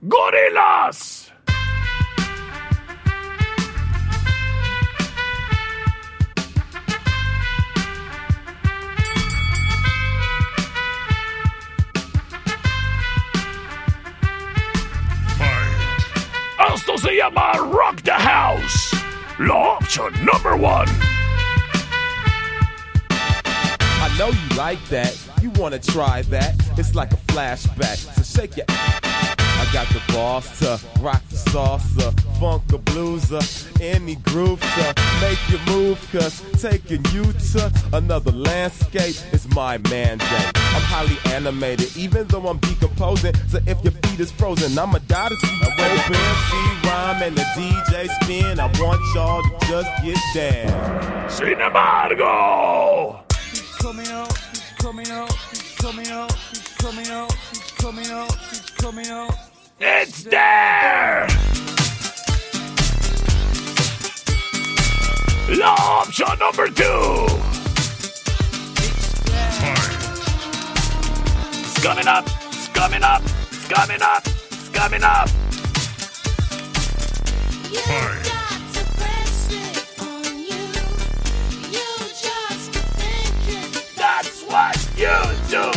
Gorilas. 0.00 1.27
Se 17.00 17.16
llama 17.16 17.52
Rock 17.70 18.02
the 18.02 18.12
House. 18.12 18.92
La 19.38 19.76
opción 19.78 20.12
number 20.24 20.56
one. 20.56 20.88
I 23.10 24.16
know 24.18 24.30
you 24.30 24.56
like 24.56 24.84
that. 24.88 25.16
You 25.40 25.50
wanna 25.50 25.78
try 25.78 26.22
that? 26.22 26.56
It's 26.76 26.96
like 26.96 27.12
a 27.12 27.16
flashback. 27.32 27.98
So 28.16 28.22
shake 28.24 28.56
your. 28.56 28.66
I 29.58 29.68
got 29.72 29.88
the 29.88 30.00
boss 30.12 30.60
to 30.60 30.78
rock 31.00 31.22
the 31.30 31.36
salsa, 31.36 32.38
funk 32.38 32.62
the 32.68 32.78
blueser, 32.78 33.38
uh, 33.38 33.78
any 33.82 34.14
groove 34.16 34.60
to 34.60 34.94
make 35.20 35.38
you 35.50 35.58
move, 35.66 35.98
cause 36.12 36.42
taking 36.62 37.04
you 37.12 37.24
to 37.32 37.72
another 37.92 38.30
landscape 38.30 39.16
is 39.32 39.48
my 39.54 39.78
mandate. 39.90 40.52
I'm 40.54 40.82
highly 40.82 41.18
animated, 41.34 41.96
even 41.96 42.28
though 42.28 42.46
I'm 42.46 42.58
decomposing. 42.58 43.34
So 43.48 43.58
if 43.66 43.82
your 43.82 43.92
feet 43.92 44.20
is 44.20 44.30
frozen, 44.30 44.78
I'ma 44.78 44.98
die 45.08 45.28
to 45.28 45.36
see 45.36 45.56
you 45.56 45.66
open. 45.66 46.14
MC 46.14 46.86
rhyme 46.86 47.22
and 47.22 47.36
the 47.36 47.42
DJ 47.58 48.08
spin. 48.22 48.60
I 48.60 48.66
want 48.80 49.00
y'all 49.14 49.42
to 49.42 49.66
just 49.66 49.90
get 50.04 50.18
down. 50.34 51.30
Sin 51.30 51.60
embargo, 51.60 53.24
he's 53.50 53.62
coming 53.80 54.06
out, 54.08 54.38
he's 54.50 54.72
coming 54.78 55.10
out, 55.10 55.32
he's 55.50 55.74
coming 55.76 56.08
out, 56.08 56.32
he's 56.50 56.68
coming 56.78 57.08
out, 57.08 57.32
he's 57.50 57.67
coming 57.78 58.10
up, 58.10 58.30
it's 58.50 58.70
coming 58.70 59.06
up. 59.08 59.34
It's 59.80 60.24
there! 60.24 61.28
Law 65.56 65.76
option 65.78 66.26
number 66.40 66.68
two! 66.68 67.26
It's. 68.76 69.08
It's 71.52 71.82
coming 71.82 72.08
up, 72.08 72.26
it's 72.26 72.68
coming 72.68 73.02
up, 73.02 73.22
it's 73.22 73.68
coming 73.68 74.02
up, 74.02 74.26
it's 74.26 74.68
coming 74.70 75.04
up. 75.04 75.28
You 77.70 77.78
it 77.78 78.38
That's 83.96 84.42
what 84.42 84.76
you 84.96 85.14
do. 85.48 85.72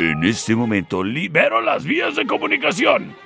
En 0.00 0.22
este 0.22 0.54
momento 0.54 1.02
libero 1.02 1.60
las 1.60 1.84
vías 1.84 2.14
de 2.14 2.24
comunicación. 2.24 3.16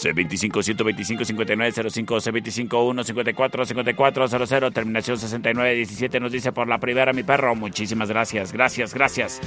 C25-125-5905, 0.00 2.68
C25-154-5400, 2.68 4.72
terminación 4.72 5.18
6917 5.18 6.20
nos 6.20 6.32
dice 6.32 6.52
por 6.52 6.68
la 6.68 6.78
primera 6.78 7.12
mi 7.12 7.22
perro. 7.22 7.54
Muchísimas 7.54 8.08
gracias, 8.08 8.50
gracias, 8.52 8.94
gracias. 8.94 9.40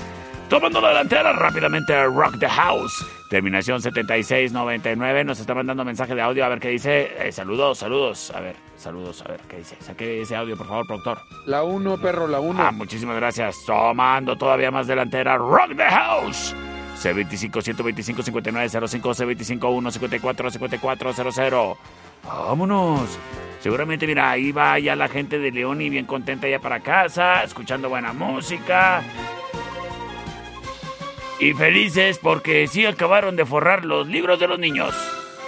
Tomando 0.49 0.81
la 0.81 0.89
delantera 0.89 1.31
rápidamente 1.33 2.03
Rock 2.05 2.39
the 2.39 2.49
House. 2.49 3.05
Terminación 3.29 3.79
7699 3.79 5.23
nos 5.23 5.39
está 5.39 5.53
mandando 5.53 5.85
mensaje 5.85 6.15
de 6.15 6.21
audio 6.21 6.43
a 6.43 6.49
ver 6.49 6.59
qué 6.59 6.69
dice. 6.69 7.11
Eh, 7.19 7.31
saludos, 7.31 7.77
saludos. 7.77 8.31
A 8.31 8.39
ver, 8.39 8.55
saludos, 8.75 9.21
a 9.21 9.27
ver 9.27 9.41
qué 9.47 9.57
dice. 9.57 9.77
Saque 9.79 10.21
ese 10.21 10.35
audio, 10.35 10.57
por 10.57 10.67
favor, 10.67 10.87
productor. 10.87 11.19
La 11.45 11.61
1, 11.61 12.01
perro, 12.01 12.27
la 12.27 12.39
1. 12.39 12.59
Ah, 12.59 12.71
muchísimas 12.71 13.17
gracias. 13.17 13.55
Tomando 13.67 14.35
todavía 14.35 14.71
más 14.71 14.87
delantera 14.87 15.37
Rock 15.37 15.75
the 15.77 15.83
House. 15.83 16.55
C25-125-5905, 16.99 19.59
C25-154-5400. 19.59 21.77
Vámonos. 22.23 23.17
Seguramente, 23.61 24.07
mira, 24.07 24.31
ahí 24.31 24.51
va 24.51 24.79
ya 24.79 24.95
la 24.95 25.07
gente 25.07 25.37
de 25.39 25.51
León 25.51 25.81
y 25.81 25.89
bien 25.89 26.05
contenta 26.05 26.47
ya 26.47 26.59
para 26.59 26.79
casa, 26.79 27.43
escuchando 27.43 27.89
buena 27.89 28.13
música. 28.13 29.03
Y 31.39 31.53
felices 31.53 32.19
porque 32.21 32.67
sí 32.67 32.85
acabaron 32.85 33.35
de 33.35 33.45
forrar 33.45 33.85
los 33.85 34.07
libros 34.07 34.39
de 34.39 34.47
los 34.47 34.59
niños. 34.59 34.93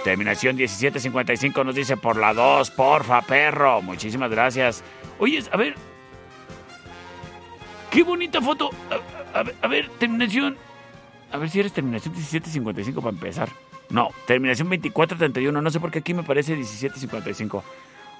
Terminación 0.04 0.56
1755 0.56 1.64
nos 1.64 1.74
dice 1.74 1.96
por 1.96 2.16
la 2.16 2.34
2, 2.34 2.70
porfa, 2.72 3.22
perro. 3.22 3.82
Muchísimas 3.82 4.30
gracias. 4.30 4.82
Oye, 5.18 5.42
a 5.50 5.56
ver. 5.56 5.74
Qué 7.90 8.02
bonita 8.02 8.40
foto. 8.40 8.70
A 9.62 9.68
ver, 9.68 9.88
terminación. 9.98 10.56
A 11.32 11.38
ver 11.38 11.48
si 11.48 11.60
eres 11.60 11.72
terminación 11.72 12.14
1755 12.14 13.00
para 13.00 13.14
empezar. 13.14 13.48
No, 13.88 14.10
terminación 14.26 14.68
2431. 14.68 15.62
No 15.62 15.70
sé 15.70 15.80
por 15.80 15.90
qué 15.90 16.00
aquí 16.00 16.12
me 16.12 16.22
parece 16.22 16.54
1755. 16.54 17.64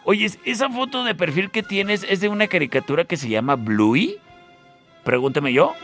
Oye, 0.04 0.30
esa 0.44 0.70
foto 0.70 1.04
de 1.04 1.14
perfil 1.14 1.50
que 1.50 1.62
tienes 1.62 2.04
es 2.08 2.20
de 2.20 2.28
una 2.28 2.48
caricatura 2.48 3.04
que 3.04 3.16
se 3.16 3.28
llama 3.28 3.56
Bluey. 3.56 4.18
Pregúnteme 5.04 5.52
yo. 5.52 5.74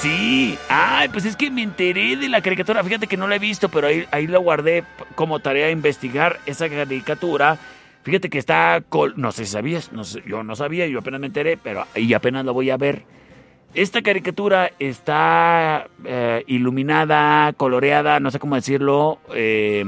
Sí, 0.00 0.58
ay, 0.68 1.08
pues 1.10 1.24
es 1.24 1.36
que 1.36 1.50
me 1.50 1.62
enteré 1.62 2.16
de 2.16 2.28
la 2.28 2.40
caricatura. 2.40 2.82
Fíjate 2.82 3.06
que 3.06 3.16
no 3.16 3.28
la 3.28 3.36
he 3.36 3.38
visto, 3.38 3.68
pero 3.68 3.86
ahí, 3.86 4.06
ahí 4.10 4.26
la 4.26 4.38
guardé 4.38 4.84
como 5.14 5.38
tarea 5.38 5.66
de 5.66 5.72
investigar 5.72 6.40
esa 6.46 6.68
caricatura. 6.68 7.58
Fíjate 8.02 8.30
que 8.30 8.38
está, 8.38 8.82
no 9.16 9.32
sé 9.32 9.44
si 9.44 9.52
sabías, 9.52 9.90
yo 10.26 10.42
no 10.42 10.56
sabía, 10.56 10.86
yo 10.88 10.98
apenas 10.98 11.20
me 11.20 11.28
enteré, 11.28 11.56
pero 11.56 11.86
y 11.94 12.12
apenas 12.14 12.44
la 12.44 12.52
voy 12.52 12.70
a 12.70 12.76
ver. 12.76 13.04
Esta 13.74 14.02
caricatura 14.02 14.72
está 14.78 15.88
eh, 16.04 16.42
iluminada, 16.46 17.52
coloreada, 17.54 18.20
no 18.20 18.30
sé 18.30 18.38
cómo 18.38 18.56
decirlo, 18.56 19.18
eh, 19.34 19.84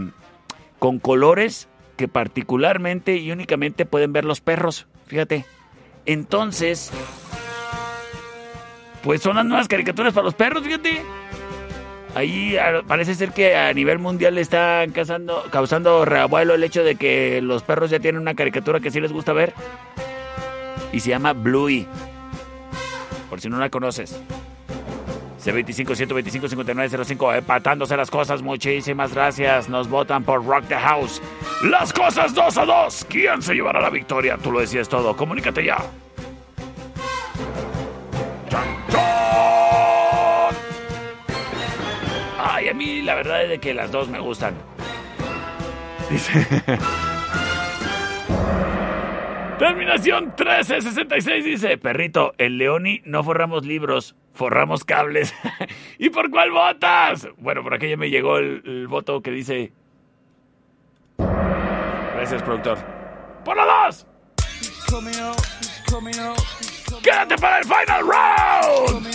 con 0.79 0.99
colores 0.99 1.69
que 1.97 2.09
particularmente 2.09 3.17
y 3.17 3.31
únicamente 3.31 3.85
pueden 3.85 4.13
ver 4.13 4.25
los 4.25 4.41
perros. 4.41 4.87
Fíjate. 5.07 5.45
Entonces, 6.07 6.93
pues 9.03 9.23
son 9.23 9.37
las 9.37 9.45
nuevas 9.45 9.69
caricaturas 9.69 10.15
para 10.15 10.25
los 10.25 10.35
perros, 10.35 10.63
fíjate. 10.63 11.03
Ahí 12.15 12.57
ah, 12.57 12.83
parece 12.87 13.15
ser 13.15 13.33
que 13.33 13.57
a 13.57 13.73
nivel 13.73 13.99
mundial 13.99 14.39
están 14.39 14.93
causando, 14.93 16.05
reabuelo 16.05 16.55
el 16.55 16.63
hecho 16.63 16.85
de 16.85 16.95
que 16.95 17.41
los 17.43 17.63
perros 17.63 17.91
ya 17.91 17.99
tienen 17.99 18.21
una 18.21 18.35
caricatura 18.35 18.81
que 18.81 18.91
sí 18.91 19.01
les 19.01 19.13
gusta 19.13 19.33
ver. 19.33 19.53
Y 20.93 21.01
se 21.01 21.11
llama 21.11 21.33
Bluey. 21.33 21.87
Por 23.29 23.41
si 23.41 23.49
no 23.49 23.59
la 23.59 23.69
conoces. 23.69 24.21
C25 25.45 25.95
125 25.95 26.49
5905 26.49 27.35
empatándose 27.35 27.97
las 27.97 28.11
cosas. 28.11 28.43
Muchísimas 28.43 29.13
gracias. 29.13 29.69
Nos 29.69 29.89
votan 29.89 30.23
por 30.23 30.45
Rock 30.47 30.69
the 30.69 30.77
House. 30.77 31.21
Las 31.65 31.93
cosas 31.93 32.33
2 32.33 32.59
a 32.59 32.65
2. 32.65 33.07
¿Quién 33.09 33.43
se 33.43 33.55
llevará 33.55 33.81
la 33.81 33.91
victoria? 33.91 34.39
Tú 34.39 34.53
lo 34.53 34.61
decías 34.61 34.89
todo. 34.89 35.17
Comunícate 35.17 35.65
ya. 35.65 35.79
A 42.75 42.77
mí 42.77 43.03
la 43.03 43.15
verdad 43.15 43.45
es 43.45 43.49
de 43.51 43.61
que 43.61 43.73
las 43.73 43.93
dos 43.93 44.09
me 44.09 44.19
gustan. 44.19 44.57
Dice. 46.11 46.33
Terminación 49.61 50.25
1366 50.25 51.45
dice, 51.45 51.79
perrito, 51.79 52.33
en 52.37 52.59
Leoni 52.59 53.01
no 53.05 53.23
forramos 53.23 53.65
libros, 53.65 54.17
forramos 54.33 54.83
cables. 54.83 55.33
¿Y 55.99 56.11
por 56.11 56.29
cuál 56.31 56.51
votas? 56.51 57.29
Bueno, 57.39 57.63
por 57.63 57.75
aquí 57.75 57.89
ya 57.89 57.97
me 57.97 58.11
llegó 58.11 58.39
el, 58.39 58.63
el 58.65 58.89
voto 58.89 59.23
que 59.23 59.31
dice... 59.31 59.73
Gracias, 61.17 62.43
productor. 62.43 62.79
¡Por 63.45 63.57
la 63.57 63.65
dos! 63.87 64.05
¡Quédate 67.03 67.37
para 67.37 67.59
el 67.59 67.65
final 67.65 68.01
round! 68.01 69.07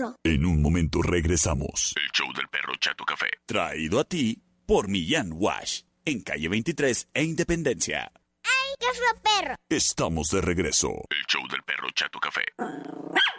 Perro. 0.00 0.16
En 0.24 0.44
un 0.44 0.62
momento 0.62 1.02
regresamos. 1.02 1.94
El 1.96 2.10
show 2.12 2.32
del 2.34 2.48
perro 2.48 2.74
Chato 2.80 3.04
Café. 3.04 3.28
Traído 3.46 4.00
a 4.00 4.04
ti 4.04 4.42
por 4.66 4.88
Millán 4.88 5.32
Wash. 5.32 5.82
En 6.04 6.22
calle 6.22 6.48
23 6.48 7.08
e 7.12 7.22
Independencia. 7.22 8.10
¡Ay, 8.42 8.74
qué 8.78 8.86
feo 8.86 9.22
perro! 9.22 9.54
Estamos 9.68 10.30
de 10.30 10.40
regreso. 10.40 10.88
El 11.10 11.24
show 11.28 11.46
del 11.48 11.62
perro 11.62 11.88
Chato 11.94 12.18
Café. 12.18 12.44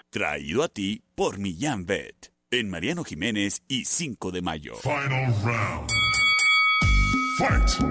Traído 0.10 0.64
a 0.64 0.70
ti 0.70 1.02
por 1.16 1.40
Millán 1.40 1.86
Vet. 1.86 2.32
En 2.52 2.70
Mariano 2.70 3.04
Jiménez 3.04 3.64
y 3.68 3.86
5 3.86 4.32
de 4.32 4.42
mayo. 4.42 4.76
Final 4.76 5.34
round. 5.44 5.90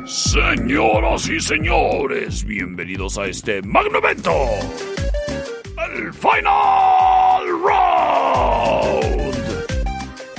Señoras 0.06 1.28
y 1.28 1.40
señores, 1.40 2.44
bienvenidos 2.44 3.18
a 3.18 3.26
este 3.26 3.62
magno 3.62 3.98
evento. 3.98 4.46
El 5.92 6.12
Final 6.12 6.99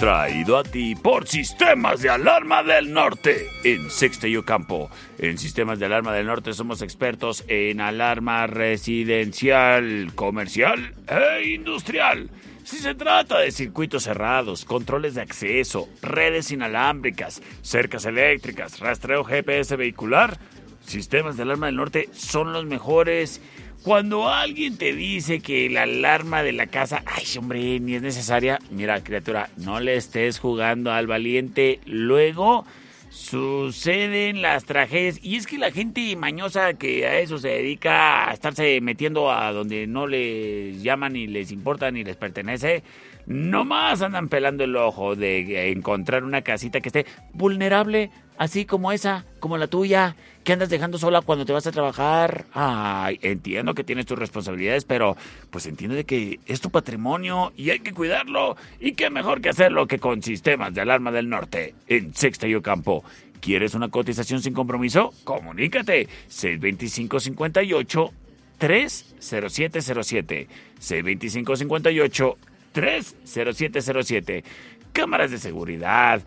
Traído 0.01 0.57
a 0.57 0.63
ti 0.63 0.95
por 0.95 1.27
Sistemas 1.27 2.01
de 2.01 2.09
Alarma 2.09 2.63
del 2.63 2.91
Norte 2.91 3.51
en 3.63 3.91
Sexta 3.91 4.27
y 4.27 4.35
Ocampo. 4.35 4.89
En 5.19 5.37
Sistemas 5.37 5.77
de 5.77 5.85
Alarma 5.85 6.11
del 6.11 6.25
Norte 6.25 6.53
somos 6.53 6.81
expertos 6.81 7.43
en 7.47 7.79
alarma 7.81 8.47
residencial, 8.47 10.11
comercial 10.15 10.95
e 11.07 11.51
industrial. 11.51 12.31
Si 12.63 12.77
se 12.77 12.95
trata 12.95 13.37
de 13.37 13.51
circuitos 13.51 14.05
cerrados, 14.05 14.65
controles 14.65 15.13
de 15.13 15.21
acceso, 15.21 15.87
redes 16.01 16.49
inalámbricas, 16.49 17.43
cercas 17.61 18.05
eléctricas, 18.05 18.79
rastreo 18.79 19.23
GPS 19.23 19.75
vehicular, 19.75 20.39
sistemas 20.83 21.37
de 21.37 21.43
alarma 21.43 21.67
del 21.67 21.75
norte 21.75 22.09
son 22.11 22.53
los 22.53 22.65
mejores. 22.65 23.39
Cuando 23.83 24.29
alguien 24.29 24.77
te 24.77 24.93
dice 24.93 25.39
que 25.39 25.67
la 25.67 25.83
alarma 25.83 26.43
de 26.43 26.51
la 26.51 26.67
casa, 26.67 27.01
ay 27.07 27.25
hombre, 27.39 27.79
ni 27.79 27.95
es 27.95 28.03
necesaria, 28.03 28.59
mira 28.69 29.03
criatura, 29.03 29.49
no 29.57 29.79
le 29.79 29.95
estés 29.95 30.37
jugando 30.37 30.91
al 30.91 31.07
valiente. 31.07 31.79
Luego 31.87 32.63
suceden 33.09 34.43
las 34.43 34.65
tragedias. 34.65 35.19
Y 35.23 35.35
es 35.35 35.47
que 35.47 35.57
la 35.57 35.71
gente 35.71 36.15
mañosa 36.15 36.75
que 36.75 37.07
a 37.07 37.19
eso 37.19 37.39
se 37.39 37.47
dedica 37.47 38.29
a 38.29 38.33
estarse 38.33 38.79
metiendo 38.81 39.31
a 39.31 39.51
donde 39.51 39.87
no 39.87 40.05
les 40.05 40.83
llaman 40.83 41.13
ni 41.13 41.25
les 41.25 41.51
importa 41.51 41.89
ni 41.89 42.03
les 42.03 42.17
pertenece, 42.17 42.83
nomás 43.25 44.03
andan 44.03 44.29
pelando 44.29 44.63
el 44.63 44.75
ojo 44.75 45.15
de 45.15 45.71
encontrar 45.71 46.23
una 46.23 46.43
casita 46.43 46.81
que 46.81 46.89
esté 46.89 47.07
vulnerable, 47.33 48.11
así 48.37 48.65
como 48.65 48.91
esa, 48.91 49.25
como 49.39 49.57
la 49.57 49.65
tuya, 49.65 50.15
que 50.43 50.53
andas 50.53 50.69
dejando 50.69 50.97
sola 50.97 51.21
cuando 51.21 51.45
te 51.45 51.53
vas 51.53 51.67
a 51.67 51.71
trabajar. 51.71 52.45
Ay, 52.53 53.19
entiendo 53.21 53.73
que 53.73 53.83
tienes 53.83 54.05
tus 54.05 54.17
responsabilidades, 54.17 54.85
pero 54.85 55.15
pues 55.49 55.65
entiende 55.65 55.95
de 55.95 56.05
que 56.05 56.39
es 56.45 56.61
tu 56.61 56.69
patrimonio 56.69 57.53
y 57.55 57.69
hay 57.69 57.79
que 57.79 57.93
cuidarlo. 57.93 58.55
Y 58.79 58.93
qué 58.93 59.09
mejor 59.09 59.41
que 59.41 59.49
hacerlo 59.49 59.87
que 59.87 59.99
con 59.99 60.23
sistemas 60.23 60.73
de 60.73 60.81
alarma 60.81 61.11
del 61.11 61.29
norte 61.29 61.75
en 61.87 62.13
Sexta 62.13 62.47
y 62.47 62.55
Ocampo. 62.55 63.03
¿Quieres 63.39 63.73
una 63.73 63.89
cotización 63.89 64.41
sin 64.41 64.53
compromiso? 64.53 65.13
Comunícate. 65.23 66.07
625-58 66.29 68.11
30707 68.57 70.47
625-58 70.79 72.35
30707 72.71 74.43
Cámaras 74.93 75.31
de 75.31 75.37
seguridad, 75.37 76.21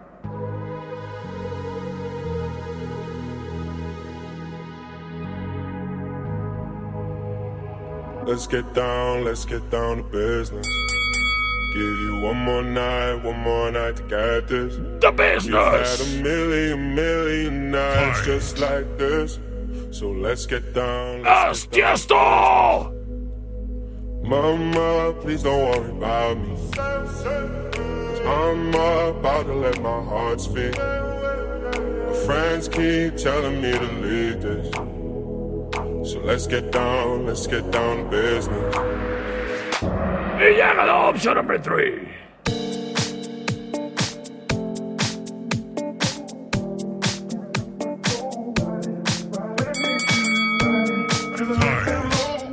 Let's 8.26 8.48
get 8.48 8.74
down, 8.74 9.24
let's 9.24 9.44
get 9.44 9.70
down 9.70 9.98
to 9.98 10.02
business. 10.02 10.66
Give 11.72 11.98
you 12.00 12.20
one 12.22 12.38
more 12.38 12.60
night, 12.60 13.14
one 13.22 13.38
more 13.38 13.70
night 13.70 13.94
to 13.98 14.02
get 14.02 14.48
this. 14.48 14.74
The 15.00 15.12
business. 15.12 15.54
We've 15.54 15.62
had 15.62 16.00
a 16.00 16.22
million, 16.24 16.94
million 16.96 17.70
nights 17.70 18.24
just 18.24 18.58
like 18.58 18.98
this. 18.98 19.38
So 19.92 20.10
let's 20.10 20.44
get 20.44 20.74
down. 20.74 21.22
Let's 21.22 21.66
get 21.66 22.08
down. 22.08 22.88
Tiesto. 22.88 22.92
Mama, 24.24 25.14
please 25.20 25.44
don't 25.44 25.62
worry 25.70 25.90
about 25.90 26.36
me. 26.36 26.56
I'm 28.26 28.70
about 28.70 29.46
to 29.46 29.54
let 29.54 29.80
my 29.80 30.02
heart 30.02 30.40
speak. 30.40 30.76
My 30.76 32.12
friends 32.26 32.66
keep 32.66 33.16
telling 33.16 33.62
me 33.62 33.70
to 33.70 33.86
leave 34.02 34.42
this. 34.42 34.95
So 36.07 36.20
let's 36.20 36.46
get 36.46 36.70
down, 36.70 37.26
let's 37.26 37.48
get 37.48 37.68
down 37.72 37.96
to 37.96 38.04
business. 38.04 38.76
Y 40.38 40.54
llega 40.54 40.86
la 40.86 41.09
option 41.09 41.34
number 41.34 41.59
three. 41.59 42.09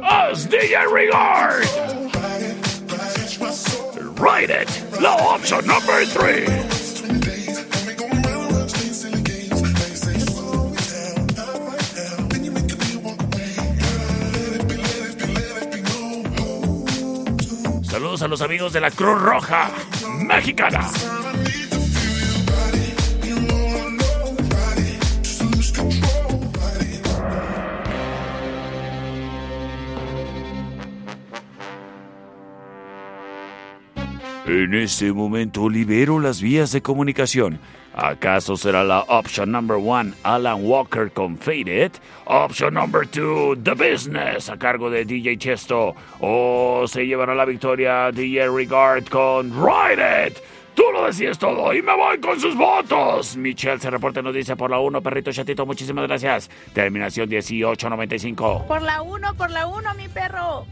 As 0.02 0.48
DJ 0.48 0.92
Regard. 0.92 1.68
Write 4.20 4.50
it. 4.50 4.84
La 5.00 5.14
option 5.14 5.68
number 5.68 6.06
three. 6.06 6.73
A 18.22 18.28
los 18.28 18.42
amigos 18.42 18.72
de 18.74 18.80
la 18.80 18.92
Cruz 18.92 19.20
Roja 19.20 19.72
Mexicana. 20.20 20.88
En 34.46 34.76
este 34.76 35.12
momento 35.12 35.68
libero 35.68 36.20
las 36.20 36.40
vías 36.40 36.72
de 36.72 36.84
comunicación. 36.84 37.60
¿Acaso 37.96 38.58
será 38.58 38.84
la 38.84 39.02
option 39.02 39.52
number 39.52 39.78
one 39.78 40.14
Alan 40.24 40.66
Walker 40.66 41.12
con 41.12 41.38
Faded? 41.38 41.92
Option 42.26 42.74
number 42.74 43.08
two 43.08 43.56
The 43.64 43.76
Business 43.76 44.50
a 44.50 44.58
cargo 44.58 44.90
de 44.90 45.06
DJ 45.06 45.38
Chesto. 45.38 45.96
¿O 46.20 46.86
se 46.88 47.06
llevará 47.06 47.36
la 47.36 47.46
victoria 47.46 48.12
DJ 48.12 48.50
Regard 48.50 49.08
con 49.10 49.52
Ride 49.52 50.28
It? 50.28 50.38
Tú 50.74 50.84
lo 50.92 51.06
decías 51.06 51.38
todo 51.38 51.72
y 51.72 51.84
me 51.84 51.96
voy 51.96 52.18
con 52.18 52.40
sus 52.40 52.56
votos. 52.56 53.38
Michelle 53.38 53.80
se 53.80 53.92
reporta 53.92 54.24
nos 54.24 54.34
dice 54.34 54.56
por 54.56 54.72
la 54.72 54.80
1, 54.80 55.02
perrito 55.02 55.32
chatito, 55.32 55.66
muchísimas 55.68 56.08
gracias. 56.08 56.50
Terminación 56.74 57.30
1895. 57.30 58.66
Por 58.68 58.82
la 58.82 59.04
1, 59.04 59.36
por 59.36 59.52
la 59.52 59.68
1, 59.68 59.94
mi 59.94 60.08
perro. 60.08 60.66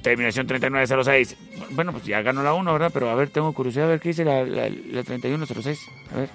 Terminación 0.00 0.46
3906. 0.46 1.36
Bueno, 1.72 1.92
pues 1.92 2.04
ya 2.04 2.22
ganó 2.22 2.42
la 2.42 2.54
1, 2.54 2.72
¿verdad? 2.72 2.90
Pero 2.92 3.10
a 3.10 3.14
ver, 3.14 3.28
tengo 3.28 3.52
curiosidad 3.52 3.84
a 3.84 3.88
ver 3.90 4.00
qué 4.00 4.10
dice 4.10 4.24
la, 4.24 4.44
la, 4.44 4.70
la 4.70 5.02
3106. 5.02 5.90
A 6.14 6.16
ver. 6.20 6.30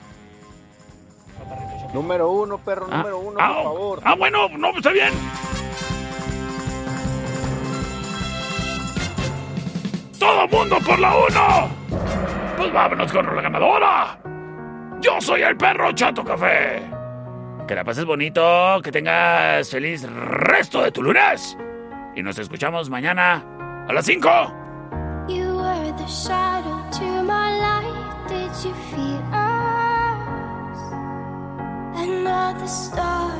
Número 1.93 2.29
1, 2.31 2.57
perro, 2.59 2.87
número 2.87 3.19
1, 3.19 3.37
ah, 3.39 3.53
por 3.53 3.63
favor. 3.63 4.01
Ah, 4.03 4.15
bueno, 4.15 4.47
no, 4.49 4.69
está 4.69 4.91
bien. 4.91 5.13
¡Todo 10.19 10.47
mundo 10.47 10.77
por 10.85 10.99
la 10.99 11.15
1! 11.15 11.69
Pues 12.57 12.73
vámonos 12.73 13.11
con 13.11 13.35
la 13.35 13.41
ganadora. 13.41 14.19
Yo 15.01 15.19
soy 15.19 15.41
el 15.41 15.55
perro 15.55 15.91
Chato 15.93 16.23
Café. 16.23 16.83
Que 17.67 17.73
la 17.73 17.83
pases 17.83 18.05
bonito, 18.05 18.81
que 18.83 18.91
tengas 18.91 19.69
feliz 19.69 20.03
resto 20.11 20.81
de 20.81 20.91
tu 20.91 21.01
lunes. 21.01 21.57
Y 22.15 22.21
nos 22.21 22.37
escuchamos 22.37 22.89
mañana 22.89 23.85
a 23.87 23.93
las 23.93 24.05
5. 24.05 24.29
You 25.29 25.57
were 25.57 25.93
the 25.97 26.07
shadow 26.07 26.83
to 26.91 27.23
my 27.23 27.57
light. 27.57 28.27
Did 28.27 28.51
you 28.63 28.73
feel 28.93 29.08
Another 32.09 32.67
star, 32.67 33.31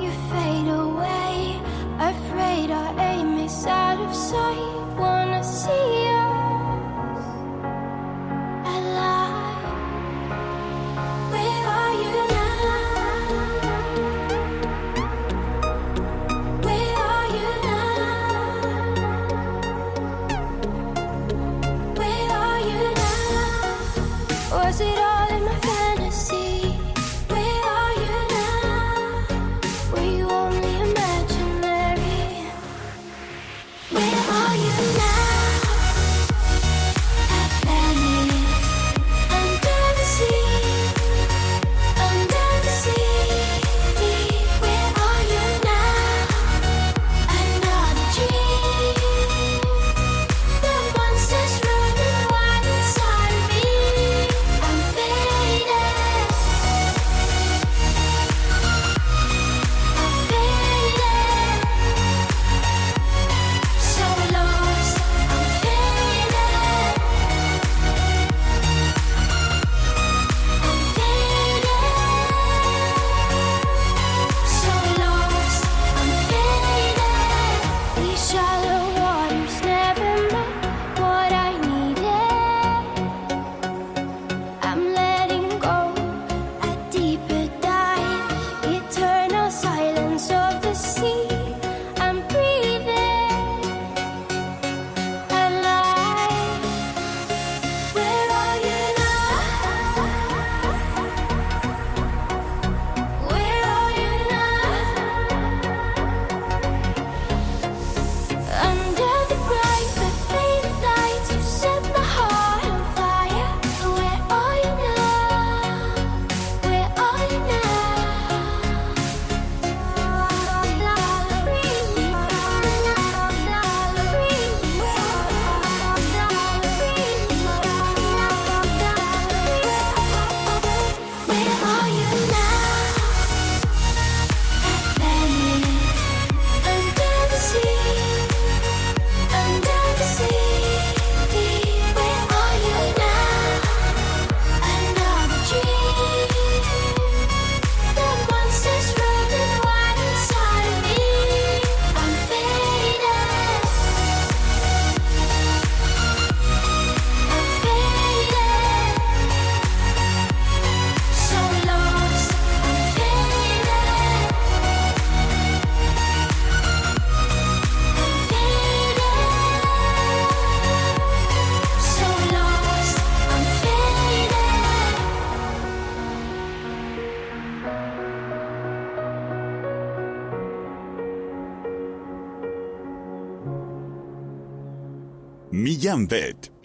you 0.00 0.10
fade 0.30 0.68
away. 0.68 1.60
Afraid 1.98 2.70
our 2.70 2.92
aim 3.00 3.38
is 3.38 3.66
out 3.66 3.98
of 3.98 4.14
sight. 4.14 4.96
Wanna 4.96 5.42
see 5.42 6.06
us 6.08 6.13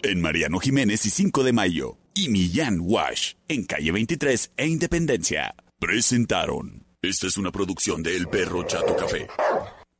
En 0.02 0.20
Mariano 0.20 0.58
Jiménez 0.58 1.06
y 1.06 1.10
5 1.10 1.44
de 1.44 1.52
Mayo. 1.52 1.98
Y 2.14 2.28
Millán 2.30 2.78
Wash 2.80 3.34
en 3.46 3.64
calle 3.64 3.92
23 3.92 4.50
e 4.56 4.66
Independencia. 4.66 5.54
Presentaron. 5.78 6.84
Esta 7.00 7.28
es 7.28 7.38
una 7.38 7.52
producción 7.52 8.02
de 8.02 8.16
El 8.16 8.26
Perro 8.26 8.64
Chato 8.64 8.96
Café. 8.96 9.28